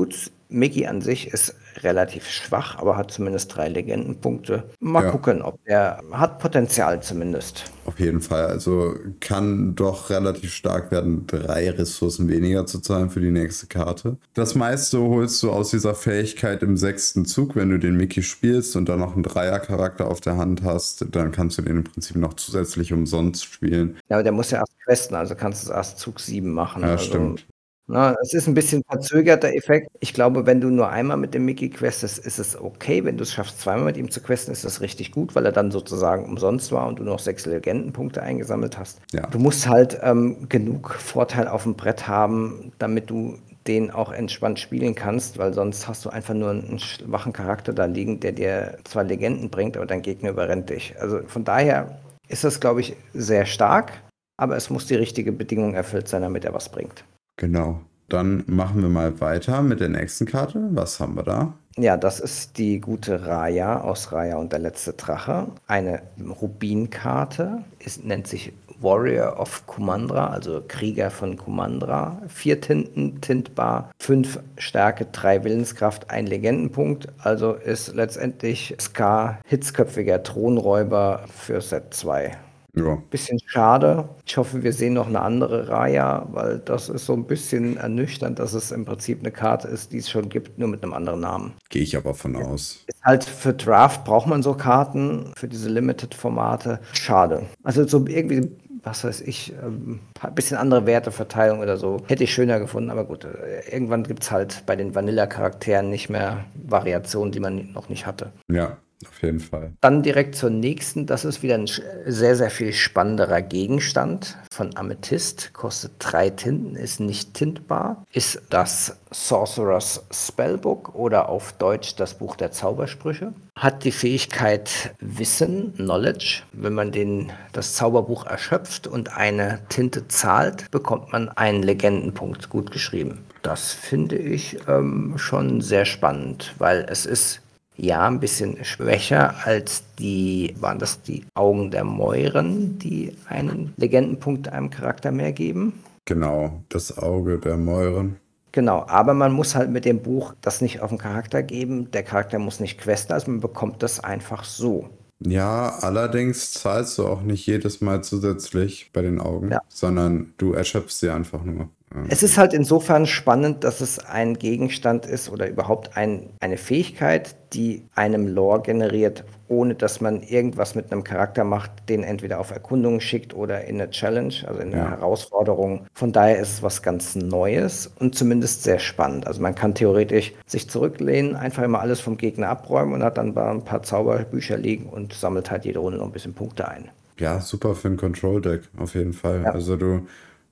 Gut, 0.01 0.31
Mickey 0.49 0.87
an 0.87 1.03
sich 1.03 1.29
ist 1.29 1.55
relativ 1.83 2.27
schwach, 2.27 2.79
aber 2.79 2.97
hat 2.97 3.11
zumindest 3.11 3.55
drei 3.55 3.69
Legendenpunkte. 3.69 4.65
Mal 4.81 5.05
ja. 5.05 5.11
gucken, 5.11 5.43
ob 5.43 5.61
er 5.67 6.01
hat 6.11 6.39
Potenzial 6.39 7.03
zumindest. 7.03 7.65
Auf 7.85 8.01
jeden 8.01 8.23
Fall. 8.23 8.47
Also 8.47 8.95
kann 9.21 9.75
doch 9.75 10.09
relativ 10.09 10.55
stark 10.55 10.91
werden, 10.91 11.27
drei 11.27 11.69
Ressourcen 11.69 12.31
weniger 12.31 12.65
zu 12.65 12.81
zahlen 12.81 13.11
für 13.11 13.21
die 13.21 13.31
nächste 13.31 13.67
Karte. 13.67 14.17
Das 14.33 14.55
meiste 14.55 14.99
holst 15.03 15.43
du 15.43 15.51
aus 15.51 15.69
dieser 15.69 15.95
Fähigkeit 15.95 16.63
im 16.63 16.79
sechsten 16.79 17.27
Zug, 17.27 17.55
wenn 17.55 17.69
du 17.69 17.79
den 17.79 17.99
Mickey 17.99 18.23
spielst 18.23 18.77
und 18.77 18.89
dann 18.89 19.01
noch 19.01 19.13
einen 19.13 19.23
Dreiercharakter 19.23 20.09
auf 20.09 20.23
der 20.23 20.39
Hand 20.39 20.63
hast, 20.65 21.05
dann 21.15 21.31
kannst 21.31 21.59
du 21.59 21.63
den 21.63 21.77
im 21.77 21.85
Prinzip 21.85 22.17
noch 22.17 22.33
zusätzlich 22.33 22.95
umsonst 22.95 23.45
spielen. 23.45 23.99
Ja, 24.09 24.17
aber 24.17 24.23
der 24.23 24.33
muss 24.33 24.51
ja 24.51 24.61
erst 24.61 24.81
questen, 24.83 25.15
also 25.15 25.35
kannst 25.35 25.63
du 25.63 25.71
es 25.71 25.77
erst 25.77 25.99
Zug 25.99 26.21
7 26.21 26.51
machen. 26.51 26.81
Ja, 26.81 26.93
also 26.93 27.05
stimmt. 27.05 27.47
Na, 27.93 28.15
es 28.23 28.35
ist 28.35 28.47
ein 28.47 28.55
bisschen 28.55 28.85
verzögerter 28.89 29.53
Effekt. 29.53 29.89
Ich 29.99 30.15
glaube, 30.15 30.47
wenn 30.47 30.61
du 30.61 30.69
nur 30.69 30.91
einmal 30.91 31.17
mit 31.17 31.35
dem 31.35 31.45
Mickey 31.45 31.69
questest, 31.71 32.25
ist 32.25 32.39
es 32.39 32.57
okay. 32.57 33.05
Wenn 33.05 33.17
du 33.17 33.25
es 33.25 33.33
schaffst, 33.33 33.61
zweimal 33.61 33.87
mit 33.87 33.97
ihm 33.97 34.13
zu 34.13 34.21
questen, 34.21 34.53
ist 34.53 34.65
das 34.65 34.81
richtig 34.81 35.11
gut, 35.11 35.35
weil 35.35 35.45
er 35.45 35.51
dann 35.51 35.73
sozusagen 35.73 36.25
umsonst 36.25 36.71
war 36.71 36.87
und 36.87 37.01
du 37.01 37.03
noch 37.03 37.19
sechs 37.19 37.47
Legendenpunkte 37.47 38.23
eingesammelt 38.23 38.79
hast. 38.79 39.01
Ja. 39.13 39.27
Du 39.27 39.41
musst 39.41 39.69
halt 39.69 39.99
ähm, 40.05 40.49
genug 40.49 40.95
Vorteil 40.95 41.49
auf 41.49 41.65
dem 41.65 41.75
Brett 41.75 42.07
haben, 42.07 42.71
damit 42.79 43.11
du 43.11 43.39
den 43.67 43.91
auch 43.91 44.13
entspannt 44.13 44.61
spielen 44.61 44.95
kannst, 44.95 45.39
weil 45.39 45.53
sonst 45.53 45.89
hast 45.89 46.05
du 46.05 46.11
einfach 46.11 46.35
nur 46.35 46.51
einen 46.51 46.79
schwachen 46.79 47.33
Charakter 47.33 47.73
da 47.73 47.87
liegen, 47.87 48.21
der 48.21 48.31
dir 48.31 48.79
zwei 48.85 49.03
Legenden 49.03 49.51
bringt, 49.51 49.77
aber 49.77 49.87
dein 49.87 50.03
Gegner 50.03 50.31
überrennt 50.31 50.71
dich. 50.71 50.95
Also 51.01 51.23
von 51.27 51.43
daher 51.43 51.99
ist 52.29 52.45
das, 52.45 52.61
glaube 52.61 52.83
ich, 52.83 52.95
sehr 53.15 53.47
stark, 53.47 53.93
aber 54.37 54.57
es 54.57 54.71
muss 54.71 54.87
die 54.87 54.95
richtige 54.95 55.33
Bedingung 55.33 55.75
erfüllt 55.75 56.07
sein, 56.07 56.23
damit 56.23 56.45
er 56.45 56.55
was 56.55 56.69
bringt. 56.69 57.05
Genau. 57.41 57.81
Dann 58.11 58.45
machen 58.47 58.83
wir 58.83 58.91
mal 58.91 59.19
weiter 59.21 59.63
mit 59.63 59.81
der 59.81 59.89
nächsten 59.89 60.27
Karte. 60.27 60.69
Was 60.73 61.01
haben 61.01 61.17
wir 61.17 61.23
da? 61.23 61.55
Ja, 61.79 61.97
das 61.97 62.21
ist 62.21 62.59
die 62.59 62.81
gute 62.81 63.25
Raya 63.25 63.81
aus 63.81 64.13
Raya 64.13 64.37
und 64.37 64.53
der 64.53 64.59
letzte 64.59 64.93
Drache. 64.93 65.47
Eine 65.67 66.03
Rubinkarte. 66.21 67.65
Es 67.83 68.05
nennt 68.05 68.27
sich 68.27 68.53
Warrior 68.81 69.41
of 69.41 69.67
Kumandra, 69.67 70.27
also 70.27 70.63
Krieger 70.67 71.11
von 71.11 71.39
Kumandra. 71.39 72.21
Vier 72.29 72.61
Tinten, 72.61 73.23
tintbar, 73.23 73.91
fünf 73.99 74.41
Stärke, 74.59 75.07
drei 75.07 75.43
Willenskraft, 75.43 76.11
ein 76.11 76.27
Legendenpunkt. 76.27 77.09
Also 77.19 77.55
ist 77.55 77.95
letztendlich 77.95 78.77
Scar 78.79 79.39
hitzköpfiger 79.47 80.23
Thronräuber 80.23 81.25
für 81.35 81.63
Set 81.63 81.95
2. 81.95 82.37
Ja. 82.75 82.99
Bisschen 83.11 83.39
schade. 83.47 84.09
Ich 84.25 84.37
hoffe, 84.37 84.63
wir 84.63 84.73
sehen 84.73 84.95
noch 84.95 85.09
eine 85.09 85.21
andere 85.21 85.69
Raya, 85.69 86.27
weil 86.31 86.59
das 86.59 86.89
ist 86.89 87.07
so 87.07 87.15
ein 87.15 87.25
bisschen 87.25 87.77
ernüchternd, 87.77 88.39
dass 88.39 88.55
es 88.55 88.71
im 88.71 88.85
Prinzip 88.85 89.21
eine 89.21 89.31
Karte 89.31 89.69
ist, 89.69 89.93
die 89.93 89.99
es 89.99 90.11
schon 90.11 90.29
gibt, 90.29 90.59
nur 90.59 90.69
mit 90.69 90.83
einem 90.83 90.93
anderen 90.93 91.21
Namen. 91.21 91.53
Gehe 91.69 91.83
ich 91.83 91.97
aber 91.97 92.15
von 92.15 92.37
aus. 92.37 92.85
Ist 92.87 93.03
halt 93.03 93.25
für 93.25 93.53
Draft 93.53 94.05
braucht 94.05 94.27
man 94.27 94.43
so 94.43 94.55
Karten, 94.55 95.33
für 95.37 95.49
diese 95.49 95.69
Limited-Formate. 95.69 96.81
Schade. 96.93 97.47
Also 97.63 97.87
so 97.87 98.07
irgendwie 98.07 98.51
was 98.83 99.05
weiß 99.05 99.21
ich, 99.23 99.53
ein 99.63 100.01
ähm, 100.23 100.35
bisschen 100.35 100.57
andere 100.57 100.87
Werteverteilung 100.87 101.61
oder 101.61 101.77
so. 101.77 101.99
Hätte 102.07 102.25
ich 102.25 102.33
schöner 102.33 102.59
gefunden, 102.59 102.91
aber 102.91 103.05
gut, 103.05 103.25
äh, 103.25 103.71
irgendwann 103.71 104.05
gibt 104.05 104.23
es 104.23 104.31
halt 104.31 104.65
bei 104.67 104.77
den 104.77 104.95
Vanilla-Charakteren 104.95 105.91
nicht 105.91 106.09
mehr 106.09 106.45
Variationen, 106.55 107.33
die 107.33 107.41
man 107.41 107.73
noch 107.73 107.89
nicht 107.89 108.07
hatte. 108.07 108.33
Ja, 108.51 108.79
auf 109.07 109.23
jeden 109.23 109.41
Fall. 109.41 109.73
Dann 109.81 110.03
direkt 110.03 110.35
zur 110.35 110.51
nächsten. 110.51 111.07
Das 111.07 111.25
ist 111.25 111.43
wieder 111.43 111.55
ein 111.55 111.69
sehr, 112.07 112.37
sehr 112.37 112.51
viel 112.51 112.73
spannenderer 112.73 113.41
Gegenstand 113.41 114.37
von 114.53 114.77
Amethyst. 114.77 115.55
Kostet 115.55 115.93
drei 115.99 116.29
Tinten, 116.29 116.77
ist 116.77 117.01
nicht 117.01 117.33
tintbar. 117.35 118.05
Ist 118.13 118.43
das 118.51 118.99
Sorcerer's 119.11 120.05
Spellbook 120.11 120.95
oder 120.95 121.29
auf 121.31 121.53
Deutsch 121.53 121.97
das 121.97 122.15
Buch 122.15 122.37
der 122.37 122.53
Zaubersprüche. 122.53 123.33
Hat 123.57 123.85
die 123.85 123.93
Fähigkeit 123.93 124.95
Wissen, 125.01 125.75
Knowledge. 125.75 126.43
Wenn 126.53 126.75
man 126.75 126.93
den, 126.93 127.33
das 127.53 127.75
Zauberbuch 127.75 128.27
erschöpft 128.27 128.87
und 128.87 129.17
eine 129.17 129.61
Tinte 129.71 130.09
zahlt, 130.09 130.71
bekommt 130.71 131.13
man 131.13 131.31
einen 131.31 131.63
Legendenpunkt 131.63 132.51
gut 132.51 132.71
geschrieben. 132.71 133.25
Das 133.43 133.73
finde 133.73 134.17
ich 134.17 134.59
ähm, 134.69 135.15
schon 135.17 135.63
sehr 135.63 135.87
spannend, 135.87 136.55
weil 136.59 136.87
es 136.89 137.07
ist 137.07 137.41
ja 137.81 138.07
ein 138.07 138.21
bisschen 138.21 138.63
schwächer 138.65 139.35
als 139.45 139.83
die, 139.99 140.55
waren 140.61 140.79
das 140.79 141.03
die 141.03 141.25
Augen 141.35 141.71
der 141.71 141.85
Mäuren, 141.85 142.79
die 142.79 143.17
einen 143.29 143.73
Legendenpunkt 143.77 144.49
einem 144.49 144.71
Charakter 144.71 145.11
mehr 145.11 145.33
geben? 145.33 145.73
Genau, 146.05 146.63
das 146.69 146.99
Auge 146.99 147.39
der 147.39 147.57
Mäuren. 147.57 148.17
Genau, 148.53 148.85
aber 148.89 149.15
man 149.15 149.33
muss 149.33 149.55
halt 149.55 149.71
mit 149.71 149.85
dem 149.85 150.03
Buch 150.03 150.35
das 150.41 150.61
nicht 150.61 150.81
auf 150.81 150.91
den 150.91 150.99
Charakter 150.99 151.43
geben. 151.43 151.91
Der 151.93 152.03
Charakter 152.03 152.39
muss 152.39 152.61
nicht 152.61 152.81
questen, 152.81 153.13
also 153.13 153.31
man 153.31 153.41
bekommt 153.41 153.83
das 153.83 154.03
einfach 154.03 154.45
so. 154.45 154.91
Ja, 155.25 155.77
allerdings 155.81 156.53
zahlst 156.53 156.99
du 156.99 157.07
auch 157.07 157.23
nicht 157.23 157.47
jedes 157.47 157.81
Mal 157.81 158.03
zusätzlich 158.03 158.91
bei 158.93 159.03
den 159.03 159.21
Augen, 159.21 159.51
ja. 159.53 159.61
sondern 159.69 160.33
du 160.39 160.53
erschöpfst 160.53 160.99
sie 161.01 161.11
einfach 161.11 161.45
nur. 161.45 161.69
Es 162.09 162.23
ist 162.23 162.39
halt 162.39 162.53
insofern 162.55 163.05
spannend, 163.07 163.65
dass 163.65 163.81
es 163.81 163.99
ein 163.99 164.39
Gegenstand 164.39 165.07
ist 165.07 165.29
oder 165.29 165.49
überhaupt 165.49 165.97
ein, 165.97 166.31
eine 166.39 166.57
Fähigkeit, 166.57 167.35
die 167.53 167.83
einem 167.97 168.29
Lore 168.29 168.63
generiert, 168.63 169.25
ohne 169.49 169.75
dass 169.75 170.01
man 170.01 170.23
irgendwas 170.23 170.77
mit 170.77 170.93
einem 170.93 171.03
Charakter 171.03 171.43
macht, 171.43 171.73
den 171.89 172.05
entweder 172.05 172.39
auf 172.39 172.53
Erkundungen 172.53 173.01
schickt 173.01 173.35
oder 173.35 173.65
in 173.65 173.81
eine 173.81 173.91
Challenge, 173.91 174.33
also 174.47 174.61
in 174.61 174.73
eine 174.73 174.77
Ja. 174.85 174.91
Herausforderung. 174.91 175.87
Von 175.93 176.13
daher 176.13 176.39
ist 176.39 176.53
es 176.53 176.63
was 176.63 176.81
ganz 176.83 177.17
Neues 177.17 177.91
und 177.99 178.15
zumindest 178.15 178.63
sehr 178.63 178.79
spannend. 178.79 179.27
Also 179.27 179.43
man 179.43 179.57
kann 179.57 179.75
theoretisch 179.75 180.33
sich 180.47 180.71
zurücklehnen, 180.71 181.35
einfach 181.35 181.65
immer 181.65 181.81
alles 181.81 181.99
vom 181.99 182.17
Gegner 182.17 182.51
abräumen 182.51 182.95
und 182.95 183.03
hat 183.03 183.19
dann 183.19 183.37
ein 183.37 183.65
paar 183.65 183.83
Zauberbücher 183.83 184.57
liegen 184.57 184.87
und 184.87 185.13
sammelt 185.13 185.51
halt 185.51 185.65
jede 185.65 185.81
Runde 185.81 185.99
noch 185.99 186.07
ein 186.07 186.13
bisschen 186.13 186.35
Punkte 186.35 186.69
ein. 186.69 186.89
Ja, 187.19 187.41
super 187.41 187.75
für 187.75 187.89
ein 187.89 187.97
Control-Deck, 187.97 188.63
auf 188.79 188.95
jeden 188.95 189.13
Fall. 189.13 189.43
Ja. 189.43 189.51
Also 189.51 189.77
du 189.77 190.07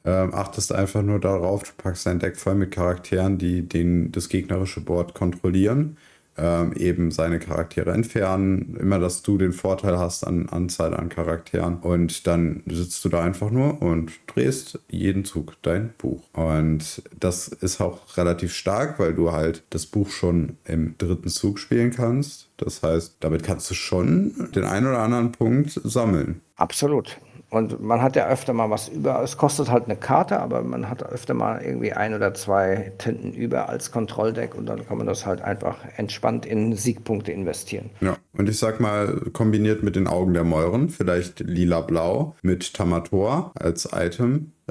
ähm, 0.05 0.35
achtest 0.35 0.73
einfach 0.73 1.03
nur 1.03 1.21
darauf, 1.21 1.65
du 1.65 1.71
packst 1.77 2.07
dein 2.07 2.19
Deck 2.19 2.37
voll 2.37 2.55
mit 2.55 2.71
Charakteren, 2.71 3.39
die 3.39 3.63
den, 3.63 4.13
das 4.13 4.29
gegnerische 4.29 4.81
Board 4.81 5.15
kontrollieren, 5.15 5.97
ähm, 6.39 6.73
eben 6.75 7.11
seine 7.11 7.41
Charaktere 7.41 7.91
entfernen, 7.93 8.77
immer, 8.81 8.99
dass 8.99 9.23
du 9.23 9.39
den 9.39 9.53
Vorteil 9.53 9.99
hast 9.99 10.25
an 10.25 10.49
Anzahl 10.49 10.95
an 10.95 11.09
Charakteren 11.09 11.79
und 11.79 12.27
dann 12.27 12.63
sitzt 12.67 13.05
du 13.05 13.09
da 13.09 13.23
einfach 13.23 13.51
nur 13.51 13.83
und 13.83 14.13
drehst 14.29 14.79
jeden 14.89 15.25
Zug 15.25 15.55
dein 15.63 15.93
Buch. 15.99 16.23
Und 16.33 17.03
das 17.19 17.49
ist 17.49 17.81
auch 17.81 18.17
relativ 18.17 18.55
stark, 18.55 19.01
weil 19.01 19.15
du 19.15 19.33
halt 19.33 19.65
das 19.71 19.87
Buch 19.87 20.11
schon 20.11 20.57
im 20.65 20.97
dritten 20.97 21.29
Zug 21.29 21.59
spielen 21.59 21.91
kannst. 21.91 22.49
Das 22.57 22.83
heißt, 22.83 23.17
damit 23.21 23.43
kannst 23.43 23.69
du 23.71 23.75
schon 23.75 24.49
den 24.55 24.65
einen 24.65 24.87
oder 24.87 25.01
anderen 25.01 25.33
Punkt 25.33 25.81
sammeln. 25.83 26.41
Absolut. 26.57 27.19
Und 27.51 27.81
man 27.81 28.03
hat 28.03 28.15
ja 28.15 28.29
öfter 28.29 28.53
mal 28.53 28.69
was 28.69 28.89
über. 28.89 29.23
Es 29.23 29.39
kostet 29.39 29.71
halt 29.71 29.85
eine 29.87 29.97
Karte, 29.97 30.41
aber 30.41 30.63
man 30.63 30.91
hat 30.91 31.03
öfter 31.03 31.33
mal 31.33 31.63
irgendwie 31.63 31.93
ein 31.95 32.13
oder 32.13 32.35
zwei 32.35 32.93
Tinten 32.99 33.33
über 33.33 33.71
als 33.71 33.91
Kontrolldeck 33.91 34.55
und 34.55 34.67
dann 34.67 34.87
kann 34.87 34.99
man 34.99 35.07
das 35.07 35.25
halt 35.25 35.41
einfach 35.41 35.79
entspannt 35.97 36.45
in 36.45 36.77
Siegpunkte 36.77 37.33
investieren. 37.33 37.91
Ja, 38.01 38.17
und 38.37 38.49
ich 38.51 38.59
sag 38.59 38.81
mal, 38.81 39.23
kombiniert 39.33 39.83
mit 39.83 39.97
den 39.97 40.09
Augen 40.09 40.35
der 40.35 40.45
Mäuren, 40.45 40.91
vielleicht 40.91 41.41
lila-blau 41.41 42.37
mit 42.43 42.75
Tamator 42.75 43.53
als 43.55 43.91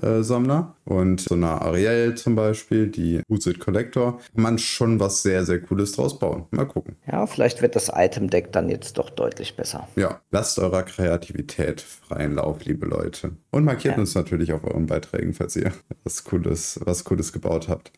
Item-Sammler 0.01 0.75
und 0.85 1.21
so 1.21 1.35
einer 1.35 1.61
Ariel 1.61 2.15
zum 2.15 2.35
Beispiel, 2.35 2.87
die 2.87 3.21
Usit 3.29 3.59
Collector, 3.59 4.19
kann 4.33 4.43
man 4.43 4.57
schon 4.57 4.99
was 4.99 5.23
sehr, 5.23 5.45
sehr 5.45 5.59
Cooles 5.61 5.93
draus 5.93 6.17
bauen. 6.19 6.45
Mal 6.51 6.65
gucken. 6.65 6.95
Ja, 7.11 7.25
vielleicht 7.27 7.61
wird 7.61 7.75
das 7.75 7.91
Item-Deck 7.93 8.51
dann 8.51 8.69
jetzt 8.69 8.97
doch 8.97 9.09
deutlich 9.09 9.55
besser. 9.55 9.87
Ja, 9.95 10.21
lasst 10.31 10.59
eurer 10.59 10.83
Kreativität 10.83 11.81
freien 11.81 12.35
Lauf, 12.35 12.63
liebe 12.65 12.85
Leute. 12.85 13.31
Und 13.51 13.65
markiert 13.65 13.95
Ja. 13.95 13.99
uns 14.01 14.15
natürlich 14.15 14.53
auf 14.53 14.63
euren 14.63 14.85
Beiträgen, 14.85 15.33
falls 15.33 15.55
ihr 15.55 15.71
was 16.03 16.23
Cooles, 16.23 16.79
was 16.83 17.03
Cooles 17.03 17.33
gebaut 17.33 17.67
habt. 17.67 17.91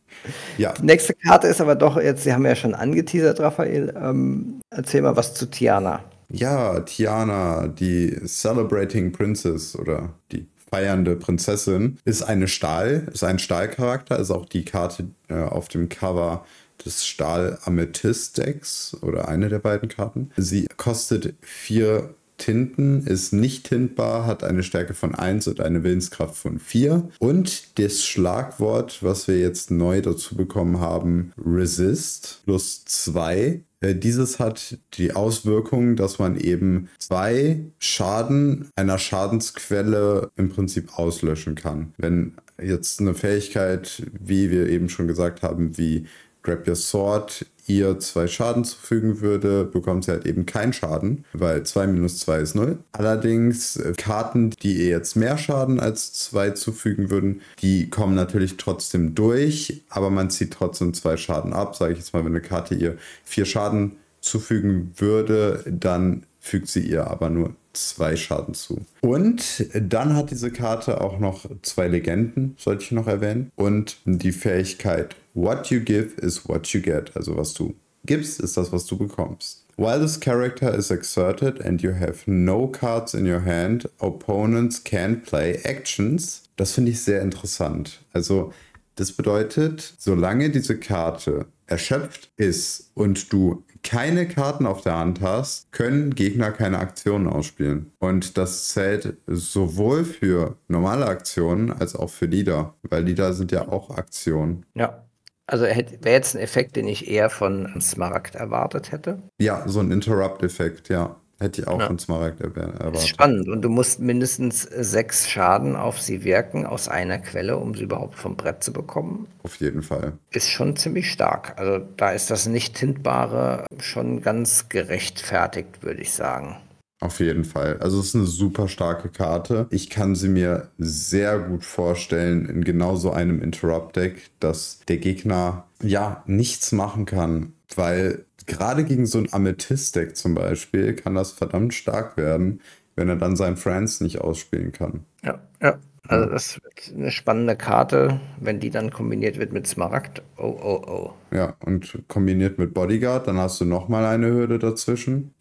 Ja, 0.58 0.74
Die 0.74 0.86
nächste 0.86 1.14
Karte 1.14 1.48
ist 1.48 1.62
aber 1.62 1.76
doch 1.76 1.98
jetzt, 2.00 2.24
Sie 2.24 2.34
haben 2.34 2.46
ja 2.46 2.56
schon 2.56 2.74
angeteasert, 2.74 3.40
Raphael. 3.40 3.94
Ähm, 4.02 4.62
erzähl 4.70 5.02
mal 5.02 5.16
was 5.16 5.34
zu 5.34 5.46
Tiana. 5.50 6.04
Ja, 6.32 6.80
Tiana, 6.82 7.68
die 7.68 8.16
Celebrating 8.26 9.12
Princess 9.12 9.76
oder 9.76 10.14
die 10.32 10.48
feiernde 10.70 11.16
Prinzessin, 11.16 11.98
ist 12.06 12.24
eine 12.24 12.48
Stahl, 12.48 13.08
ist 13.12 13.24
ein 13.24 13.40
Stahlcharakter, 13.40 14.20
ist 14.20 14.32
auch 14.32 14.46
die 14.46 14.66
Karte 14.66 15.08
äh, 15.28 15.36
auf 15.36 15.68
dem 15.68 15.90
Cover 15.90 16.46
des 16.86 17.06
Stahl-Amethyst-Decks 17.06 18.98
oder 19.02 19.28
eine 19.28 19.50
der 19.50 19.60
beiden 19.60 19.90
Karten. 19.90 20.32
Sie 20.38 20.68
kostet 20.78 21.34
vier 21.42 22.16
Tinten, 22.38 23.06
ist 23.06 23.34
nicht 23.34 23.68
tintbar, 23.68 24.26
hat 24.26 24.44
eine 24.44 24.64
Stärke 24.64 24.94
von 24.94 25.14
1 25.14 25.48
und 25.48 25.60
eine 25.60 25.84
Willenskraft 25.84 26.36
von 26.36 26.58
4. 26.58 27.10
Und 27.20 27.78
das 27.78 28.04
Schlagwort, 28.04 29.04
was 29.04 29.28
wir 29.28 29.38
jetzt 29.38 29.70
neu 29.70 30.02
dazu 30.02 30.36
bekommen 30.36 30.80
haben, 30.80 31.34
Resist 31.38 32.42
plus 32.46 32.86
2. 32.86 33.62
Äh, 33.82 33.96
Dieses 33.96 34.40
hat 34.40 34.78
die 34.94 35.14
Auswirkung, 35.14 35.96
dass 35.96 36.20
man 36.20 36.38
eben 36.40 36.90
zwei 36.98 37.62
Schaden 37.80 38.70
einer 38.76 38.98
Schadensquelle 38.98 40.32
im 40.36 40.50
Prinzip 40.50 40.98
auslöschen 40.98 41.56
kann. 41.56 41.94
Wenn 41.98 42.34
jetzt 42.62 43.00
eine 43.00 43.14
Fähigkeit, 43.14 44.04
wie 44.20 44.52
wir 44.52 44.68
eben 44.68 44.90
schon 44.90 45.08
gesagt 45.08 45.44
haben, 45.44 45.78
wie 45.78 46.08
Grab 46.42 46.68
Your 46.68 46.76
Sword 46.76 47.46
ihr 47.70 48.00
zwei 48.00 48.28
Schaden 48.28 48.64
zufügen 48.66 49.22
würde, 49.22 49.64
bekommt 49.64 50.06
sie 50.06 50.12
halt 50.12 50.26
eben 50.26 50.46
keinen 50.46 50.74
Schaden, 50.74 51.24
weil 51.34 51.64
2 51.64 51.88
minus 51.88 52.20
2 52.20 52.40
ist 52.40 52.56
0. 52.56 52.80
Allerdings 52.92 53.78
äh, 53.78 53.94
Karten, 53.96 54.50
die 54.64 54.78
ihr 54.78 54.90
jetzt 54.90 55.16
mehr 55.16 55.38
Schaden 55.38 55.80
als 55.80 56.14
2 56.14 56.52
zufügen 56.52 57.12
würden, 57.12 57.42
die 57.62 57.90
kommen 57.90 58.16
natürlich 58.16 58.58
trotzdem 58.58 59.14
durch, 59.14 59.84
aber 59.90 60.10
man 60.10 60.30
zieht 60.30 60.52
trotzdem 60.52 60.94
zwei 60.94 61.16
Schaden 61.16 61.54
ab. 61.54 61.76
Sage 61.76 61.94
ich 61.94 62.00
jetzt 62.00 62.14
mal, 62.14 62.26
wenn 62.26 62.32
eine 62.32 62.42
Karte 62.42 62.76
ihr 62.76 62.98
vier 63.24 63.46
Schaden 63.46 63.98
zufügen 64.20 64.92
würde, 64.98 65.64
dann 65.68 66.24
fügt 66.40 66.68
sie 66.68 66.82
ihr 66.82 67.08
aber 67.08 67.30
nur 67.30 67.54
zwei 67.74 68.16
Schaden 68.16 68.54
zu. 68.54 68.82
Und 69.02 69.68
dann 69.74 70.16
hat 70.16 70.32
diese 70.32 70.52
Karte 70.52 71.02
auch 71.02 71.20
noch 71.20 71.46
zwei 71.62 71.88
Legenden, 71.88 72.56
sollte 72.58 72.84
ich 72.84 72.92
noch 72.92 73.08
erwähnen. 73.08 73.52
Und 73.56 73.98
die 74.06 74.32
Fähigkeit 74.32 75.16
What 75.42 75.72
you 75.72 75.80
give 75.80 76.18
is 76.18 76.50
what 76.50 76.68
you 76.74 76.82
get. 76.82 77.16
Also 77.16 77.38
was 77.38 77.54
du 77.54 77.74
gibst, 78.06 78.42
ist 78.42 78.58
das, 78.58 78.74
was 78.74 78.86
du 78.86 78.98
bekommst. 78.98 79.66
While 79.78 80.02
this 80.02 80.20
character 80.20 80.78
is 80.78 80.92
exerted 80.92 81.62
and 81.66 81.82
you 81.82 81.94
have 81.94 82.30
no 82.30 82.68
cards 82.68 83.14
in 83.14 83.26
your 83.26 83.46
hand, 83.46 83.88
opponents 84.00 84.84
can 84.84 85.22
play 85.22 85.58
actions. 85.64 86.44
Das 86.58 86.74
finde 86.74 86.92
ich 86.92 87.02
sehr 87.02 87.22
interessant. 87.22 88.02
Also 88.12 88.52
das 88.96 89.14
bedeutet, 89.14 89.94
solange 89.98 90.50
diese 90.50 90.78
Karte 90.78 91.46
erschöpft 91.68 92.34
ist 92.36 92.92
und 92.94 93.32
du 93.32 93.64
keine 93.82 94.28
Karten 94.28 94.66
auf 94.66 94.82
der 94.82 94.98
Hand 94.98 95.22
hast, 95.22 95.72
können 95.72 96.16
Gegner 96.16 96.52
keine 96.52 96.80
Aktionen 96.80 97.28
ausspielen. 97.28 97.94
Und 98.00 98.38
das 98.38 98.68
zählt 98.68 99.16
sowohl 99.26 100.04
für 100.04 100.58
normale 100.68 101.06
Aktionen 101.06 101.72
als 101.72 101.96
auch 101.96 102.10
für 102.10 102.26
Lieder, 102.26 102.76
weil 102.82 103.06
Lieder 103.06 103.32
sind 103.32 103.54
ja 103.54 103.70
auch 103.70 103.92
Aktionen. 103.92 104.66
Ja. 104.76 105.06
Also 105.50 105.66
wäre 105.66 105.84
jetzt 106.06 106.36
ein 106.36 106.42
Effekt, 106.42 106.76
den 106.76 106.88
ich 106.88 107.10
eher 107.10 107.30
von 107.30 107.82
Smaragd 107.82 108.36
erwartet 108.36 108.92
hätte. 108.92 109.20
Ja, 109.40 109.64
so 109.68 109.80
ein 109.80 109.92
Interrupt-Effekt, 109.92 110.90
ja. 110.90 111.16
Hätte 111.42 111.62
ich 111.62 111.68
auch 111.70 111.80
Ja. 111.80 111.88
von 111.88 111.98
Smaragd 111.98 112.42
erwäh- 112.42 112.60
Das 112.66 112.74
ist 112.76 112.80
erwartet. 112.82 113.08
spannend. 113.08 113.48
Und 113.48 113.62
du 113.62 113.70
musst 113.70 114.02
mindestens 114.02 114.64
sechs 114.64 115.30
Schaden 115.30 115.78
auf 115.78 116.02
sie 116.02 116.26
wirken 116.26 116.66
aus 116.66 116.90
einer 116.90 117.18
Quelle, 117.18 117.56
um 117.58 117.74
sie 117.76 117.84
überhaupt 117.84 118.16
vom 118.16 118.36
Brett 118.36 118.62
zu 118.62 118.74
bekommen. 118.74 119.26
Auf 119.44 119.56
jeden 119.56 119.82
Fall. 119.82 120.14
Ist 120.32 120.50
schon 120.50 120.76
ziemlich 120.76 121.10
stark. 121.10 121.54
Also 121.58 121.80
da 121.96 122.12
ist 122.12 122.30
das 122.30 122.46
nicht 122.46 122.76
tintbare 122.76 123.66
schon 123.80 124.22
ganz 124.22 124.68
gerechtfertigt, 124.68 125.82
würde 125.82 126.02
ich 126.02 126.12
sagen. 126.12 126.58
Auf 127.02 127.20
jeden 127.22 127.46
Fall. 127.46 127.78
Also 127.80 128.00
es 128.00 128.08
ist 128.08 128.16
eine 128.16 128.26
super 128.26 128.68
starke 128.68 129.10
Karte. 129.10 129.68
Ich 129.70 129.90
kann 129.90 130.16
sie 130.16 130.28
mir 130.28 130.68
sehr 130.78 131.40
gut 131.40 131.64
vorstellen 131.64 132.46
in 132.46 132.64
genau 132.64 132.98
so 132.98 133.12
einem 133.12 133.42
Interrupt-Deck, 133.42 134.32
dass 134.40 134.82
der 134.88 134.98
Gegner 134.98 135.66
ja 135.82 136.24
nichts 136.28 136.74
machen 136.74 137.06
kann, 137.06 137.54
weil 137.76 138.26
gerade 138.46 138.84
gegen 138.84 139.06
so 139.06 139.18
ein 139.18 139.32
Amethyst-Deck 139.32 140.18
zum 140.18 140.36
Beispiel 140.36 140.94
kann 140.94 141.16
das 141.16 141.32
verdammt 141.32 141.74
stark 141.74 142.18
werden, 142.18 142.60
wenn 142.98 143.08
er 143.08 143.16
dann 143.16 143.38
seinen 143.38 143.56
Friends 143.56 144.02
nicht 144.02 144.20
ausspielen 144.20 144.74
kann. 144.74 145.06
Ja, 145.24 145.40
ja. 145.62 145.78
Also 146.08 146.26
das 146.26 146.60
wird 146.64 146.92
eine 146.98 147.12
spannende 147.12 147.56
Karte, 147.56 148.20
wenn 148.40 148.60
die 148.60 148.72
dann 148.72 148.90
kombiniert 148.90 149.38
wird 149.38 149.54
mit 149.54 149.68
Smaragd. 149.68 150.24
Oh, 150.38 150.58
oh, 150.60 150.82
oh. 150.88 151.14
Ja, 151.32 151.56
und 151.64 152.00
kombiniert 152.08 152.58
mit 152.58 152.74
Bodyguard, 152.74 153.28
dann 153.28 153.38
hast 153.38 153.62
du 153.62 153.66
nochmal 153.66 154.06
eine 154.06 154.28
Hürde 154.28 154.58
dazwischen. 154.58 155.36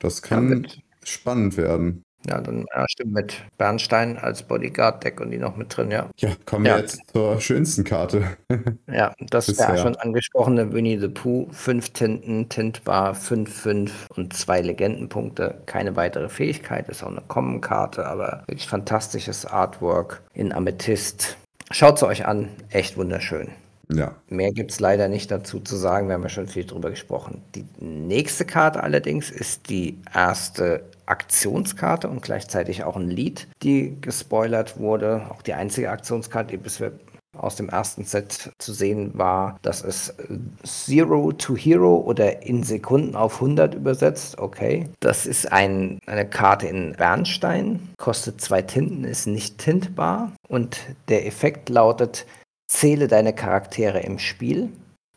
Das 0.00 0.20
kann 0.20 0.66
Ja, 0.66 0.91
spannend 1.04 1.56
werden. 1.56 2.02
Ja, 2.24 2.40
dann 2.40 2.66
ja, 2.72 2.84
stimmt 2.88 3.14
mit 3.14 3.34
Bernstein 3.58 4.16
als 4.16 4.44
Bodyguard-Deck 4.44 5.20
und 5.20 5.32
die 5.32 5.38
noch 5.38 5.56
mit 5.56 5.76
drin, 5.76 5.90
ja. 5.90 6.08
Ja, 6.18 6.30
kommen 6.46 6.64
wir 6.64 6.70
Ja. 6.72 6.78
jetzt 6.78 7.00
zur 7.12 7.40
schönsten 7.40 7.82
Karte. 7.82 8.36
Ja, 8.86 9.12
das 9.18 9.46
Bisher. 9.46 9.70
ja 9.70 9.76
schon 9.76 9.96
angesprochene 9.96 10.72
Winnie 10.72 10.98
the 11.00 11.08
Pooh, 11.08 11.48
fünf 11.50 11.90
Tinten, 11.90 12.48
Tintbar, 12.48 13.14
5, 13.16 13.52
5 13.52 14.06
und 14.14 14.32
zwei 14.34 14.60
Legendenpunkte. 14.60 15.62
Keine 15.66 15.96
weitere 15.96 16.28
Fähigkeit, 16.28 16.88
ist 16.88 17.02
auch 17.02 17.08
eine 17.10 17.22
Common-Karte, 17.26 18.06
aber 18.06 18.44
wirklich 18.46 18.68
fantastisches 18.68 19.44
Artwork 19.44 20.22
in 20.34 20.52
Amethyst. 20.52 21.36
Schaut 21.72 21.96
es 21.96 22.02
euch 22.04 22.26
an, 22.26 22.50
echt 22.70 22.96
wunderschön. 22.96 23.48
ja, 23.92 24.14
Mehr 24.28 24.52
gibt 24.52 24.70
es 24.70 24.78
leider 24.78 25.08
nicht 25.08 25.30
dazu 25.32 25.58
zu 25.58 25.74
sagen, 25.76 26.06
wir 26.06 26.14
haben 26.14 26.22
ja 26.22 26.28
schon 26.28 26.46
viel 26.48 26.66
drüber 26.66 26.90
gesprochen. 26.90 27.42
Die 27.56 27.64
nächste 27.80 28.44
Karte 28.44 28.82
allerdings 28.82 29.30
ist 29.30 29.68
die 29.70 29.98
erste 30.14 30.84
Aktionskarte 31.06 32.08
und 32.08 32.22
gleichzeitig 32.22 32.84
auch 32.84 32.96
ein 32.96 33.10
Lied, 33.10 33.48
die 33.62 33.96
gespoilert 34.00 34.78
wurde. 34.78 35.26
Auch 35.30 35.42
die 35.42 35.54
einzige 35.54 35.90
Aktionskarte, 35.90 36.52
die 36.52 36.62
bisher 36.62 36.92
aus 37.36 37.56
dem 37.56 37.68
ersten 37.68 38.04
Set 38.04 38.50
zu 38.58 38.72
sehen 38.72 39.12
war, 39.14 39.58
dass 39.62 39.82
es 39.82 40.10
äh, 40.10 40.38
Zero 40.64 41.32
to 41.32 41.56
Hero 41.56 41.96
oder 41.96 42.42
in 42.42 42.62
Sekunden 42.62 43.16
auf 43.16 43.36
100 43.36 43.74
übersetzt. 43.74 44.38
Okay. 44.38 44.88
Das 45.00 45.26
ist 45.26 45.50
ein, 45.50 45.98
eine 46.06 46.28
Karte 46.28 46.66
in 46.66 46.92
Bernstein, 46.92 47.88
kostet 47.96 48.40
zwei 48.40 48.62
Tinten, 48.62 49.04
ist 49.04 49.26
nicht 49.26 49.58
tintbar 49.58 50.32
und 50.48 50.78
der 51.08 51.26
Effekt 51.26 51.68
lautet, 51.68 52.26
zähle 52.70 53.08
deine 53.08 53.32
Charaktere 53.32 54.00
im 54.00 54.18
Spiel. 54.18 54.68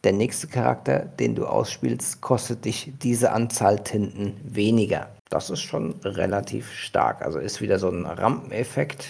Der 0.06 0.14
nächste 0.14 0.48
Charakter, 0.48 1.00
den 1.00 1.36
du 1.36 1.46
ausspielst, 1.48 2.22
kostet 2.22 2.64
dich 2.66 2.94
diese 3.02 3.32
Anzahl 3.32 3.84
Tinten 3.84 4.38
weniger. 4.44 5.10
Das 5.30 5.50
ist 5.50 5.62
schon 5.62 6.00
relativ 6.04 6.72
stark. 6.72 7.22
Also 7.22 7.40
ist 7.40 7.62
wieder 7.62 7.80
so 7.80 7.90
ein 7.90 8.06
Rampeneffekt. 8.06 9.08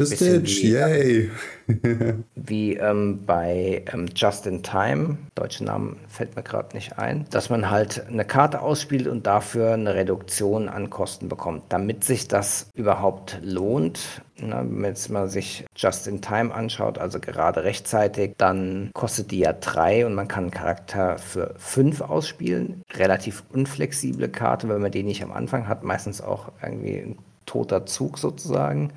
Stitch, 0.00 0.62
wie- 0.62 0.70
yay. 0.70 1.30
wie 2.36 2.76
ähm, 2.76 3.24
bei 3.26 3.82
ähm, 3.92 4.06
Just 4.14 4.46
in 4.46 4.62
Time, 4.62 5.18
deutschen 5.34 5.66
Namen 5.66 5.96
fällt 6.08 6.36
mir 6.36 6.44
gerade 6.44 6.74
nicht 6.76 6.98
ein, 6.98 7.26
dass 7.30 7.50
man 7.50 7.68
halt 7.68 8.06
eine 8.06 8.24
Karte 8.24 8.60
ausspielt 8.62 9.08
und 9.08 9.26
dafür 9.26 9.72
eine 9.72 9.94
Reduktion 9.94 10.68
an 10.68 10.88
Kosten 10.88 11.28
bekommt, 11.28 11.64
damit 11.70 12.04
sich 12.04 12.28
das 12.28 12.70
überhaupt 12.74 13.40
lohnt. 13.42 14.22
Na, 14.40 14.64
wenn 14.64 14.94
man 15.10 15.28
sich 15.28 15.64
Just 15.76 16.06
in 16.06 16.22
Time 16.22 16.54
anschaut, 16.54 16.96
also 16.98 17.18
gerade 17.18 17.64
rechtzeitig, 17.64 18.34
dann 18.38 18.90
kostet 18.94 19.32
die 19.32 19.40
ja 19.40 19.52
drei 19.52 20.06
und 20.06 20.14
man 20.14 20.28
kann 20.28 20.44
einen 20.44 20.50
Charakter 20.52 21.18
für 21.18 21.56
fünf 21.58 22.02
ausspielen. 22.02 22.82
Relativ 22.94 23.42
unflexible 23.52 24.28
Karte, 24.28 24.68
wenn 24.68 24.80
man 24.80 24.92
die 24.92 25.02
nicht 25.02 25.24
am 25.24 25.32
Anfang 25.32 25.66
hat, 25.66 25.82
meistens 25.82 26.20
auch 26.20 26.52
irgendwie 26.62 26.98
ein 26.98 27.18
toter 27.46 27.84
Zug 27.84 28.16
sozusagen. 28.18 28.92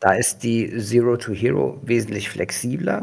Da 0.00 0.14
ist 0.14 0.42
die 0.42 0.78
Zero 0.78 1.16
to 1.16 1.32
Hero 1.32 1.78
wesentlich 1.82 2.30
flexibler, 2.30 3.02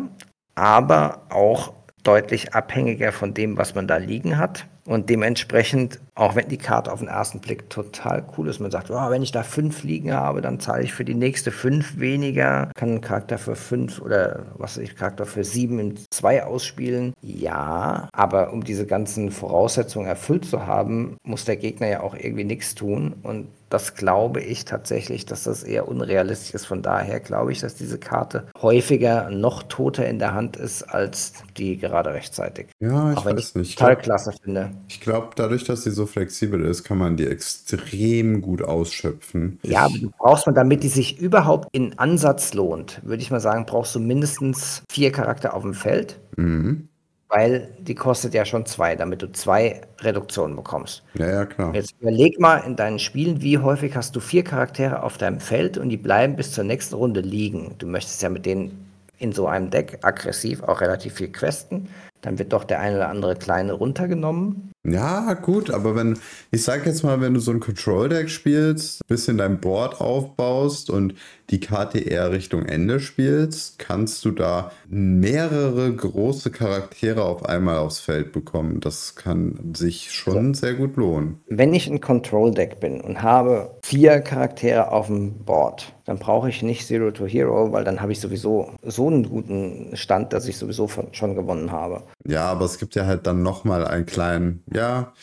aber 0.55 1.21
auch 1.29 1.73
deutlich 2.03 2.55
abhängiger 2.55 3.11
von 3.11 3.33
dem, 3.33 3.57
was 3.57 3.75
man 3.75 3.87
da 3.87 3.97
liegen 3.97 4.37
hat. 4.37 4.65
Und 4.85 5.09
dementsprechend, 5.09 5.99
auch 6.18 6.36
wenn 6.36 6.47
die 6.49 6.57
Karte 6.57 6.91
auf 6.91 6.99
den 6.99 7.07
ersten 7.07 7.39
Blick 7.39 7.70
total 7.70 8.26
cool 8.38 8.47
ist, 8.47 8.59
man 8.59 8.72
sagt, 8.72 8.89
oh, 8.89 9.09
wenn 9.09 9.22
ich 9.22 9.32
da 9.32 9.43
fünf 9.43 9.84
liegen 9.84 10.13
habe, 10.13 10.41
dann 10.41 10.59
zahle 10.59 10.84
ich 10.84 10.93
für 10.93 11.05
die 11.05 11.13
nächste 11.13 11.51
fünf 11.51 11.99
weniger, 11.99 12.72
kann 12.76 12.89
einen 12.89 13.01
Charakter 13.01 13.38
für 13.38 13.55
fünf 13.55 14.01
oder 14.01 14.47
was 14.57 14.78
weiß 14.78 14.84
ich, 14.84 14.95
Charakter 14.95 15.26
für 15.26 15.43
sieben 15.43 15.80
in 15.80 15.99
zwei 16.11 16.43
ausspielen. 16.43 17.13
Ja, 17.22 18.09
aber 18.13 18.51
um 18.51 18.63
diese 18.63 18.86
ganzen 18.88 19.32
Voraussetzungen 19.32 20.07
erfüllt 20.07 20.45
zu 20.45 20.65
haben, 20.65 21.18
muss 21.24 21.45
der 21.45 21.57
Gegner 21.57 21.88
ja 21.88 22.01
auch 22.01 22.15
irgendwie 22.15 22.43
nichts 22.45 22.74
tun. 22.76 23.15
Und 23.22 23.49
das 23.70 23.95
glaube 23.95 24.41
ich 24.41 24.65
tatsächlich, 24.65 25.26
dass 25.26 25.43
das 25.43 25.63
eher 25.63 25.88
unrealistisch 25.88 26.53
ist. 26.53 26.65
Von 26.65 26.82
daher 26.82 27.20
glaube 27.20 27.51
ich, 27.51 27.59
dass 27.59 27.76
diese 27.76 27.99
Karte 27.99 28.47
häufiger 28.61 29.30
noch 29.30 29.63
toter 29.63 30.07
in 30.07 30.20
der 30.20 30.34
Hand 30.34 30.55
ist 30.57 30.84
als 30.84 31.34
die 31.57 31.78
gerade 31.78 32.13
rechtzeitig. 32.13 32.68
Ja, 32.80 33.11
ich 33.11 33.18
Auch 33.18 33.26
wenn 33.26 33.38
weiß 33.38 33.49
ich 33.49 33.55
nicht. 33.55 33.70
Ich 33.72 33.76
total 33.76 33.97
glaube, 33.97 34.01
klasse 34.03 34.32
finde. 34.41 34.72
glaub, 35.01 35.36
dadurch, 35.36 35.65
dass 35.65 35.84
sie 35.84 35.91
so 35.91 36.07
flexibel 36.08 36.66
ist, 36.66 36.84
kann 36.84 36.97
man 36.97 37.18
die 37.18 37.28
extrem 37.28 38.41
gut 38.41 38.62
ausschöpfen. 38.62 39.60
Ja, 39.64 39.86
aber 39.86 39.97
du 39.97 40.10
brauchst 40.18 40.45
man, 40.45 40.55
damit 40.55 40.84
die 40.84 40.88
sich 40.88 41.20
überhaupt 41.20 41.68
in 41.72 41.97
Ansatz 41.99 42.53
lohnt, 42.53 43.01
würde 43.03 43.22
ich 43.22 43.32
mal 43.32 43.39
sagen, 43.39 43.66
brauchst 43.66 43.93
du 43.95 43.99
mindestens 43.99 44.84
vier 44.91 45.12
Charakter 45.12 45.53
auf 45.53 45.64
dem 45.64 45.74
Feld, 45.74 46.20
mhm. 46.36 46.88
weil 47.30 47.70
die 47.80 47.95
kostet 47.95 48.34
ja 48.34 48.45
schon 48.45 48.66
zwei, 48.66 48.95
damit 48.95 49.22
du 49.22 49.32
zwei 49.32 49.82
Reduktionen 49.99 50.55
bekommst. 50.55 51.03
Ja, 51.16 51.28
ja, 51.28 51.45
klar. 51.45 51.76
Jetzt 51.76 51.95
überleg 51.99 52.39
mal 52.39 52.58
in 52.60 52.76
deinen 52.76 52.99
Spielen, 52.99 53.41
wie 53.41 53.60
häufig 53.60 53.95
hast 53.95 54.16
du 54.16 54.20
vier 54.20 54.43
Charaktere 54.43 55.03
auf 55.03 55.18
deinem 55.18 55.39
Feld 55.39 55.78
und 55.78 55.89
die 55.89 55.97
bleiben 55.97 56.36
bis 56.36 56.53
zur 56.53 56.64
nächsten 56.64 56.95
Runde 56.95 57.22
liegen. 57.22 57.76
Du 57.78 57.88
möchtest 57.88 58.22
ja 58.22 58.30
mit 58.30 58.45
denen 58.45 58.88
in 59.20 59.32
so 59.32 59.47
einem 59.47 59.70
Deck 59.70 59.99
aggressiv 60.03 60.64
auch 60.64 60.82
relativ 60.82 61.16
viel 61.16 61.32
questen. 61.32 61.89
Dann 62.22 62.39
wird 62.39 62.53
doch 62.53 62.64
der 62.64 62.80
eine 62.80 62.97
oder 62.97 63.10
andere 63.10 63.36
kleine 63.36 63.74
runtergenommen. 63.74 64.72
Ja, 64.88 65.33
gut, 65.33 65.69
aber 65.69 65.95
wenn, 65.95 66.17
ich 66.51 66.63
sag 66.63 66.85
jetzt 66.85 67.03
mal, 67.03 67.19
wenn 67.19 67.33
du 67.33 67.41
so 67.41 67.51
ein 67.51 67.59
Control-Deck 67.59 68.29
spielst, 68.29 69.05
bisschen 69.07 69.38
dein 69.38 69.59
Board 69.59 69.99
aufbaust 69.99 70.89
und 70.89 71.13
die 71.49 71.59
Karte 71.59 71.99
eher 71.99 72.31
Richtung 72.31 72.65
Ende 72.65 72.99
spielst, 72.99 73.79
kannst 73.79 74.23
du 74.23 74.31
da 74.31 74.71
mehrere 74.88 75.93
große 75.93 76.51
Charaktere 76.51 77.23
auf 77.23 77.45
einmal 77.45 77.77
aufs 77.77 77.99
Feld 77.99 78.31
bekommen. 78.31 78.79
Das 78.79 79.15
kann 79.15 79.73
sich 79.75 80.11
schon 80.11 80.53
sehr 80.53 80.73
gut 80.73 80.95
lohnen. 80.95 81.41
Wenn 81.47 81.73
ich 81.73 81.88
ein 81.88 82.01
Control-Deck 82.01 82.79
bin 82.79 83.01
und 83.01 83.21
habe 83.21 83.77
vier 83.83 84.19
Charaktere 84.21 84.91
auf 84.91 85.07
dem 85.07 85.43
Board, 85.45 85.93
dann 86.07 86.19
brauche 86.19 86.49
ich 86.49 86.63
nicht 86.63 86.88
Zero 86.88 87.11
to 87.11 87.25
Hero, 87.25 87.73
weil 87.73 87.83
dann 87.83 88.01
habe 88.01 88.13
ich 88.13 88.21
sowieso 88.21 88.71
so 88.81 89.07
einen 89.07 89.27
guten 89.27 89.91
Stand, 89.93 90.31
dass 90.31 90.47
ich 90.47 90.57
sowieso 90.57 90.88
von, 90.88 91.13
schon 91.13 91.35
gewonnen 91.35 91.71
habe. 91.71 92.03
Ja, 92.28 92.45
aber 92.51 92.65
es 92.65 92.78
gibt 92.78 92.95
ja 92.95 93.05
halt 93.05 93.25
dann 93.28 93.41
nochmal 93.41 93.86
einen 93.88 94.05
kleinen, 94.05 94.63
ja, 94.73 95.13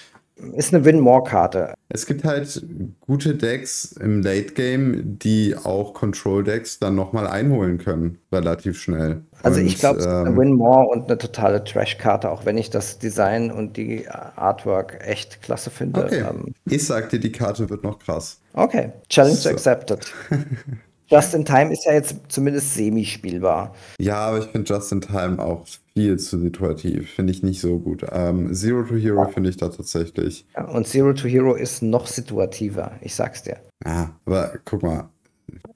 Ist 0.56 0.74
eine 0.74 0.84
Win-More-Karte. 0.84 1.74
es 1.90 2.06
gibt 2.06 2.24
halt 2.24 2.66
gute 3.00 3.36
Decks 3.36 3.92
im 3.92 4.20
Late 4.22 4.54
Game, 4.54 5.18
die 5.18 5.54
auch 5.56 5.94
Control-Decks 5.94 6.80
dann 6.80 6.96
nochmal 6.96 7.26
einholen 7.28 7.78
können, 7.78 8.18
relativ 8.32 8.80
schnell. 8.80 9.22
Also 9.42 9.60
Und, 9.60 9.66
ich 9.66 9.78
glaube, 9.78 10.00
es 10.00 10.06
ist 10.06 10.12
eine 10.26 10.30
ähm, 10.30 10.36
Win-More 10.36 10.86
und 10.88 11.06
eine 11.08 11.18
totale 11.18 11.62
Trash-Karte, 11.62 12.30
auch 12.30 12.44
wenn 12.46 12.58
ich 12.58 12.70
das 12.70 12.98
Design 12.98 13.52
und 13.52 13.76
die 13.76 14.08
Artwork 14.08 14.98
echt 15.06 15.40
klasse 15.42 15.70
finde. 15.70 16.04
Okay, 16.04 16.24
Ähm, 16.28 16.54
ich 16.64 16.84
sag 16.86 17.10
dir, 17.10 17.20
die 17.20 17.30
Karte 17.32 17.70
wird 17.70 17.84
noch 17.84 17.98
krass. 18.00 18.40
okay, 18.54 18.92
Challenge 19.08 19.36
So. 19.36 19.50
accepted. 19.50 20.12
Just 21.08 21.34
in 21.34 21.44
Time 21.44 21.72
ist 21.72 21.84
ja 21.84 21.92
jetzt 21.92 22.16
zumindest 22.28 22.74
semi-spielbar. 22.74 23.74
Ja, 23.98 24.16
aber 24.16 24.38
ich 24.38 24.46
finde 24.46 24.72
Just 24.72 24.90
in 24.92 25.00
Time 25.00 25.38
auch 25.38 25.66
viel 25.94 26.18
zu 26.18 26.38
situativ. 26.40 27.10
Finde 27.10 27.32
ich 27.32 27.42
nicht 27.42 27.60
so 27.60 27.78
gut. 27.78 28.04
Ähm, 28.10 28.52
Zero 28.54 28.82
to 28.84 28.94
Hero 28.96 29.26
finde 29.28 29.50
ich 29.50 29.56
da 29.56 29.68
tatsächlich. 29.68 30.46
Ja, 30.56 30.64
und 30.64 30.86
Zero 30.86 31.12
to 31.12 31.28
Hero 31.28 31.54
ist 31.54 31.82
noch 31.82 32.06
situativer, 32.06 32.92
ich 33.02 33.14
sag's 33.14 33.42
dir. 33.42 33.58
Ja, 33.84 34.14
aber 34.24 34.54
guck 34.64 34.82
mal. 34.82 35.08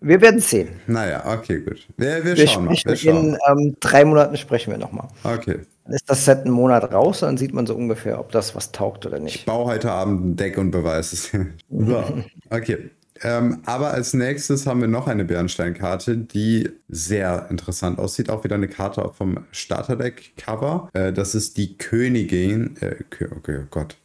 Wir 0.00 0.20
werden 0.20 0.40
sehen. 0.40 0.68
Naja, 0.86 1.22
okay, 1.26 1.60
gut. 1.60 1.86
Wir, 1.96 2.24
wir 2.24 2.36
Wir 2.36 2.46
schauen 2.46 2.64
mal. 2.64 2.76
Wir 2.84 2.96
schauen. 2.96 3.34
in 3.34 3.38
ähm, 3.48 3.76
drei 3.80 4.04
Monaten 4.04 4.36
sprechen 4.36 4.70
wir 4.70 4.78
nochmal. 4.78 5.08
Okay. 5.24 5.58
Dann 5.84 5.94
ist 5.94 6.08
das 6.08 6.24
Set 6.24 6.40
einen 6.40 6.50
Monat 6.52 6.92
raus, 6.92 7.20
dann 7.20 7.36
sieht 7.36 7.52
man 7.52 7.66
so 7.66 7.74
ungefähr, 7.74 8.18
ob 8.18 8.30
das 8.32 8.54
was 8.54 8.72
taugt 8.72 9.06
oder 9.06 9.16
Ich 9.18 9.22
nicht. 9.22 9.46
baue 9.46 9.66
heute 9.66 9.90
Abend 9.90 10.24
ein 10.24 10.36
Deck 10.36 10.56
und 10.58 10.70
beweise 10.70 11.14
es. 11.16 11.30
so, 11.70 12.04
okay. 12.50 12.90
Ähm, 13.22 13.62
aber 13.66 13.90
als 13.92 14.14
nächstes 14.14 14.66
haben 14.66 14.80
wir 14.80 14.88
noch 14.88 15.06
eine 15.06 15.24
Bernsteinkarte, 15.24 16.16
die 16.16 16.70
sehr 16.88 17.46
interessant 17.50 17.98
aussieht. 17.98 18.30
Auch 18.30 18.44
wieder 18.44 18.56
eine 18.56 18.68
Karte 18.68 19.10
vom 19.16 19.44
Starterdeck-Cover. 19.50 20.90
Äh, 20.92 21.12
das 21.12 21.34
ist 21.34 21.56
die 21.56 21.76
Königin. 21.76 22.76
Äh, 22.80 22.96
okay, 23.06 23.28
oh 23.34 23.66
Gott. 23.70 23.96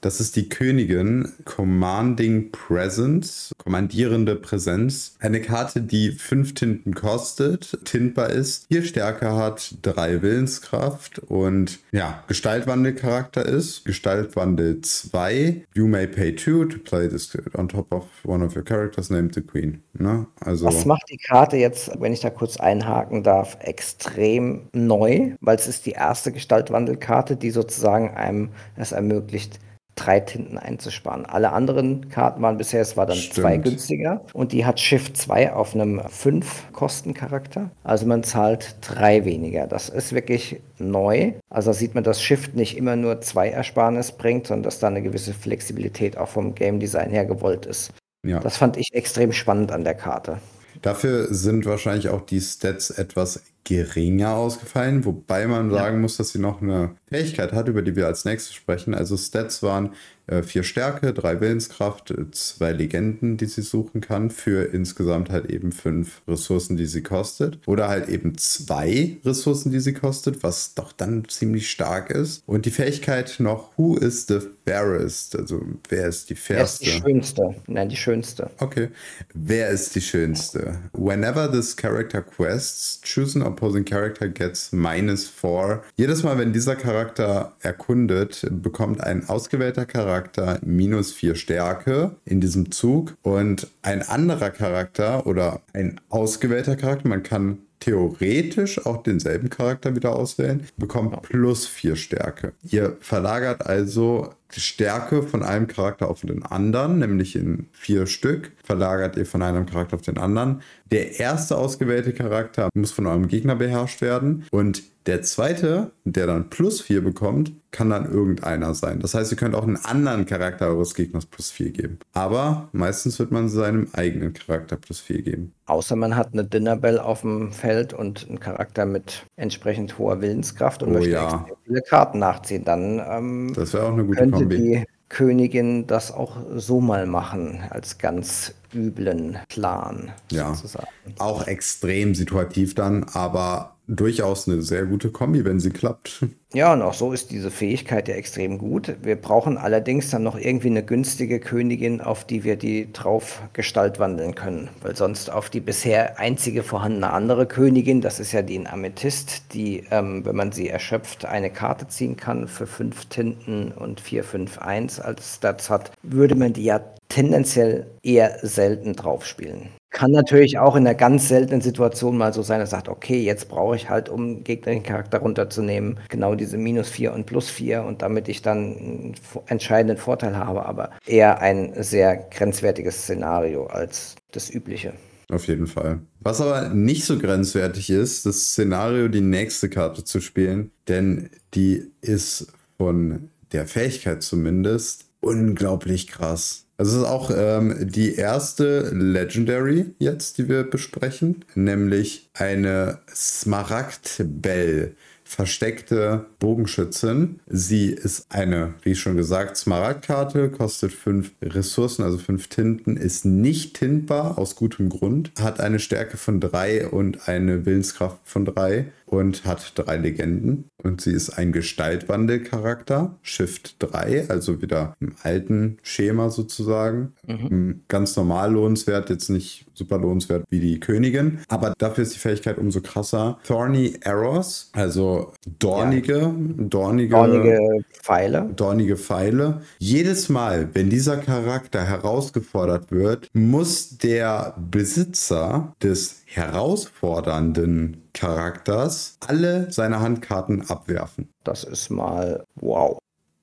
Das 0.00 0.18
ist 0.18 0.36
die 0.36 0.48
Königin 0.48 1.30
Commanding 1.44 2.50
Presence, 2.52 3.52
kommandierende 3.58 4.34
Präsenz. 4.34 5.14
Eine 5.20 5.42
Karte, 5.42 5.82
die 5.82 6.12
fünf 6.12 6.54
Tinten 6.54 6.94
kostet, 6.94 7.78
tintbar 7.84 8.30
ist, 8.30 8.66
vier 8.68 8.82
Stärke 8.82 9.36
hat, 9.36 9.74
drei 9.82 10.22
Willenskraft 10.22 11.18
und 11.18 11.80
ja, 11.92 12.24
Gestaltwandelcharakter 12.28 13.44
ist. 13.44 13.84
Gestaltwandel 13.84 14.80
2. 14.80 15.66
You 15.74 15.86
may 15.86 16.06
pay 16.06 16.34
two 16.34 16.64
to 16.64 16.78
play 16.78 17.06
this 17.06 17.36
on 17.54 17.68
top 17.68 17.92
of 17.92 18.04
one 18.24 18.42
of 18.42 18.56
your 18.56 18.64
characters 18.64 19.10
named 19.10 19.34
the 19.34 19.42
Queen. 19.42 19.82
Ne? 19.92 20.26
Also, 20.40 20.64
Was 20.64 20.86
macht 20.86 21.10
die 21.10 21.18
Karte 21.18 21.58
jetzt, 21.58 21.90
wenn 22.00 22.14
ich 22.14 22.20
da 22.20 22.30
kurz 22.30 22.56
einhaken 22.56 23.22
darf, 23.22 23.58
extrem 23.60 24.70
neu? 24.72 25.32
Weil 25.40 25.56
es 25.56 25.68
ist 25.68 25.84
die 25.84 25.92
erste 25.92 26.32
Gestaltwandelkarte, 26.32 27.36
die 27.36 27.50
sozusagen 27.50 28.14
einem 28.14 28.50
es 28.76 28.92
ermöglicht, 28.92 29.60
drei 29.96 30.20
Tinten 30.20 30.56
einzusparen. 30.58 31.26
Alle 31.26 31.52
anderen 31.52 32.08
Karten 32.08 32.40
waren 32.42 32.56
bisher, 32.56 32.80
es 32.80 32.96
war 32.96 33.06
dann 33.06 33.16
Stimmt. 33.16 33.34
zwei 33.34 33.56
günstiger 33.58 34.24
und 34.32 34.52
die 34.52 34.64
hat 34.64 34.80
Shift 34.80 35.16
2 35.16 35.52
auf 35.52 35.74
einem 35.74 36.00
5 36.08 36.72
Kostencharakter. 36.72 37.70
Also 37.84 38.06
man 38.06 38.22
zahlt 38.22 38.76
drei 38.80 39.24
weniger. 39.24 39.66
Das 39.66 39.88
ist 39.88 40.12
wirklich 40.14 40.60
neu. 40.78 41.32
Also 41.50 41.72
sieht 41.72 41.94
man, 41.94 42.04
dass 42.04 42.22
Shift 42.22 42.54
nicht 42.54 42.76
immer 42.76 42.96
nur 42.96 43.20
zwei 43.20 43.50
Ersparnis 43.50 44.12
bringt, 44.12 44.46
sondern 44.46 44.64
dass 44.64 44.78
da 44.78 44.88
eine 44.88 45.02
gewisse 45.02 45.34
Flexibilität 45.34 46.16
auch 46.16 46.28
vom 46.28 46.54
Game 46.54 46.80
Design 46.80 47.10
her 47.10 47.26
gewollt 47.26 47.66
ist. 47.66 47.92
ja. 48.26 48.40
Das 48.40 48.56
fand 48.56 48.76
ich 48.76 48.94
extrem 48.94 49.32
spannend 49.32 49.72
an 49.72 49.84
der 49.84 49.94
Karte. 49.94 50.38
Dafür 50.82 51.32
sind 51.34 51.66
wahrscheinlich 51.66 52.08
auch 52.08 52.22
die 52.22 52.40
Stats 52.40 52.90
etwas 52.90 53.42
geringer 53.64 54.34
ausgefallen, 54.34 55.04
wobei 55.04 55.46
man 55.46 55.70
sagen 55.70 56.00
muss, 56.00 56.16
dass 56.16 56.30
sie 56.30 56.38
noch 56.38 56.62
eine 56.62 56.96
Fähigkeit 57.06 57.52
hat, 57.52 57.68
über 57.68 57.82
die 57.82 57.94
wir 57.94 58.06
als 58.06 58.24
nächstes 58.24 58.54
sprechen. 58.54 58.94
Also 58.94 59.16
Stats 59.16 59.62
waren 59.62 59.90
äh, 60.30 60.42
vier 60.44 60.62
Stärke, 60.62 61.12
drei 61.12 61.40
Willenskraft, 61.40 62.12
äh, 62.12 62.30
zwei 62.30 62.72
Legenden, 62.72 63.36
die 63.36 63.46
sie 63.46 63.62
suchen 63.62 64.00
kann, 64.00 64.30
für 64.30 64.72
insgesamt 64.72 65.30
halt 65.30 65.50
eben 65.50 65.72
fünf 65.72 66.22
Ressourcen, 66.28 66.76
die 66.76 66.86
sie 66.86 67.02
kostet. 67.02 67.58
Oder 67.66 67.88
halt 67.88 68.08
eben 68.08 68.38
zwei 68.38 69.18
Ressourcen, 69.24 69.72
die 69.72 69.80
sie 69.80 69.92
kostet, 69.92 70.42
was 70.42 70.74
doch 70.74 70.92
dann 70.92 71.24
ziemlich 71.28 71.68
stark 71.70 72.10
ist. 72.10 72.44
Und 72.46 72.64
die 72.64 72.70
Fähigkeit 72.70 73.36
noch, 73.40 73.76
who 73.76 73.96
is 73.96 74.26
the 74.28 74.38
fairest? 74.64 75.36
Also 75.36 75.62
wer 75.88 76.06
ist 76.06 76.30
die 76.30 76.36
Wer 76.48 76.62
ist 76.62 76.78
fairste? 76.78 76.84
die 76.84 76.90
schönste? 76.90 77.54
Nein, 77.66 77.88
die 77.88 77.96
schönste. 77.96 78.50
Okay. 78.58 78.88
Wer 79.34 79.70
ist 79.70 79.96
die 79.96 80.00
schönste? 80.00 80.78
Whenever 80.92 81.50
this 81.50 81.76
character 81.76 82.22
quests, 82.22 83.00
choose 83.02 83.36
an 83.36 83.49
opposing 83.52 83.84
character 83.84 84.28
gets 84.28 84.72
minus 84.72 85.28
four. 85.28 85.82
Jedes 85.96 86.22
Mal, 86.22 86.38
wenn 86.38 86.52
dieser 86.52 86.76
Charakter 86.76 87.52
erkundet, 87.60 88.46
bekommt 88.50 89.02
ein 89.02 89.28
ausgewählter 89.28 89.86
Charakter 89.86 90.58
minus 90.62 91.12
vier 91.12 91.34
Stärke 91.34 92.16
in 92.24 92.40
diesem 92.40 92.70
Zug 92.70 93.14
und 93.22 93.68
ein 93.82 94.02
anderer 94.02 94.50
Charakter 94.50 95.26
oder 95.26 95.60
ein 95.72 96.00
ausgewählter 96.08 96.76
Charakter, 96.76 97.08
man 97.08 97.22
kann 97.22 97.58
theoretisch 97.80 98.84
auch 98.86 99.02
denselben 99.02 99.50
Charakter 99.50 99.96
wieder 99.96 100.14
auswählen, 100.14 100.66
bekommt 100.76 101.20
plus 101.22 101.66
vier 101.66 101.96
Stärke. 101.96 102.52
Ihr 102.62 102.96
verlagert 103.00 103.66
also 103.66 104.34
Stärke 104.50 105.22
von 105.22 105.42
einem 105.42 105.66
Charakter 105.66 106.08
auf 106.08 106.20
den 106.20 106.44
anderen, 106.44 106.98
nämlich 106.98 107.36
in 107.36 107.68
vier 107.72 108.06
Stück, 108.06 108.52
verlagert 108.62 109.16
ihr 109.16 109.26
von 109.26 109.42
einem 109.42 109.66
Charakter 109.66 109.96
auf 109.96 110.02
den 110.02 110.18
anderen. 110.18 110.62
Der 110.90 111.20
erste 111.20 111.56
ausgewählte 111.56 112.12
Charakter 112.12 112.68
muss 112.74 112.90
von 112.90 113.06
eurem 113.06 113.28
Gegner 113.28 113.56
beherrscht 113.56 114.00
werden 114.00 114.44
und 114.50 114.82
der 115.06 115.22
zweite, 115.22 115.92
der 116.04 116.26
dann 116.26 116.50
plus 116.50 116.80
vier 116.82 117.02
bekommt, 117.02 117.52
kann 117.70 117.90
dann 117.90 118.10
irgendeiner 118.10 118.74
sein. 118.74 119.00
Das 119.00 119.14
heißt, 119.14 119.30
ihr 119.30 119.36
könnt 119.38 119.54
auch 119.54 119.62
einen 119.62 119.76
anderen 119.76 120.26
Charakter 120.26 120.66
eures 120.68 120.94
Gegners 120.94 121.24
plus 121.26 121.50
vier 121.50 121.70
geben. 121.70 121.98
Aber 122.12 122.68
meistens 122.72 123.18
wird 123.18 123.30
man 123.30 123.48
seinem 123.48 123.88
eigenen 123.92 124.32
Charakter 124.32 124.76
plus 124.76 125.00
vier 125.00 125.22
geben. 125.22 125.52
Außer 125.66 125.96
man 125.96 126.16
hat 126.16 126.32
eine 126.32 126.44
Dinnerbell 126.44 126.98
auf 126.98 127.22
dem 127.22 127.52
Feld 127.52 127.92
und 127.92 128.26
einen 128.28 128.40
Charakter 128.40 128.86
mit 128.86 129.24
entsprechend 129.36 129.98
hoher 129.98 130.20
Willenskraft 130.20 130.82
und 130.82 130.90
Oh 130.90 130.92
möchte 130.94 131.10
ja. 131.10 131.46
viele 131.64 131.80
Karten 131.82 132.18
nachziehen. 132.18 132.64
Dann 132.64 133.00
ähm, 133.08 133.52
Das 133.54 133.72
wäre 133.72 133.86
auch 133.86 133.92
eine 133.92 134.04
gute 134.04 134.18
könnte 134.18 134.38
Kombi. 134.38 134.56
die 134.56 134.84
Königin 135.08 135.86
das 135.86 136.12
auch 136.12 136.36
so 136.56 136.80
mal 136.80 137.06
machen, 137.06 137.60
als 137.70 137.98
ganz 137.98 138.54
üblen 138.72 139.38
Plan 139.48 140.12
Ja. 140.30 140.54
sozusagen. 140.54 140.86
Auch 141.18 141.46
extrem 141.46 142.14
situativ 142.14 142.74
dann, 142.74 143.04
aber 143.04 143.76
durchaus 143.90 144.48
eine 144.48 144.62
sehr 144.62 144.86
gute 144.86 145.10
Kombi, 145.10 145.44
wenn 145.44 145.58
sie 145.58 145.70
klappt. 145.70 146.24
Ja, 146.52 146.72
und 146.72 146.82
auch 146.82 146.94
so 146.94 147.12
ist 147.12 147.30
diese 147.30 147.50
Fähigkeit 147.50 148.08
ja 148.08 148.14
extrem 148.14 148.58
gut. 148.58 148.96
Wir 149.02 149.16
brauchen 149.16 149.56
allerdings 149.56 150.10
dann 150.10 150.22
noch 150.22 150.36
irgendwie 150.36 150.68
eine 150.68 150.84
günstige 150.84 151.38
Königin, 151.38 152.00
auf 152.00 152.24
die 152.24 152.44
wir 152.44 152.56
die 152.56 152.92
drauf 152.92 153.42
Gestalt 153.52 153.98
wandeln 153.98 154.34
können. 154.34 154.68
Weil 154.82 154.96
sonst 154.96 155.30
auf 155.30 155.50
die 155.50 155.60
bisher 155.60 156.18
einzige 156.18 156.62
vorhandene 156.62 157.12
andere 157.12 157.46
Königin, 157.46 158.00
das 158.00 158.20
ist 158.20 158.32
ja 158.32 158.42
die 158.42 158.56
in 158.56 158.66
Amethyst, 158.66 159.54
die, 159.54 159.84
ähm, 159.90 160.24
wenn 160.24 160.36
man 160.36 160.52
sie 160.52 160.68
erschöpft, 160.68 161.24
eine 161.24 161.50
Karte 161.50 161.88
ziehen 161.88 162.16
kann 162.16 162.48
für 162.48 162.66
fünf 162.66 163.06
Tinten 163.06 163.72
und 163.72 164.00
vier, 164.00 164.24
fünf, 164.24 164.58
eins 164.58 165.00
als 165.00 165.36
Stats 165.36 165.70
hat, 165.70 165.92
würde 166.02 166.34
man 166.34 166.52
die 166.52 166.64
ja 166.64 166.80
tendenziell 167.08 167.86
eher 168.02 168.38
selten 168.42 168.94
drauf 168.94 169.26
spielen. 169.26 169.68
Kann 169.90 170.12
natürlich 170.12 170.58
auch 170.58 170.76
in 170.76 170.86
einer 170.86 170.94
ganz 170.94 171.28
seltenen 171.28 171.60
Situation 171.60 172.16
mal 172.16 172.32
so 172.32 172.42
sein, 172.42 172.60
dass 172.60 172.70
er 172.70 172.78
sagt, 172.78 172.88
okay, 172.88 173.20
jetzt 173.20 173.48
brauche 173.48 173.74
ich 173.74 173.90
halt, 173.90 174.08
um 174.08 174.44
gegnerischen 174.44 174.84
Charakter 174.84 175.18
runterzunehmen, 175.18 175.98
genau 176.08 176.36
diese 176.36 176.56
minus 176.56 176.88
4 176.88 177.12
und 177.12 177.26
plus 177.26 177.50
4 177.50 177.82
und 177.82 178.00
damit 178.00 178.28
ich 178.28 178.40
dann 178.40 178.58
einen 178.58 179.14
entscheidenden 179.46 179.96
Vorteil 179.96 180.36
habe, 180.36 180.64
aber 180.64 180.90
eher 181.06 181.40
ein 181.40 181.72
sehr 181.82 182.16
grenzwertiges 182.16 183.02
Szenario 183.02 183.66
als 183.66 184.14
das 184.30 184.48
übliche. 184.48 184.92
Auf 185.30 185.46
jeden 185.46 185.66
Fall. 185.66 186.00
Was 186.20 186.40
aber 186.40 186.68
nicht 186.70 187.04
so 187.04 187.18
grenzwertig 187.18 187.90
ist, 187.90 188.26
das 188.26 188.50
Szenario, 188.50 189.08
die 189.08 189.20
nächste 189.20 189.68
Karte 189.68 190.04
zu 190.04 190.20
spielen, 190.20 190.70
denn 190.88 191.30
die 191.54 191.90
ist 192.00 192.52
von 192.78 193.30
der 193.52 193.66
Fähigkeit 193.66 194.22
zumindest 194.22 195.06
unglaublich 195.20 196.06
krass. 196.08 196.66
Also 196.80 196.92
es 196.92 197.02
ist 197.02 197.08
auch 197.10 197.30
ähm, 197.36 197.76
die 197.90 198.14
erste 198.14 198.88
Legendary 198.94 199.94
jetzt, 199.98 200.38
die 200.38 200.48
wir 200.48 200.62
besprechen, 200.62 201.44
nämlich 201.54 202.30
eine 202.32 203.00
Smaragd-Bell. 203.14 204.94
Versteckte 205.22 206.24
Bogenschützin. 206.38 207.38
Sie 207.46 207.90
ist 207.90 208.26
eine, 208.30 208.74
wie 208.82 208.94
schon 208.94 209.16
gesagt, 209.16 209.58
Smaragdkarte, 209.58 210.50
kostet 210.50 210.92
fünf 210.92 211.32
Ressourcen, 211.42 212.02
also 212.02 212.16
fünf 212.16 212.48
Tinten, 212.48 212.96
ist 212.96 213.26
nicht 213.26 213.76
tintbar 213.76 214.38
aus 214.38 214.56
gutem 214.56 214.88
Grund, 214.88 215.32
hat 215.38 215.60
eine 215.60 215.78
Stärke 215.80 216.16
von 216.16 216.40
drei 216.40 216.88
und 216.88 217.28
eine 217.28 217.66
Willenskraft 217.66 218.18
von 218.24 218.46
drei 218.46 218.86
und 219.10 219.44
hat 219.44 219.72
drei 219.74 219.96
Legenden. 219.96 220.70
Und 220.82 221.00
sie 221.00 221.12
ist 221.12 221.30
ein 221.30 221.50
Gestaltwandelcharakter, 221.52 223.18
Shift 223.22 223.76
3, 223.80 224.28
also 224.30 224.62
wieder 224.62 224.94
im 225.00 225.14
alten 225.22 225.78
Schema 225.82 226.30
sozusagen. 226.30 227.12
Ähm, 227.26 227.82
Ganz 227.88 228.16
normal 228.16 228.52
lohnenswert, 228.52 229.10
jetzt 229.10 229.28
nicht 229.28 229.66
super 229.74 229.98
lohnenswert 229.98 230.44
wie 230.50 230.60
die 230.60 230.78
Königin, 230.78 231.40
aber 231.48 231.74
dafür 231.78 232.02
ist 232.02 232.14
die 232.14 232.18
Fähigkeit 232.18 232.58
umso 232.58 232.80
krasser. 232.82 233.38
Thorny 233.44 233.94
Arrows, 234.04 234.70
also 234.74 235.32
dornige, 235.58 236.32
dornige, 236.58 237.14
Dornige 237.14 237.58
Pfeile. 238.02 238.50
dornige 238.54 238.96
Pfeile. 238.96 239.62
Jedes 239.78 240.28
Mal, 240.28 240.68
wenn 240.74 240.88
dieser 240.90 241.16
Charakter 241.16 241.84
herausgefordert 241.84 242.90
wird, 242.92 243.28
muss 243.32 243.96
der 243.98 244.54
Besitzer 244.70 245.74
des 245.82 246.19
herausfordernden 246.34 248.08
Charakters 248.14 249.18
alle 249.26 249.70
seine 249.70 250.00
Handkarten 250.00 250.68
abwerfen. 250.68 251.28
Das 251.44 251.64
ist 251.64 251.90
mal 251.90 252.44
wow. 252.54 252.98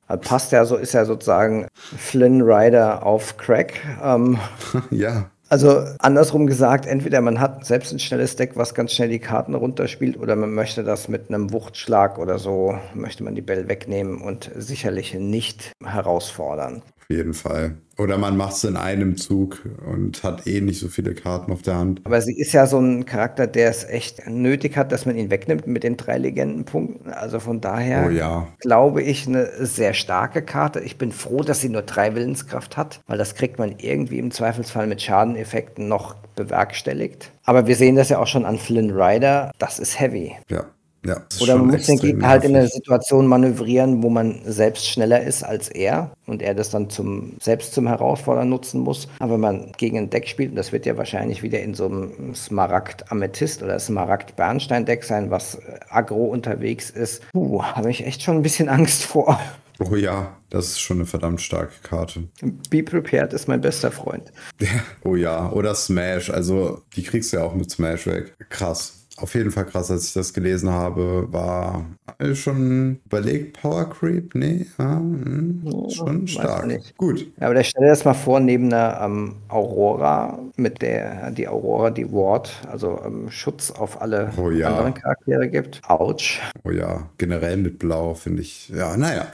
Also 0.07 0.21
Passt 0.21 0.51
ja 0.53 0.65
so, 0.65 0.77
ist 0.77 0.93
ja 0.93 1.03
sozusagen 1.03 1.67
Flynn 1.73 2.41
Rider 2.41 3.05
auf 3.05 3.35
Crack. 3.37 3.81
Ähm, 4.01 4.39
ja, 4.89 5.29
Also 5.49 5.83
andersrum 5.99 6.45
gesagt, 6.47 6.85
entweder 6.85 7.21
man 7.21 7.39
hat 7.39 7.65
selbst 7.65 7.93
ein 7.93 7.99
schnelles 7.99 8.35
Deck, 8.35 8.51
was 8.55 8.73
ganz 8.73 8.91
schnell 8.91 9.09
die 9.09 9.19
Karten 9.19 9.55
runterspielt, 9.55 10.17
oder 10.17 10.35
man 10.35 10.53
möchte 10.53 10.83
das 10.83 11.07
mit 11.07 11.29
einem 11.29 11.53
Wuchtschlag 11.53 12.17
oder 12.19 12.37
so, 12.37 12.77
möchte 12.93 13.23
man 13.23 13.35
die 13.35 13.41
Bell 13.41 13.69
wegnehmen 13.69 14.21
und 14.21 14.51
sicherlich 14.55 15.13
nicht 15.13 15.71
herausfordern. 15.93 16.81
auf 16.99 17.09
jeden 17.09 17.33
Fall. 17.33 17.75
Oder 17.97 18.17
man 18.19 18.37
macht 18.37 18.53
es 18.53 18.63
in 18.63 18.77
einem 18.77 19.17
Zug 19.17 19.63
und 19.89 20.21
hat 20.23 20.45
eh 20.45 20.61
nicht 20.61 20.79
so 20.79 20.87
viele 20.87 21.15
Karten 21.15 21.51
auf 21.51 21.63
der 21.63 21.77
Hand. 21.77 22.01
Aber 22.03 22.21
sie 22.21 22.37
ist 22.37 22.51
ja 22.53 22.67
so 22.67 22.77
ein 22.77 23.05
Charakter, 23.05 23.47
der 23.47 23.69
es 23.71 23.85
echt 23.85 24.27
nötig 24.27 24.77
hat, 24.77 24.91
dass 24.91 25.07
man 25.07 25.17
ihn 25.17 25.31
wegnimmt 25.31 25.65
mit 25.65 25.83
den 25.83 25.97
drei 25.97 26.19
Legendenpunkten. 26.19 27.11
Also 27.11 27.39
von 27.39 27.59
daher 27.59 28.05
Oh 28.05 28.11
ja. 28.11 28.47
glaube 28.59 29.01
ich 29.01 29.25
eine 29.25 29.49
sehr 29.65 29.95
starke 29.95 30.43
Karte. 30.43 30.79
Ich 30.81 30.97
bin 30.99 31.11
froh, 31.11 31.41
dass 31.41 31.61
sie 31.61 31.69
nur 31.69 31.81
drei 31.81 32.13
Willenskraft 32.13 32.77
hat, 32.77 33.01
weil 33.07 33.17
das 33.17 33.33
kriegt 33.33 33.57
man 33.57 33.75
irgendwie 33.79 34.19
im 34.19 34.29
Zweifelsfall 34.29 34.85
mit 34.85 35.01
Schadeneffekten 35.01 35.87
noch 35.87 36.13
bewerkstelligt. 36.35 37.31
Aber 37.45 37.65
wir 37.67 37.75
sehen 37.75 37.95
das 37.95 38.09
ja 38.09 38.19
auch 38.19 38.27
schon 38.27 38.45
an 38.45 38.57
Flynn 38.59 38.91
Rider. 38.91 39.51
Das 39.57 39.79
ist 39.79 39.99
heavy. 39.99 40.33
Ja. 40.49 40.65
Ja, 41.07 41.21
Oder 41.39 41.55
man 41.55 41.67
muss 41.67 41.85
den 41.85 41.97
Gegner 41.99 42.27
halt 42.27 42.43
in 42.43 42.49
eine 42.49 42.63
nervig. 42.63 42.73
Situation 42.73 43.27
manövrieren, 43.27 44.03
wo 44.03 44.09
man 44.09 44.41
selbst 44.43 44.85
schneller 44.89 45.23
ist 45.23 45.41
als 45.41 45.69
er 45.69 46.11
und 46.25 46.41
er 46.41 46.53
das 46.53 46.69
dann 46.69 46.89
zum, 46.89 47.37
selbst 47.41 47.73
zum 47.73 47.87
Herausfordern 47.87 48.49
nutzen 48.49 48.81
muss. 48.81 49.07
Aber 49.19 49.35
wenn 49.35 49.39
man 49.39 49.71
gegen 49.77 49.97
ein 49.97 50.09
Deck 50.09 50.27
spielt, 50.27 50.49
und 50.49 50.57
das 50.57 50.73
wird 50.73 50.85
ja 50.85 50.97
wahrscheinlich 50.97 51.43
wieder 51.43 51.61
in 51.61 51.75
so 51.75 51.85
einem 51.85 52.35
Smaragd-Amethyst 52.35 53.63
oder 53.63 53.79
Smaragd-Bernstein-Deck 53.79 55.05
sein, 55.05 55.31
was 55.31 55.55
äh, 55.55 55.79
aggro 55.89 56.25
unterwegs 56.25 56.89
ist, 56.89 57.21
uh, 57.33 57.63
habe 57.63 57.89
ich 57.89 58.05
echt 58.05 58.21
schon 58.21 58.35
ein 58.35 58.43
bisschen 58.43 58.67
Angst 58.67 59.05
vor. 59.05 59.39
Oh 59.79 59.95
ja, 59.95 60.35
das 60.49 60.67
ist 60.67 60.79
schon 60.81 60.97
eine 60.97 61.05
verdammt 61.05 61.39
starke 61.39 61.75
Karte. 61.83 62.23
Be 62.69 62.83
prepared 62.83 63.31
ist 63.31 63.47
mein 63.47 63.61
bester 63.61 63.91
Freund. 63.91 64.31
Oh 65.03 65.15
ja, 65.15 65.51
oder 65.51 65.73
Smash. 65.73 66.29
Also, 66.29 66.81
die 66.95 67.03
kriegst 67.03 67.31
du 67.31 67.37
ja 67.37 67.43
auch 67.43 67.55
mit 67.55 67.71
Smash 67.71 68.07
weg. 68.07 68.35
Krass. 68.49 69.06
Auf 69.17 69.33
jeden 69.33 69.51
Fall 69.51 69.65
krass, 69.65 69.89
als 69.89 70.07
ich 70.07 70.13
das 70.13 70.33
gelesen 70.33 70.69
habe, 70.69 71.27
war 71.31 71.85
schon 72.33 72.99
überlegt, 73.05 73.59
Power 73.61 73.89
Creep? 73.89 74.35
Nee, 74.35 74.67
ja, 74.77 74.97
hm, 74.97 75.89
schon 75.89 76.23
weiß 76.23 76.31
stark. 76.31 76.97
Gut. 76.97 77.31
Ja, 77.39 77.47
aber 77.47 77.55
da 77.55 77.63
stell 77.63 77.83
dir 77.83 77.89
das 77.89 78.05
mal 78.05 78.13
vor, 78.13 78.39
neben 78.39 78.65
einer 78.65 79.01
ähm, 79.01 79.35
Aurora, 79.49 80.39
mit 80.55 80.81
der 80.81 81.31
die 81.31 81.47
Aurora 81.47 81.89
die 81.89 82.11
Ward, 82.11 82.51
also 82.69 82.99
ähm, 83.05 83.29
Schutz 83.29 83.71
auf 83.71 84.01
alle 84.01 84.31
Oh 84.37 84.49
ja. 84.49 84.69
anderen 84.69 84.93
Charaktere 84.93 85.47
gibt. 85.49 85.81
Autsch. 85.87 86.39
Oh 86.63 86.71
ja, 86.71 87.09
generell 87.17 87.57
mit 87.57 87.79
Blau 87.79 88.13
finde 88.13 88.41
ich, 88.41 88.69
ja, 88.69 88.97
naja. 88.97 89.27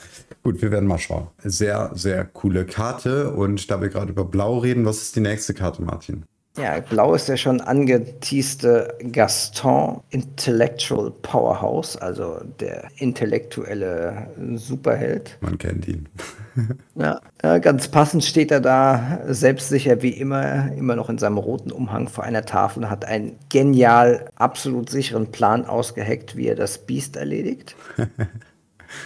Gut, 0.43 0.61
wir 0.61 0.71
werden 0.71 0.87
mal 0.87 0.99
schauen. 0.99 1.27
Sehr, 1.41 1.91
sehr 1.93 2.25
coole 2.25 2.65
Karte. 2.65 3.31
Und 3.31 3.71
da 3.71 3.81
wir 3.81 3.87
gerade 3.87 4.11
über 4.11 4.25
Blau 4.25 4.57
reden, 4.57 4.85
was 4.85 5.01
ist 5.01 5.15
die 5.15 5.21
nächste 5.21 5.53
Karte, 5.53 5.81
Martin? 5.81 6.25
Ja, 6.55 6.79
Blau 6.81 7.15
ist 7.15 7.27
ja 7.29 7.35
schon 7.35 7.61
angeteaste 7.61 8.95
Gaston 9.11 10.01
Intellectual 10.11 11.09
Powerhouse, 11.09 11.97
also 11.97 12.41
der 12.59 12.89
intellektuelle 12.97 14.27
Superheld. 14.53 15.37
Man 15.41 15.57
kennt 15.57 15.87
ihn. 15.87 16.07
Ja, 16.93 17.19
ja, 17.41 17.57
ganz 17.57 17.87
passend 17.87 18.23
steht 18.23 18.51
er 18.51 18.61
da, 18.61 19.21
selbstsicher 19.25 20.03
wie 20.03 20.11
immer, 20.11 20.71
immer 20.73 20.95
noch 20.95 21.09
in 21.09 21.17
seinem 21.17 21.39
roten 21.39 21.71
Umhang 21.71 22.07
vor 22.07 22.23
einer 22.23 22.45
Tafel, 22.45 22.91
hat 22.91 23.05
einen 23.05 23.37
genial, 23.49 24.29
absolut 24.35 24.87
sicheren 24.91 25.31
Plan 25.31 25.65
ausgeheckt, 25.65 26.37
wie 26.37 26.45
er 26.45 26.53
das 26.53 26.77
Biest 26.77 27.15
erledigt. 27.15 27.75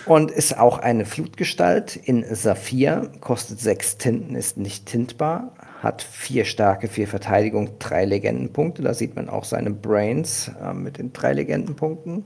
Und 0.05 0.31
ist 0.31 0.57
auch 0.57 0.79
eine 0.79 1.05
Flutgestalt 1.05 1.95
in 1.95 2.25
Saphir, 2.35 3.09
kostet 3.21 3.61
sechs 3.61 3.97
Tinten, 3.97 4.35
ist 4.35 4.57
nicht 4.57 4.85
tintbar, 4.85 5.53
hat 5.82 6.01
vier 6.01 6.45
starke, 6.45 6.88
vier 6.88 7.07
Verteidigung, 7.07 7.80
drei 7.80 8.05
Legendenpunkte. 8.05 8.82
Da 8.82 8.93
sieht 8.93 9.15
man 9.15 9.30
auch 9.30 9.43
seine 9.43 9.71
Brains 9.71 10.51
äh, 10.61 10.73
mit 10.73 10.97
den 10.97 11.13
drei 11.13 11.34
Legendenpunkten. 11.34 12.25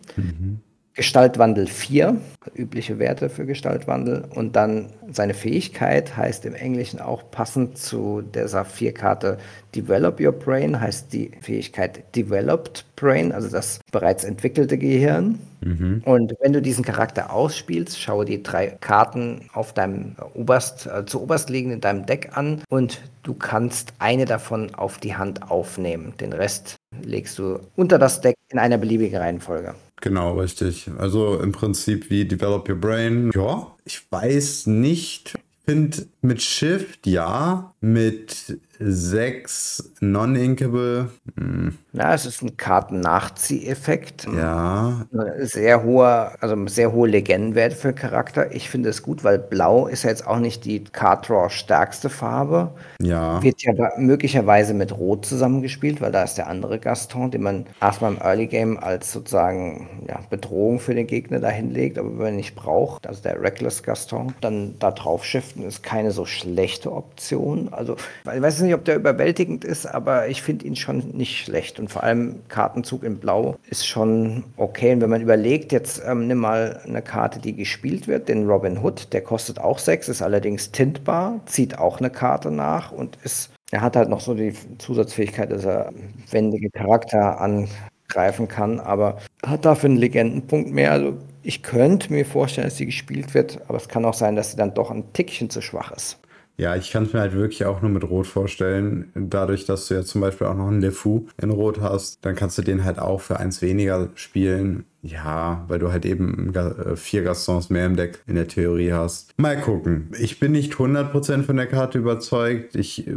Gestaltwandel 0.93 1.67
4, 1.67 2.17
übliche 2.53 2.99
Werte 2.99 3.29
für 3.29 3.45
Gestaltwandel. 3.45 4.25
Und 4.35 4.57
dann 4.57 4.87
seine 5.09 5.33
Fähigkeit 5.33 6.17
heißt 6.17 6.45
im 6.45 6.53
Englischen 6.53 6.99
auch 6.99 7.31
passend 7.31 7.77
zu 7.77 8.21
der 8.21 8.49
Saphir-Karte 8.49 9.37
Develop 9.73 10.19
Your 10.19 10.33
Brain, 10.33 10.79
heißt 10.79 11.13
die 11.13 11.31
Fähigkeit 11.39 12.13
Developed 12.13 12.85
Brain, 12.97 13.31
also 13.31 13.49
das 13.49 13.79
bereits 13.91 14.25
entwickelte 14.25 14.77
Gehirn. 14.77 15.39
Mhm. 15.61 16.01
Und 16.03 16.35
wenn 16.41 16.51
du 16.51 16.61
diesen 16.61 16.83
Charakter 16.83 17.31
ausspielst, 17.31 17.97
schaue 17.97 18.25
die 18.25 18.43
drei 18.43 18.67
Karten 18.81 19.49
auf 19.53 19.73
deinem 19.73 20.17
oberst, 20.33 20.87
äh, 20.87 21.05
zu 21.05 21.21
oberst 21.21 21.49
liegend 21.49 21.73
in 21.73 21.81
deinem 21.81 22.05
Deck 22.05 22.31
an 22.35 22.63
und 22.69 23.01
du 23.23 23.33
kannst 23.33 23.93
eine 23.99 24.25
davon 24.25 24.75
auf 24.75 24.97
die 24.97 25.15
Hand 25.15 25.49
aufnehmen. 25.49 26.13
Den 26.19 26.33
Rest 26.33 26.75
legst 27.01 27.39
du 27.39 27.59
unter 27.77 27.97
das 27.97 28.19
Deck 28.19 28.35
in 28.49 28.59
einer 28.59 28.77
beliebigen 28.77 29.17
Reihenfolge. 29.17 29.75
Genau, 30.01 30.39
richtig. 30.39 30.89
Also 30.97 31.39
im 31.39 31.51
Prinzip 31.51 32.09
wie 32.09 32.25
Develop 32.25 32.67
Your 32.67 32.75
Brain. 32.75 33.31
Ja, 33.33 33.75
ich 33.85 34.01
weiß 34.11 34.67
nicht. 34.67 35.35
Ich 35.35 35.65
finde 35.65 36.07
mit 36.21 36.41
Shift 36.41 37.07
ja, 37.07 37.73
mit 37.81 38.59
sechs 38.79 39.91
Non-Inkable. 39.99 41.09
Hm. 41.37 41.77
Ja, 41.93 42.13
es 42.13 42.25
ist 42.25 42.41
ein 42.41 42.57
Karten-Nachzieheffekt. 42.57 44.27
Ja. 44.35 45.05
Sehr 45.39 45.83
hoher, 45.83 46.33
also 46.39 46.67
sehr 46.67 46.91
hohe 46.91 47.09
Legendenwerte 47.09 47.75
für 47.75 47.93
Charakter. 47.93 48.53
Ich 48.53 48.69
finde 48.69 48.89
es 48.89 49.03
gut, 49.03 49.23
weil 49.23 49.37
Blau 49.39 49.87
ist 49.87 50.03
ja 50.03 50.09
jetzt 50.09 50.25
auch 50.25 50.39
nicht 50.39 50.65
die 50.65 50.83
Card-Draw 50.83 51.49
stärkste 51.49 52.09
Farbe. 52.09 52.71
Ja. 53.01 53.41
Wird 53.43 53.61
ja 53.61 53.73
möglicherweise 53.97 54.73
mit 54.73 54.97
Rot 54.97 55.25
zusammengespielt, 55.25 56.01
weil 56.01 56.11
da 56.11 56.23
ist 56.23 56.35
der 56.35 56.47
andere 56.47 56.79
Gaston, 56.79 57.31
den 57.31 57.43
man 57.43 57.65
erstmal 57.79 58.13
im 58.13 58.19
Early 58.19 58.47
Game 58.47 58.77
als 58.79 59.11
sozusagen 59.11 60.05
ja, 60.07 60.19
Bedrohung 60.29 60.79
für 60.79 60.95
den 60.95 61.07
Gegner 61.07 61.39
dahinlegt, 61.39 61.97
aber 61.97 62.09
wenn 62.09 62.17
man 62.17 62.35
nicht 62.35 62.55
braucht, 62.55 63.05
also 63.05 63.21
der 63.21 63.41
Reckless 63.41 63.83
Gaston, 63.83 64.33
dann 64.41 64.75
da 64.79 64.91
drauf 64.91 65.25
shiften 65.25 65.63
ist 65.63 65.83
keine 65.83 66.10
so 66.11 66.25
schlechte 66.25 66.91
Option. 66.91 67.69
Also, 67.71 67.95
ich 68.33 68.41
weiß 68.41 68.61
nicht, 68.61 68.73
ob 68.73 68.85
der 68.85 68.95
überwältigend 68.95 69.65
ist, 69.65 69.85
aber 69.85 70.27
ich 70.27 70.41
finde 70.41 70.65
ihn 70.65 70.75
schon 70.75 70.99
nicht 71.13 71.43
schlecht. 71.43 71.79
Und 71.79 71.89
vor 71.89 72.03
allem 72.03 72.41
Kartenzug 72.47 73.03
in 73.03 73.17
Blau 73.17 73.55
ist 73.69 73.87
schon 73.87 74.43
okay. 74.57 74.93
Und 74.93 75.01
wenn 75.01 75.09
man 75.09 75.21
überlegt, 75.21 75.71
jetzt 75.71 76.01
ähm, 76.05 76.27
nimm 76.27 76.39
mal 76.39 76.81
eine 76.85 77.01
Karte, 77.01 77.39
die 77.39 77.55
gespielt 77.55 78.07
wird, 78.07 78.29
den 78.29 78.47
Robin 78.47 78.77
Hood, 78.83 79.13
der 79.13 79.21
kostet 79.21 79.59
auch 79.59 79.79
sechs, 79.79 80.09
ist 80.09 80.21
allerdings 80.21 80.71
tintbar, 80.71 81.39
zieht 81.45 81.77
auch 81.77 81.99
eine 81.99 82.09
Karte 82.09 82.51
nach 82.51 82.91
und 82.91 83.17
ist 83.23 83.51
er 83.71 83.81
hat 83.81 83.95
halt 83.95 84.09
noch 84.09 84.19
so 84.19 84.33
die 84.33 84.53
Zusatzfähigkeit, 84.77 85.51
dass 85.51 85.65
er 85.65 85.93
wendige 86.29 86.69
Charakter 86.69 87.39
angreifen 87.39 88.47
kann, 88.47 88.79
aber 88.81 89.17
hat 89.45 89.65
dafür 89.65 89.89
einen 89.89 89.97
Legendenpunkt 89.97 90.71
mehr. 90.71 90.91
Also 90.91 91.17
ich 91.43 91.63
könnte 91.63 92.11
mir 92.11 92.25
vorstellen, 92.25 92.67
dass 92.67 92.77
sie 92.77 92.85
gespielt 92.85 93.33
wird, 93.33 93.59
aber 93.67 93.77
es 93.77 93.87
kann 93.87 94.05
auch 94.05 94.13
sein, 94.13 94.35
dass 94.35 94.51
sie 94.51 94.57
dann 94.57 94.73
doch 94.73 94.91
ein 94.91 95.13
Tickchen 95.13 95.49
zu 95.49 95.61
schwach 95.61 95.91
ist. 95.91 96.17
Ja, 96.57 96.75
ich 96.75 96.91
kann 96.91 97.05
es 97.05 97.13
mir 97.13 97.21
halt 97.21 97.33
wirklich 97.33 97.65
auch 97.65 97.81
nur 97.81 97.89
mit 97.89 98.03
Rot 98.03 98.27
vorstellen. 98.27 99.11
Dadurch, 99.15 99.65
dass 99.65 99.87
du 99.87 99.95
ja 99.95 100.03
zum 100.03 100.21
Beispiel 100.21 100.45
auch 100.45 100.55
noch 100.55 100.67
einen 100.67 100.81
LeFou 100.81 101.25
in 101.41 101.49
Rot 101.49 101.81
hast, 101.81 102.23
dann 102.23 102.35
kannst 102.35 102.57
du 102.57 102.61
den 102.61 102.83
halt 102.83 102.99
auch 102.99 103.19
für 103.21 103.39
eins 103.39 103.63
weniger 103.63 104.09
spielen. 104.13 104.85
Ja, 105.01 105.65
weil 105.67 105.79
du 105.79 105.91
halt 105.91 106.05
eben 106.05 106.53
äh, 106.53 106.95
vier 106.95 107.23
Gastons 107.23 107.71
mehr 107.71 107.87
im 107.87 107.95
Deck 107.95 108.19
in 108.27 108.35
der 108.35 108.47
Theorie 108.47 108.91
hast. 108.91 109.33
Mal 109.37 109.59
gucken. 109.59 110.11
Ich 110.19 110.39
bin 110.39 110.51
nicht 110.51 110.73
100% 110.73 111.41
von 111.41 111.57
der 111.57 111.65
Karte 111.65 111.97
überzeugt. 111.97 112.75
Ich 112.75 113.07
äh, 113.07 113.15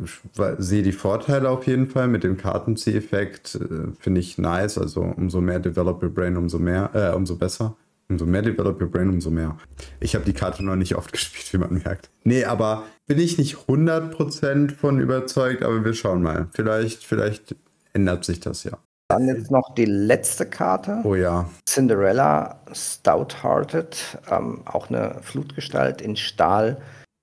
sehe 0.57 0.83
die 0.83 0.93
Vorteile 0.93 1.51
auf 1.51 1.67
jeden 1.67 1.89
Fall 1.89 2.09
mit 2.09 2.25
dem 2.25 2.39
Kartenzieheffekt. 2.39 3.57
Äh, 3.57 3.93
finde 4.01 4.21
ich 4.21 4.39
nice. 4.39 4.79
Also 4.79 5.03
umso 5.03 5.43
mehr 5.43 5.59
Developer 5.59 6.09
Brain, 6.09 6.39
umso 6.39 6.59
mehr, 6.59 6.91
äh, 6.95 7.15
umso 7.15 7.37
besser. 7.37 7.77
Umso 8.09 8.27
mehr 8.27 8.43
Develop 8.43 8.81
Your 8.81 8.91
Brain, 8.91 9.09
umso 9.09 9.31
mehr. 9.31 9.57
Ich 10.01 10.15
habe 10.15 10.25
die 10.25 10.33
Karte 10.33 10.65
noch 10.65 10.77
nicht 10.77 10.95
oft 10.95 11.13
gespielt, 11.13 11.53
wie 11.53 11.59
man 11.59 11.83
merkt. 11.83 12.11
Nee, 12.25 12.45
aber 12.45 12.85
bin 13.07 13.19
ich 13.19 13.39
nicht 13.39 13.57
100% 13.69 14.75
von 14.75 15.01
überzeugt, 15.01 15.63
aber 15.63 15.85
wir 15.85 15.95
schauen 15.95 16.23
mal. 16.23 16.49
Vielleicht, 16.53 17.05
vielleicht 17.05 17.57
ändert 17.93 18.25
sich 18.25 18.41
das 18.41 18.65
ja. 18.65 18.79
Dann 19.09 19.27
jetzt 19.27 19.51
noch 19.51 19.75
die 19.75 19.85
letzte 19.85 20.47
Karte. 20.47 21.01
Oh 21.05 21.15
ja. 21.15 21.49
Cinderella 21.69 22.61
Stouthearted. 22.73 24.19
Ähm, 24.31 24.63
auch 24.65 24.89
eine 24.89 25.19
Flutgestalt 25.23 26.01
in 26.01 26.17
Stahl. 26.17 26.79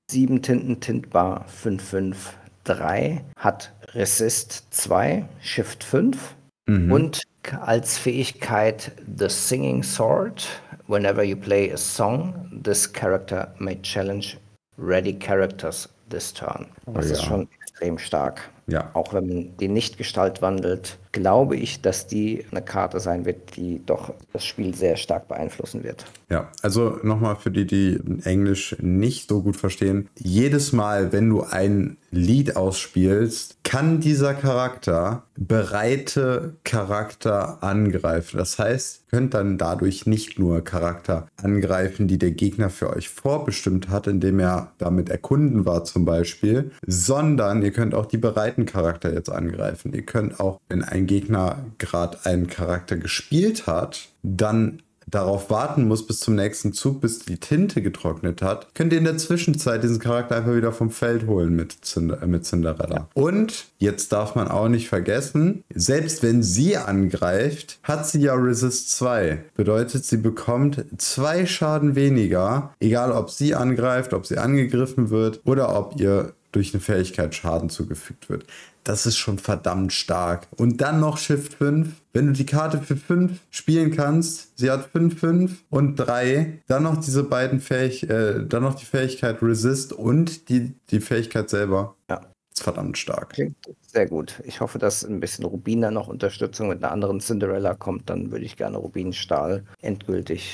Sieben 0.09 0.41
Tinten 0.41 0.79
tintbar 0.79 1.45
553. 1.47 3.21
Hat 3.35 3.73
Resist 3.93 4.67
2, 4.69 5.25
Shift 5.41 5.83
5. 5.83 6.35
Mhm. 6.67 6.91
Und 6.91 7.23
als 7.59 7.97
Fähigkeit 7.97 8.91
The 9.17 9.29
Singing 9.29 9.83
Sword. 9.83 10.47
Whenever 10.91 11.23
you 11.23 11.37
play 11.37 11.69
a 11.69 11.77
song, 11.77 12.33
this 12.51 12.85
character 12.85 13.47
may 13.59 13.81
challenge 13.81 14.37
ready 14.75 15.13
characters 15.13 15.87
this 16.09 16.33
turn. 16.33 16.65
Das 16.85 17.05
oh, 17.05 17.07
ja. 17.07 17.13
ist 17.13 17.23
schon 17.23 17.47
extrem 17.61 17.97
stark. 17.97 18.41
Ja. 18.67 18.91
Auch 18.93 19.13
wenn 19.13 19.27
man 19.27 19.57
die 19.57 19.69
nicht 19.69 19.97
Gestalt 19.97 20.41
wandelt, 20.41 20.97
glaube 21.13 21.55
ich, 21.55 21.81
dass 21.81 22.07
die 22.07 22.45
eine 22.51 22.61
Karte 22.61 22.99
sein 22.99 23.23
wird, 23.23 23.55
die 23.55 23.81
doch 23.85 24.13
das 24.33 24.43
Spiel 24.43 24.75
sehr 24.75 24.97
stark 24.97 25.29
beeinflussen 25.29 25.85
wird. 25.85 26.03
Ja, 26.29 26.49
also 26.61 26.99
nochmal 27.03 27.37
für 27.37 27.51
die, 27.51 27.65
die 27.65 27.97
Englisch 28.25 28.75
nicht 28.81 29.29
so 29.29 29.41
gut 29.43 29.55
verstehen. 29.55 30.09
Jedes 30.19 30.73
Mal, 30.73 31.13
wenn 31.13 31.29
du 31.29 31.43
ein 31.43 31.95
Lied 32.11 32.55
ausspielst, 32.55 33.57
kann 33.63 34.01
dieser 34.01 34.33
Charakter 34.33 35.23
bereite 35.37 36.55
Charakter 36.63 37.63
angreifen. 37.63 38.37
Das 38.37 38.59
heißt, 38.59 39.09
könnt 39.09 39.33
dann 39.33 39.57
dadurch 39.57 40.05
nicht 40.05 40.37
nur 40.37 40.63
Charakter 40.63 41.27
angreifen, 41.41 42.07
die 42.07 42.17
der 42.17 42.31
Gegner 42.31 42.69
für 42.69 42.89
euch 42.89 43.09
vorbestimmt 43.09 43.89
hat, 43.89 44.07
indem 44.07 44.39
er 44.39 44.73
damit 44.77 45.09
erkunden 45.09 45.65
war 45.65 45.83
zum 45.83 46.05
Beispiel, 46.05 46.71
sondern 46.85 47.61
ihr 47.61 47.71
könnt 47.71 47.95
auch 47.95 48.05
die 48.05 48.17
bereiten 48.17 48.65
Charakter 48.65 49.13
jetzt 49.13 49.29
angreifen. 49.29 49.93
Ihr 49.93 50.05
könnt 50.05 50.39
auch, 50.39 50.59
wenn 50.69 50.83
ein 50.83 51.07
Gegner 51.07 51.65
gerade 51.77 52.19
einen 52.25 52.47
Charakter 52.47 52.97
gespielt 52.97 53.67
hat, 53.67 54.09
dann 54.21 54.81
darauf 55.07 55.49
warten 55.49 55.87
muss 55.87 56.05
bis 56.05 56.19
zum 56.19 56.35
nächsten 56.35 56.73
Zug, 56.73 57.01
bis 57.01 57.19
die 57.19 57.39
Tinte 57.39 57.81
getrocknet 57.81 58.41
hat, 58.41 58.73
könnt 58.75 58.93
ihr 58.93 58.99
in 58.99 59.05
der 59.05 59.17
Zwischenzeit 59.17 59.83
diesen 59.83 59.99
Charakter 59.99 60.37
einfach 60.37 60.55
wieder 60.55 60.71
vom 60.71 60.89
Feld 60.89 61.27
holen 61.27 61.55
mit, 61.55 61.75
äh, 61.95 62.25
mit 62.25 62.45
Cinderella. 62.45 63.07
Und 63.13 63.65
jetzt 63.77 64.11
darf 64.11 64.35
man 64.35 64.47
auch 64.47 64.67
nicht 64.67 64.89
vergessen, 64.89 65.63
selbst 65.73 66.23
wenn 66.23 66.43
sie 66.43 66.77
angreift, 66.77 67.79
hat 67.83 68.07
sie 68.07 68.21
ja 68.21 68.33
Resist 68.33 68.91
2. 68.91 69.43
Bedeutet, 69.55 70.05
sie 70.05 70.17
bekommt 70.17 70.85
zwei 70.97 71.45
Schaden 71.45 71.95
weniger, 71.95 72.73
egal 72.79 73.11
ob 73.11 73.29
sie 73.29 73.55
angreift, 73.55 74.13
ob 74.13 74.25
sie 74.25 74.37
angegriffen 74.37 75.09
wird 75.09 75.41
oder 75.45 75.77
ob 75.77 75.99
ihr 75.99 76.33
durch 76.51 76.73
eine 76.73 76.81
Fähigkeit 76.81 77.33
Schaden 77.33 77.69
zugefügt 77.69 78.29
wird. 78.29 78.45
Das 78.83 79.05
ist 79.05 79.17
schon 79.17 79.37
verdammt 79.37 79.93
stark. 79.93 80.47
Und 80.57 80.81
dann 80.81 80.99
noch 80.99 81.17
Shift 81.17 81.53
5. 81.53 81.89
Wenn 82.13 82.27
du 82.27 82.33
die 82.33 82.45
Karte 82.45 82.79
für 82.79 82.95
5 82.95 83.39
spielen 83.49 83.91
kannst, 83.91 84.57
sie 84.57 84.71
hat 84.71 84.89
5, 84.91 85.19
5 85.19 85.63
und 85.69 85.95
3, 85.95 86.61
dann 86.67 86.83
noch 86.83 86.97
diese 86.97 87.23
beiden 87.23 87.59
Fähig 87.59 88.09
äh, 88.09 88.43
dann 88.45 88.63
noch 88.63 88.75
die 88.75 88.85
Fähigkeit 88.85 89.41
Resist 89.41 89.93
und 89.93 90.49
die, 90.49 90.73
die 90.89 90.99
Fähigkeit 90.99 91.49
selber. 91.49 91.95
Ja. 92.09 92.21
Ist 92.53 92.63
verdammt 92.63 92.97
stark. 92.97 93.29
Klingt 93.29 93.55
sehr 93.81 94.07
gut. 94.07 94.41
Ich 94.43 94.59
hoffe, 94.59 94.77
dass 94.77 95.05
ein 95.05 95.21
bisschen 95.21 95.45
Rubina 95.45 95.89
noch 95.89 96.09
Unterstützung 96.09 96.67
mit 96.67 96.83
einer 96.83 96.91
anderen 96.91 97.21
Cinderella 97.21 97.75
kommt. 97.75 98.09
Dann 98.09 98.31
würde 98.31 98.43
ich 98.43 98.57
gerne 98.57 98.77
Rubinstahl 98.77 99.63
endgültig 99.81 100.51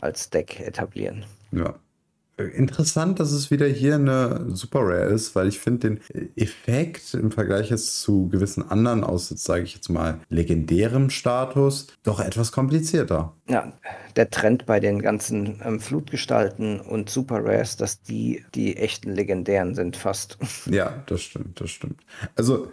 als 0.00 0.30
Deck 0.30 0.60
etablieren. 0.60 1.24
Ja. 1.50 1.74
Interessant, 2.36 3.20
dass 3.20 3.30
es 3.30 3.52
wieder 3.52 3.66
hier 3.66 3.94
eine 3.94 4.46
Super 4.48 4.80
Rare 4.80 5.04
ist, 5.04 5.36
weil 5.36 5.46
ich 5.46 5.60
finde 5.60 5.90
den 5.90 6.00
Effekt 6.34 7.14
im 7.14 7.30
Vergleich 7.30 7.70
jetzt 7.70 8.00
zu 8.00 8.28
gewissen 8.28 8.68
anderen 8.68 9.04
aus, 9.04 9.28
sage 9.28 9.62
ich 9.62 9.74
jetzt 9.74 9.88
mal, 9.88 10.20
legendärem 10.30 11.10
Status, 11.10 11.86
doch 12.02 12.18
etwas 12.18 12.50
komplizierter. 12.50 13.34
Ja, 13.48 13.72
der 14.16 14.30
Trend 14.30 14.66
bei 14.66 14.80
den 14.80 15.00
ganzen 15.00 15.60
ähm, 15.64 15.78
Flutgestalten 15.78 16.80
und 16.80 17.08
Super 17.08 17.44
Rares, 17.44 17.76
dass 17.76 18.02
die 18.02 18.44
die 18.54 18.76
echten 18.76 19.12
legendären 19.12 19.74
sind 19.74 19.96
fast. 19.96 20.38
Ja, 20.66 21.04
das 21.06 21.20
stimmt, 21.22 21.60
das 21.60 21.70
stimmt. 21.70 22.00
Also 22.36 22.72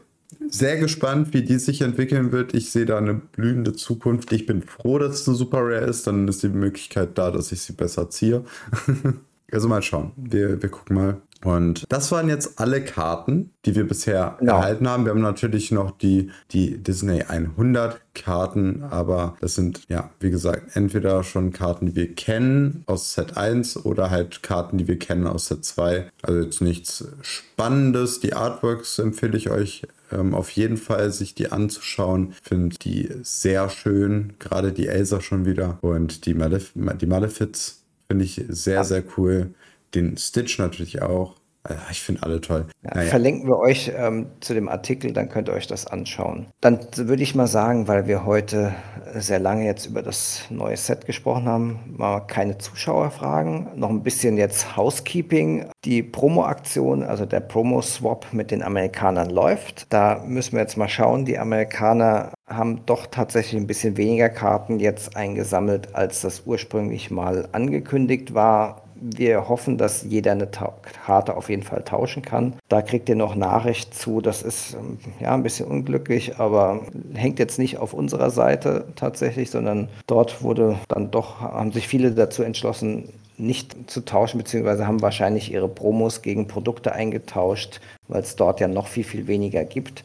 sehr 0.50 0.78
gespannt, 0.78 1.34
wie 1.34 1.44
die 1.44 1.60
sich 1.60 1.82
entwickeln 1.82 2.32
wird. 2.32 2.54
Ich 2.54 2.72
sehe 2.72 2.86
da 2.86 2.98
eine 2.98 3.14
blühende 3.14 3.74
Zukunft. 3.74 4.32
Ich 4.32 4.46
bin 4.46 4.64
froh, 4.64 4.98
dass 4.98 5.22
es 5.22 5.28
eine 5.28 5.38
Super 5.38 5.60
Rare 5.60 5.86
ist. 5.86 6.08
Dann 6.08 6.28
ist 6.28 6.42
die 6.42 6.50
Möglichkeit 6.50 7.18
da, 7.18 7.32
dass 7.32 7.52
ich 7.52 7.62
sie 7.62 7.74
besser 7.74 8.10
ziehe. 8.10 8.44
Also 9.52 9.68
mal 9.68 9.82
schauen. 9.82 10.12
Wir, 10.16 10.62
wir 10.62 10.70
gucken 10.70 10.96
mal. 10.96 11.22
Und 11.44 11.86
das 11.90 12.12
waren 12.12 12.30
jetzt 12.30 12.60
alle 12.60 12.84
Karten, 12.84 13.50
die 13.66 13.74
wir 13.76 13.88
bisher 13.88 14.36
Genau. 14.40 14.58
erhalten 14.58 14.88
haben. 14.88 15.06
Wir 15.06 15.12
haben 15.12 15.22
natürlich 15.22 15.72
noch 15.72 15.90
die, 15.98 16.30
die 16.52 16.78
Disney 16.78 17.24
100 17.24 18.00
Karten, 18.14 18.84
aber 18.84 19.36
das 19.42 19.56
sind, 19.56 19.82
ja, 19.90 20.12
wie 20.20 20.30
gesagt, 20.30 20.76
entweder 20.76 21.24
schon 21.24 21.52
Karten, 21.52 21.88
die 21.88 21.96
wir 21.96 22.14
kennen 22.14 22.84
aus 22.86 23.14
Set 23.14 23.38
1 23.38 23.86
oder 23.86 24.12
halt 24.12 24.44
Karten, 24.44 24.78
die 24.78 24.88
wir 24.88 25.00
kennen 25.00 25.26
aus 25.26 25.48
Set 25.48 25.66
2. 25.66 26.12
Also 26.22 26.42
jetzt 26.42 26.62
nichts 26.62 27.06
Spannendes. 27.22 28.20
Die 28.20 28.34
Artworks 28.34 29.00
empfehle 29.00 29.36
ich 29.36 29.50
euch 29.50 29.82
ähm, 30.12 30.36
auf 30.36 30.52
jeden 30.52 30.78
Fall, 30.78 31.12
sich 31.12 31.34
die 31.34 31.52
anzuschauen. 31.52 32.34
Ich 32.44 32.48
finde 32.50 32.76
die 32.78 33.10
sehr 33.24 33.68
schön, 33.70 34.34
gerade 34.40 34.72
die 34.74 34.88
Elsa 34.88 35.22
schon 35.22 35.46
wieder 35.46 35.80
und 35.82 36.26
die, 36.28 36.34
Malef 36.36 36.72
die 36.76 37.06
Malefiz 37.08 37.81
finde 38.12 38.26
ich 38.26 38.44
sehr, 38.50 38.84
sehr 38.84 39.04
cool. 39.18 39.54
Den 39.96 40.18
Stitch 40.18 40.60
natürlich 40.60 41.02
auch. 41.02 41.36
Ah, 41.64 41.76
Ich 41.92 42.02
finde 42.02 42.24
alle 42.24 42.42
toll. 42.42 42.66
Ja, 42.84 42.96
Naja. 42.96 43.10
Verlinken 43.10 43.48
wir 43.48 43.58
euch 43.58 43.90
ähm, 43.96 44.28
zu 44.42 44.54
dem 44.54 44.68
Artikel, 44.68 45.14
dann 45.14 45.30
könnt 45.30 45.48
ihr 45.48 45.54
euch 45.54 45.68
das 45.68 45.86
anschauen. 45.88 46.48
Dann 46.60 46.80
würde 46.98 47.24
ich 47.24 47.36
mal 47.36 47.48
sagen, 47.48 47.88
weil 47.88 48.08
wir 48.08 48.26
heute 48.26 48.74
sehr 49.14 49.40
lange 49.40 49.66
jetzt 49.66 49.86
über 49.86 50.02
das 50.02 50.42
neue 50.50 50.76
Set 50.76 51.06
gesprochen 51.06 51.46
haben, 51.46 51.80
mal 51.86 52.20
keine 52.22 52.58
Zuschauerfragen. 52.58 53.68
Noch 53.76 53.90
ein 53.92 54.04
bisschen 54.04 54.38
jetzt 54.38 54.76
Housekeeping. 54.76 55.70
Die 55.86 56.04
Promo-Aktion, 56.04 57.04
also 57.04 57.26
der 57.26 57.40
Promo-Swap 57.42 58.34
mit 58.34 58.52
den 58.52 58.64
Amerikanern 58.64 59.30
läuft. 59.30 59.86
Da 59.94 60.22
müssen 60.26 60.54
wir 60.54 60.62
jetzt 60.62 60.78
mal 60.78 60.90
schauen. 60.90 61.24
Die 61.26 61.38
Amerikaner 61.40 62.34
haben 62.52 62.86
doch 62.86 63.08
tatsächlich 63.08 63.60
ein 63.60 63.68
bisschen 63.68 63.98
weniger 63.98 64.30
Karten 64.30 64.80
jetzt 64.80 65.16
eingesammelt, 65.16 65.96
als 65.96 66.22
das 66.22 66.44
ursprünglich 66.46 67.12
mal 67.12 67.48
angekündigt 67.52 68.34
war. 68.34 68.84
Wir 68.96 69.50
hoffen, 69.50 69.80
dass 69.80 70.04
jeder 70.04 70.34
eine 70.34 70.52
Ta 70.52 70.76
Karte 71.06 71.36
auf 71.36 71.50
jeden 71.50 71.64
Fall 71.64 71.84
tauschen 71.84 72.22
kann. 72.22 72.54
Da 72.70 72.84
kriegt 72.84 73.10
ihr 73.10 73.16
noch 73.16 73.36
Nachricht 73.36 73.96
zu. 73.96 74.22
Das 74.22 74.44
ist 74.44 74.76
ähm, 74.76 75.00
ja 75.20 75.34
ein 75.34 75.42
bisschen 75.42 75.68
unglücklich, 75.68 76.38
aber 76.38 76.82
hängt 77.16 77.40
jetzt 77.40 77.58
nicht 77.58 77.80
auf 77.80 77.94
unserer 77.94 78.30
Seite 78.30 78.86
tatsächlich, 78.96 79.50
sondern 79.50 79.90
dort 80.06 80.44
wurde 80.44 80.78
dann 80.88 81.10
doch, 81.10 81.42
haben 81.42 81.72
sich 81.72 81.88
viele 81.88 82.12
dazu 82.12 82.44
entschlossen, 82.44 83.10
nicht 83.38 83.90
zu 83.90 84.06
tauschen, 84.06 84.38
beziehungsweise 84.38 84.86
haben 84.86 85.02
wahrscheinlich 85.02 85.52
ihre 85.52 85.68
Promos 85.68 86.22
gegen 86.22 86.48
Produkte 86.48 86.94
eingetauscht, 86.94 87.82
weil 88.08 88.22
es 88.22 88.36
dort 88.36 88.60
ja 88.60 88.68
noch 88.68 88.88
viel, 88.88 89.04
viel 89.04 89.26
weniger 89.26 89.66
gibt. 89.66 90.04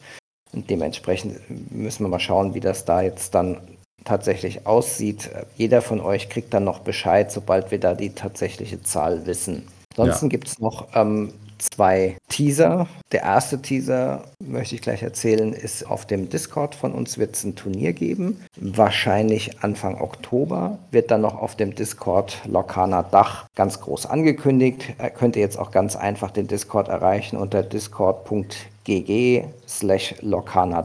Und 0.53 0.69
dementsprechend 0.69 1.37
müssen 1.71 2.03
wir 2.03 2.09
mal 2.09 2.19
schauen, 2.19 2.53
wie 2.53 2.59
das 2.59 2.85
da 2.85 3.01
jetzt 3.01 3.35
dann 3.35 3.57
tatsächlich 4.05 4.65
aussieht. 4.65 5.29
Jeder 5.57 5.81
von 5.81 5.99
euch 5.99 6.29
kriegt 6.29 6.53
dann 6.53 6.63
noch 6.63 6.79
Bescheid, 6.79 7.31
sobald 7.31 7.71
wir 7.71 7.79
da 7.79 7.93
die 7.93 8.11
tatsächliche 8.11 8.81
Zahl 8.81 9.25
wissen. 9.25 9.67
Ansonsten 9.97 10.25
Ja. 10.27 10.29
gibt 10.29 10.47
es 10.47 10.59
noch 10.59 10.87
ähm, 10.95 11.33
zwei 11.59 12.15
Teaser. 12.29 12.87
Der 13.11 13.23
erste 13.23 13.61
Teaser, 13.61 14.23
möchte 14.39 14.75
ich 14.75 14.81
gleich 14.81 15.01
erzählen, 15.01 15.51
ist 15.53 15.89
auf 15.89 16.05
dem 16.05 16.29
Discord 16.29 16.75
von 16.75 16.93
uns 16.93 17.17
wird 17.17 17.35
es 17.35 17.43
ein 17.43 17.55
Turnier 17.55 17.93
geben. 17.93 18.39
Wahrscheinlich 18.55 19.63
Anfang 19.63 19.99
Oktober 19.99 20.77
wird 20.91 21.09
dann 21.11 21.21
noch 21.21 21.35
auf 21.41 21.55
dem 21.55 21.73
Discord 21.75 22.37
Lokana 22.45 23.03
Dach 23.03 23.45
ganz 23.55 23.81
groß 23.81 24.05
angekündigt. 24.05 24.93
Äh, 24.99 25.09
Könnt 25.09 25.35
ihr 25.35 25.41
jetzt 25.41 25.57
auch 25.57 25.71
ganz 25.71 25.95
einfach 25.95 26.31
den 26.31 26.47
Discord 26.47 26.87
erreichen 26.89 27.37
unter 27.37 27.63
discord.gg 28.87 29.45
slash 29.67 30.15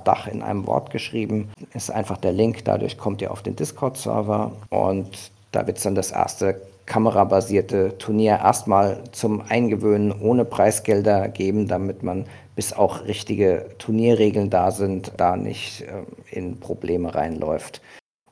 Dach 0.05 0.26
in 0.26 0.42
einem 0.42 0.66
Wort 0.66 0.90
geschrieben. 0.90 1.50
Ist 1.74 1.90
einfach 1.90 2.18
der 2.18 2.32
Link, 2.32 2.64
dadurch 2.64 2.98
kommt 2.98 3.22
ihr 3.22 3.30
auf 3.30 3.42
den 3.42 3.57
Discord-Server 3.57 4.53
und 4.70 5.09
da 5.53 5.66
wird 5.66 5.78
es 5.78 5.84
dann 5.84 5.94
das 5.94 6.11
erste 6.11 6.61
kamerabasierte 6.86 7.96
Turnier 7.98 8.40
erstmal 8.42 8.98
zum 9.12 9.42
Eingewöhnen 9.48 10.12
ohne 10.20 10.44
Preisgelder 10.44 11.28
geben, 11.28 11.68
damit 11.68 12.03
man, 12.03 12.26
bis 12.55 12.72
auch 12.72 13.07
richtige 13.07 13.66
Turnierregeln 13.78 14.50
da 14.50 14.70
sind, 14.72 15.12
da 15.16 15.36
nicht 15.36 15.82
äh, 15.82 16.03
in 16.30 16.61
Probleme 16.61 17.14
reinläuft 17.14 17.80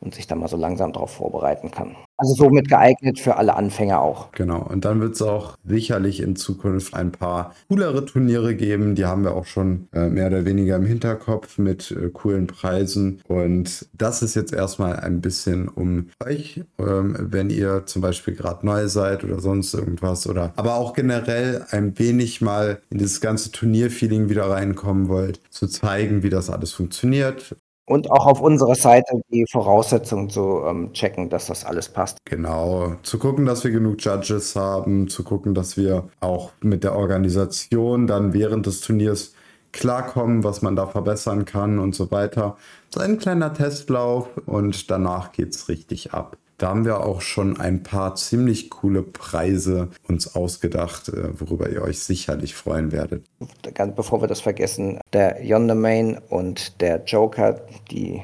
und 0.01 0.15
sich 0.15 0.27
da 0.27 0.35
mal 0.35 0.49
so 0.49 0.57
langsam 0.57 0.93
darauf 0.93 1.13
vorbereiten 1.13 1.71
kann. 1.71 1.97
Also 2.17 2.35
somit 2.35 2.69
geeignet 2.69 3.19
für 3.19 3.37
alle 3.37 3.57
Anfänger 3.57 4.03
auch. 4.03 4.31
Genau, 4.33 4.61
und 4.61 4.85
dann 4.85 5.01
wird 5.01 5.15
es 5.15 5.23
auch 5.23 5.57
sicherlich 5.65 6.21
in 6.21 6.37
Zukunft 6.37 6.93
ein 6.93 7.13
paar 7.13 7.55
coolere 7.69 8.05
Turniere 8.05 8.55
geben. 8.55 8.95
Die 8.95 9.07
haben 9.07 9.25
wir 9.25 9.35
auch 9.35 9.47
schon 9.47 9.89
äh, 9.95 10.09
mehr 10.09 10.27
oder 10.27 10.45
weniger 10.45 10.77
im 10.77 10.85
Hinterkopf 10.85 11.57
mit 11.57 11.91
äh, 11.93 12.11
coolen 12.11 12.47
Preisen. 12.47 13.23
Und 13.27 13.89
das 13.95 14.21
ist 14.21 14.35
jetzt 14.35 14.53
erstmal 14.53 14.97
ein 14.97 15.23
bisschen 15.23 15.69
um 15.69 16.11
euch, 16.23 16.63
ähm, 16.79 17.17
wenn 17.19 17.49
ihr 17.49 17.87
zum 17.87 18.03
Beispiel 18.03 18.35
gerade 18.35 18.67
neu 18.67 18.89
seid 18.89 19.25
oder 19.25 19.41
sonst 19.41 19.73
irgendwas 19.73 20.27
oder 20.27 20.53
aber 20.57 20.75
auch 20.75 20.93
generell 20.93 21.65
ein 21.71 21.99
wenig 21.99 22.43
mal 22.43 22.83
in 22.91 22.99
dieses 22.99 23.23
ganze 23.23 23.51
Turnierfeeling 23.51 24.29
wieder 24.29 24.51
reinkommen 24.51 25.09
wollt, 25.09 25.41
zu 25.51 25.67
zeigen, 25.69 26.23
wie 26.23 26.31
das 26.31 26.51
alles 26.51 26.73
funktioniert, 26.73 27.57
Und 27.87 28.11
auch 28.11 28.27
auf 28.27 28.41
unserer 28.41 28.77
Seite 28.77 29.21
die 29.33 29.45
Voraussetzungen 29.51 30.31
zu 30.31 30.63
ähm, 30.65 30.93
checken, 30.93 31.29
dass 31.29 31.47
das 31.47 31.65
alles 31.65 31.89
passt. 31.89 32.19
Genau, 32.25 32.95
zu 33.03 33.19
gucken, 33.19 33.47
dass 33.47 33.65
wir 33.65 33.73
genug 33.73 34.05
Judges 34.05 34.55
haben, 34.55 35.09
zu 35.09 35.25
gucken, 35.25 35.55
dass 35.55 35.77
wir 35.77 36.09
auch 36.21 36.53
mit 36.61 36.85
der 36.85 36.95
Organisation 36.95 38.07
dann 38.07 38.33
während 38.33 38.67
des 38.67 38.81
Turniers 38.81 39.33
klarkommen, 39.73 40.45
was 40.45 40.63
man 40.63 40.77
da 40.77 40.87
verbessern 40.87 41.45
kann 41.45 41.79
und 41.79 41.95
so 41.95 42.11
weiter. 42.11 42.57
So 42.91 43.01
ein 43.01 43.19
kleiner 43.19 43.55
Testlauf 43.55 44.29
und 44.47 44.91
danach 44.91 45.33
geht's 45.33 45.69
richtig 45.69 46.13
ab. 46.13 46.37
Da 46.61 46.69
haben 46.69 46.85
wir 46.85 47.01
auch 47.07 47.23
schon 47.23 47.59
ein 47.59 47.83
paar 47.83 48.17
ziemlich 48.17 48.69
coole 48.69 49.03
Preise 49.03 49.89
uns 50.07 50.35
ausgedacht, 50.35 51.09
äh, 51.09 51.41
worüber 51.41 51.71
ihr 51.71 51.81
euch 51.81 52.01
sicherlich 52.01 52.55
freuen 52.55 52.93
werdet. 52.93 53.25
Ganz 53.73 53.97
bevor 53.97 54.21
wir 54.21 54.29
das 54.29 54.43
vergessen, 54.43 55.01
der 55.15 55.43
Yonder 55.43 55.75
Main 55.75 56.21
und 56.29 56.83
der 56.83 57.03
Joker, 57.05 57.63
die 57.91 58.21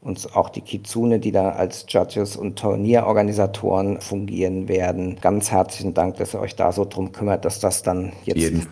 uns 0.00 0.26
auch 0.34 0.48
die 0.48 0.62
Kitsune, 0.62 1.18
die 1.18 1.30
da 1.30 1.50
als 1.50 1.84
Judges 1.86 2.36
und 2.36 2.58
Turnierorganisatoren 2.58 4.00
fungieren 4.00 4.66
werden. 4.66 5.18
Ganz 5.20 5.50
herzlichen 5.50 5.92
Dank, 5.92 6.16
dass 6.16 6.32
ihr 6.32 6.40
euch 6.40 6.56
da 6.56 6.72
so 6.72 6.86
drum 6.86 7.12
kümmert, 7.12 7.44
dass 7.44 7.60
das 7.60 7.82
dann 7.82 8.14
jetzt 8.24 8.66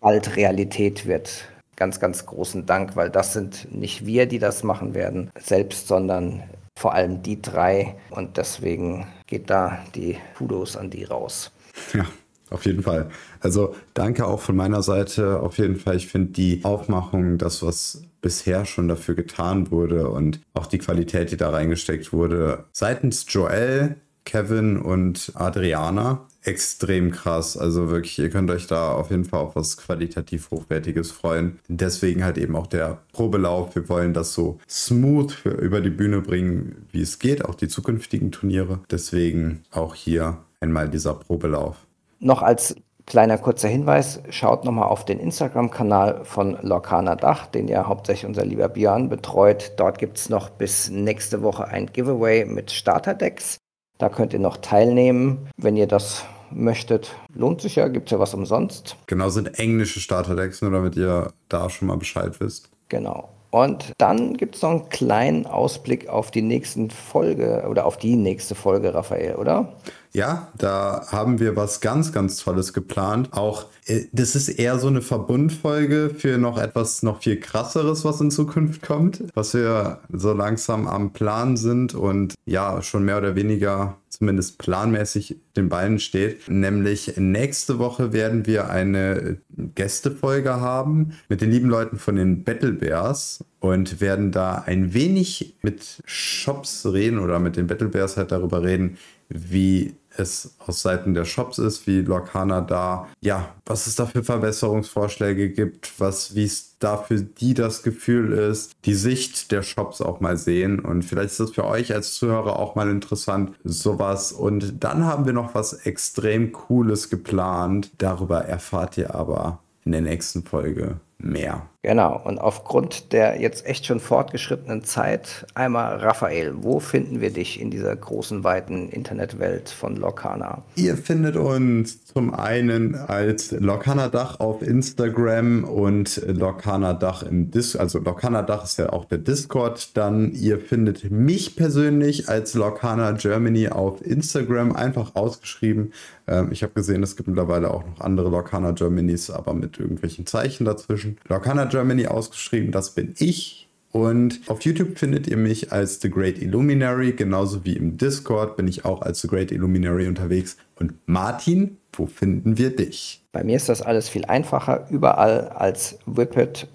bald 0.00 0.36
Realität 0.36 1.06
wird. 1.06 1.48
Ganz, 1.76 2.00
ganz 2.00 2.26
großen 2.26 2.66
Dank, 2.66 2.96
weil 2.96 3.08
das 3.08 3.32
sind 3.32 3.74
nicht 3.74 4.04
wir, 4.04 4.26
die 4.26 4.38
das 4.38 4.62
machen 4.62 4.92
werden, 4.92 5.30
selbst, 5.38 5.88
sondern 5.88 6.42
vor 6.76 6.94
allem 6.94 7.22
die 7.22 7.40
drei. 7.40 7.96
Und 8.10 8.36
deswegen 8.36 9.06
geht 9.26 9.50
da 9.50 9.78
die 9.94 10.18
Kudos 10.36 10.76
an 10.76 10.90
die 10.90 11.04
raus. 11.04 11.50
Ja, 11.94 12.06
auf 12.50 12.66
jeden 12.66 12.82
Fall. 12.82 13.08
Also 13.40 13.74
danke 13.94 14.26
auch 14.26 14.40
von 14.40 14.56
meiner 14.56 14.82
Seite. 14.82 15.40
Auf 15.40 15.58
jeden 15.58 15.76
Fall, 15.76 15.96
ich 15.96 16.08
finde 16.08 16.32
die 16.32 16.60
Aufmachung, 16.64 17.38
das, 17.38 17.62
was 17.62 18.02
bisher 18.20 18.64
schon 18.64 18.88
dafür 18.88 19.14
getan 19.14 19.70
wurde 19.70 20.08
und 20.08 20.40
auch 20.54 20.66
die 20.66 20.78
Qualität, 20.78 21.32
die 21.32 21.36
da 21.36 21.50
reingesteckt 21.50 22.12
wurde, 22.12 22.66
seitens 22.72 23.26
Joel, 23.28 23.96
Kevin 24.24 24.78
und 24.78 25.32
Adriana, 25.34 26.26
extrem 26.42 27.10
krass. 27.10 27.56
Also 27.56 27.90
wirklich, 27.90 28.18
ihr 28.18 28.30
könnt 28.30 28.50
euch 28.50 28.66
da 28.66 28.92
auf 28.92 29.10
jeden 29.10 29.24
Fall 29.24 29.40
auf 29.40 29.56
was 29.56 29.76
qualitativ 29.76 30.50
Hochwertiges 30.50 31.10
freuen. 31.10 31.58
Deswegen 31.68 32.24
halt 32.24 32.38
eben 32.38 32.56
auch 32.56 32.66
der 32.66 32.98
Probelauf. 33.12 33.74
Wir 33.74 33.88
wollen 33.88 34.14
das 34.14 34.34
so 34.34 34.58
smooth 34.68 35.44
über 35.44 35.80
die 35.80 35.90
Bühne 35.90 36.20
bringen, 36.20 36.86
wie 36.90 37.02
es 37.02 37.18
geht, 37.18 37.44
auch 37.44 37.54
die 37.54 37.68
zukünftigen 37.68 38.32
Turniere. 38.32 38.80
Deswegen 38.90 39.62
auch 39.70 39.94
hier 39.94 40.38
einmal 40.60 40.88
dieser 40.88 41.14
Probelauf. 41.14 41.76
Noch 42.20 42.42
als 42.42 42.76
kleiner 43.06 43.38
kurzer 43.38 43.68
Hinweis, 43.68 44.22
schaut 44.30 44.64
nochmal 44.64 44.88
auf 44.88 45.04
den 45.04 45.18
Instagram-Kanal 45.18 46.24
von 46.24 46.56
Lorcaner 46.62 47.16
Dach, 47.16 47.46
den 47.46 47.68
ja 47.68 47.86
hauptsächlich 47.86 48.26
unser 48.26 48.44
lieber 48.44 48.68
Björn 48.68 49.08
betreut. 49.08 49.72
Dort 49.76 49.98
gibt 49.98 50.18
es 50.18 50.28
noch 50.28 50.50
bis 50.50 50.88
nächste 50.88 51.42
Woche 51.42 51.66
ein 51.66 51.86
Giveaway 51.86 52.44
mit 52.44 52.70
Starterdecks. 52.70 53.58
Da 54.02 54.08
könnt 54.08 54.32
ihr 54.32 54.40
noch 54.40 54.56
teilnehmen, 54.56 55.48
wenn 55.56 55.76
ihr 55.76 55.86
das 55.86 56.24
möchtet. 56.50 57.14
Lohnt 57.32 57.60
sich 57.60 57.76
ja, 57.76 57.86
gibt 57.86 58.08
es 58.08 58.10
ja 58.10 58.18
was 58.18 58.34
umsonst. 58.34 58.96
Genau, 59.06 59.28
sind 59.28 59.60
englische 59.60 60.00
Starterdecks, 60.00 60.60
nur 60.60 60.72
damit 60.72 60.96
ihr 60.96 61.32
da 61.48 61.70
schon 61.70 61.86
mal 61.86 61.98
Bescheid 61.98 62.40
wisst. 62.40 62.68
Genau. 62.88 63.28
Und 63.52 63.92
dann 63.98 64.36
gibt 64.36 64.56
es 64.56 64.62
noch 64.62 64.70
einen 64.70 64.88
kleinen 64.88 65.46
Ausblick 65.46 66.08
auf 66.08 66.32
die 66.32 66.42
nächsten 66.42 66.90
Folge 66.90 67.64
oder 67.70 67.86
auf 67.86 67.96
die 67.96 68.16
nächste 68.16 68.56
Folge, 68.56 68.92
Raphael, 68.92 69.36
oder? 69.36 69.72
Ja, 70.14 70.52
da 70.58 71.06
haben 71.08 71.40
wir 71.40 71.56
was 71.56 71.80
ganz, 71.80 72.12
ganz 72.12 72.36
Tolles 72.36 72.74
geplant. 72.74 73.30
Auch 73.32 73.66
äh, 73.86 74.04
das 74.12 74.36
ist 74.36 74.48
eher 74.48 74.78
so 74.78 74.88
eine 74.88 75.00
Verbundfolge 75.00 76.10
für 76.16 76.36
noch 76.36 76.58
etwas 76.58 77.02
noch 77.02 77.22
viel 77.22 77.40
krasseres, 77.40 78.04
was 78.04 78.20
in 78.20 78.30
Zukunft 78.30 78.82
kommt, 78.82 79.24
was 79.34 79.54
wir 79.54 80.00
so 80.12 80.34
langsam 80.34 80.86
am 80.86 81.14
Plan 81.14 81.56
sind 81.56 81.94
und 81.94 82.34
ja, 82.44 82.82
schon 82.82 83.04
mehr 83.04 83.18
oder 83.18 83.34
weniger 83.36 83.96
zumindest 84.10 84.58
planmäßig 84.58 85.36
den 85.56 85.70
Beinen 85.70 85.98
steht. 85.98 86.48
Nämlich 86.48 87.16
nächste 87.16 87.78
Woche 87.78 88.12
werden 88.12 88.46
wir 88.46 88.68
eine 88.68 89.38
Gästefolge 89.74 90.60
haben 90.60 91.14
mit 91.30 91.40
den 91.40 91.50
lieben 91.50 91.70
Leuten 91.70 91.98
von 91.98 92.16
den 92.16 92.44
Battle 92.44 92.72
Bears 92.72 93.44
und 93.60 94.00
werden 94.00 94.30
da 94.30 94.56
ein 94.66 94.92
wenig 94.92 95.56
mit 95.62 96.02
Shops 96.04 96.84
reden 96.84 97.18
oder 97.18 97.38
mit 97.38 97.56
den 97.56 97.66
Battle 97.66 97.88
Bears 97.88 98.16
halt 98.16 98.32
darüber 98.32 98.62
reden, 98.62 98.98
wie 99.34 99.94
es 100.16 100.54
aus 100.66 100.82
Seiten 100.82 101.14
der 101.14 101.24
Shops 101.24 101.58
ist, 101.58 101.86
wie 101.86 102.00
Lorcana 102.00 102.60
da, 102.60 103.08
ja, 103.20 103.54
was 103.66 103.86
es 103.86 103.96
da 103.96 104.06
für 104.06 104.22
Verbesserungsvorschläge 104.22 105.50
gibt, 105.50 105.98
was, 105.98 106.34
wie 106.34 106.44
es 106.44 106.76
da 106.78 106.96
für 106.96 107.20
die 107.20 107.54
das 107.54 107.82
Gefühl 107.82 108.32
ist, 108.32 108.72
die 108.84 108.94
Sicht 108.94 109.52
der 109.52 109.62
Shops 109.62 110.00
auch 110.00 110.20
mal 110.20 110.36
sehen. 110.36 110.80
Und 110.80 111.02
vielleicht 111.02 111.30
ist 111.30 111.40
das 111.40 111.50
für 111.52 111.64
euch 111.64 111.94
als 111.94 112.14
Zuhörer 112.14 112.58
auch 112.58 112.74
mal 112.74 112.90
interessant, 112.90 113.56
sowas. 113.64 114.32
Und 114.32 114.82
dann 114.84 115.04
haben 115.04 115.26
wir 115.26 115.32
noch 115.32 115.54
was 115.54 115.72
extrem 115.72 116.52
Cooles 116.52 117.08
geplant. 117.08 117.90
Darüber 117.98 118.44
erfahrt 118.44 118.98
ihr 118.98 119.14
aber 119.14 119.60
in 119.84 119.92
der 119.92 120.02
nächsten 120.02 120.44
Folge 120.44 121.00
mehr. 121.24 121.66
Genau, 121.84 122.20
und 122.24 122.38
aufgrund 122.38 123.12
der 123.12 123.40
jetzt 123.40 123.66
echt 123.66 123.86
schon 123.86 123.98
fortgeschrittenen 123.98 124.84
Zeit, 124.84 125.46
einmal 125.54 125.96
Raphael, 125.96 126.54
wo 126.62 126.78
finden 126.78 127.20
wir 127.20 127.30
dich 127.30 127.60
in 127.60 127.72
dieser 127.72 127.96
großen, 127.96 128.44
weiten 128.44 128.88
Internetwelt 128.88 129.68
von 129.68 129.96
Lorcana? 129.96 130.62
Ihr 130.76 130.96
findet 130.96 131.34
uns 131.34 132.04
zum 132.04 132.32
einen 132.32 132.94
als 132.94 133.50
Lorcana 133.50 134.06
Dach 134.08 134.38
auf 134.38 134.62
Instagram 134.62 135.64
und 135.64 136.22
Lorcana 136.24 136.92
Dach 136.92 137.24
im 137.24 137.50
Discord, 137.50 137.80
also 137.80 137.98
Lorcana 137.98 138.42
Dach 138.42 138.62
ist 138.62 138.78
ja 138.78 138.92
auch 138.92 139.04
der 139.04 139.18
Discord. 139.18 139.96
Dann 139.96 140.30
ihr 140.34 140.60
findet 140.60 141.10
mich 141.10 141.56
persönlich 141.56 142.28
als 142.28 142.54
Lorcana 142.54 143.10
Germany 143.12 143.70
auf 143.70 144.06
Instagram, 144.06 144.76
einfach 144.76 145.16
ausgeschrieben. 145.16 145.92
Ähm, 146.28 146.50
ich 146.52 146.62
habe 146.62 146.74
gesehen, 146.74 147.02
es 147.02 147.16
gibt 147.16 147.28
mittlerweile 147.28 147.72
auch 147.72 147.84
noch 147.84 148.00
andere 148.00 148.28
Lorcana 148.28 148.70
Germanys, 148.70 149.30
aber 149.30 149.52
mit 149.54 149.80
irgendwelchen 149.80 150.26
Zeichen 150.26 150.64
dazwischen. 150.64 151.11
Lorcana 151.28 151.64
Germany 151.66 152.06
ausgeschrieben, 152.06 152.72
das 152.72 152.94
bin 152.94 153.14
ich. 153.18 153.61
Und 153.92 154.40
auf 154.46 154.62
YouTube 154.62 154.98
findet 154.98 155.28
ihr 155.28 155.36
mich 155.36 155.70
als 155.70 156.00
The 156.00 156.10
Great 156.10 156.40
Illuminary, 156.40 157.12
genauso 157.12 157.64
wie 157.66 157.76
im 157.76 157.98
Discord 157.98 158.56
bin 158.56 158.66
ich 158.66 158.86
auch 158.86 159.02
als 159.02 159.20
The 159.20 159.28
Great 159.28 159.52
Illuminary 159.52 160.08
unterwegs. 160.08 160.56
Und 160.76 160.94
Martin, 161.06 161.76
wo 161.92 162.06
finden 162.06 162.56
wir 162.56 162.74
dich? 162.74 163.22
Bei 163.32 163.44
mir 163.44 163.56
ist 163.56 163.68
das 163.68 163.82
alles 163.82 164.08
viel 164.08 164.24
einfacher, 164.24 164.86
überall 164.90 165.50
als 165.50 165.98
Whippet-Place, 166.06 166.68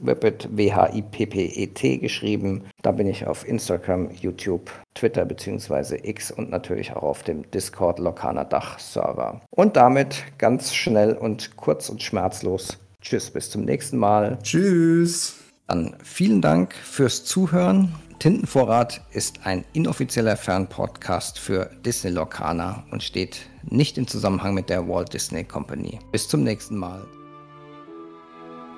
Whippet 0.00 0.48
W-H-I-P-P-E-T 0.50 1.98
geschrieben. 1.98 2.64
Da 2.82 2.90
bin 2.90 3.06
ich 3.06 3.26
auf 3.26 3.46
Instagram, 3.46 4.10
YouTube, 4.10 4.72
Twitter 4.94 5.24
bzw. 5.24 6.00
X 6.02 6.32
und 6.32 6.50
natürlich 6.50 6.92
auch 6.96 7.04
auf 7.04 7.22
dem 7.22 7.48
Discord 7.52 8.00
Lokana 8.00 8.42
Dach 8.42 8.80
Server. 8.80 9.40
Und 9.50 9.76
damit 9.76 10.24
ganz 10.38 10.74
schnell 10.74 11.12
und 11.12 11.56
kurz 11.56 11.88
und 11.88 12.02
schmerzlos 12.02 12.78
Tschüss, 13.00 13.30
bis 13.30 13.50
zum 13.50 13.64
nächsten 13.64 13.96
Mal. 13.98 14.38
Tschüss. 14.42 15.49
Dann 15.70 15.94
vielen 16.02 16.42
Dank 16.42 16.74
fürs 16.74 17.24
Zuhören. 17.24 17.94
Tintenvorrat 18.18 19.02
ist 19.12 19.46
ein 19.46 19.64
inoffizieller 19.72 20.36
Fernpodcast 20.36 21.38
für 21.38 21.70
Disney 21.86 22.10
Lorcaner 22.10 22.82
und 22.90 23.04
steht 23.04 23.42
nicht 23.62 23.96
im 23.96 24.08
Zusammenhang 24.08 24.52
mit 24.52 24.68
der 24.68 24.88
Walt 24.88 25.12
Disney 25.14 25.44
Company. 25.44 26.00
Bis 26.10 26.26
zum 26.26 26.42
nächsten 26.42 26.76
Mal. 26.76 27.06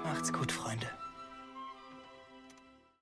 Macht's 0.04 0.30
gut, 0.34 0.52
Freunde. 0.52 0.86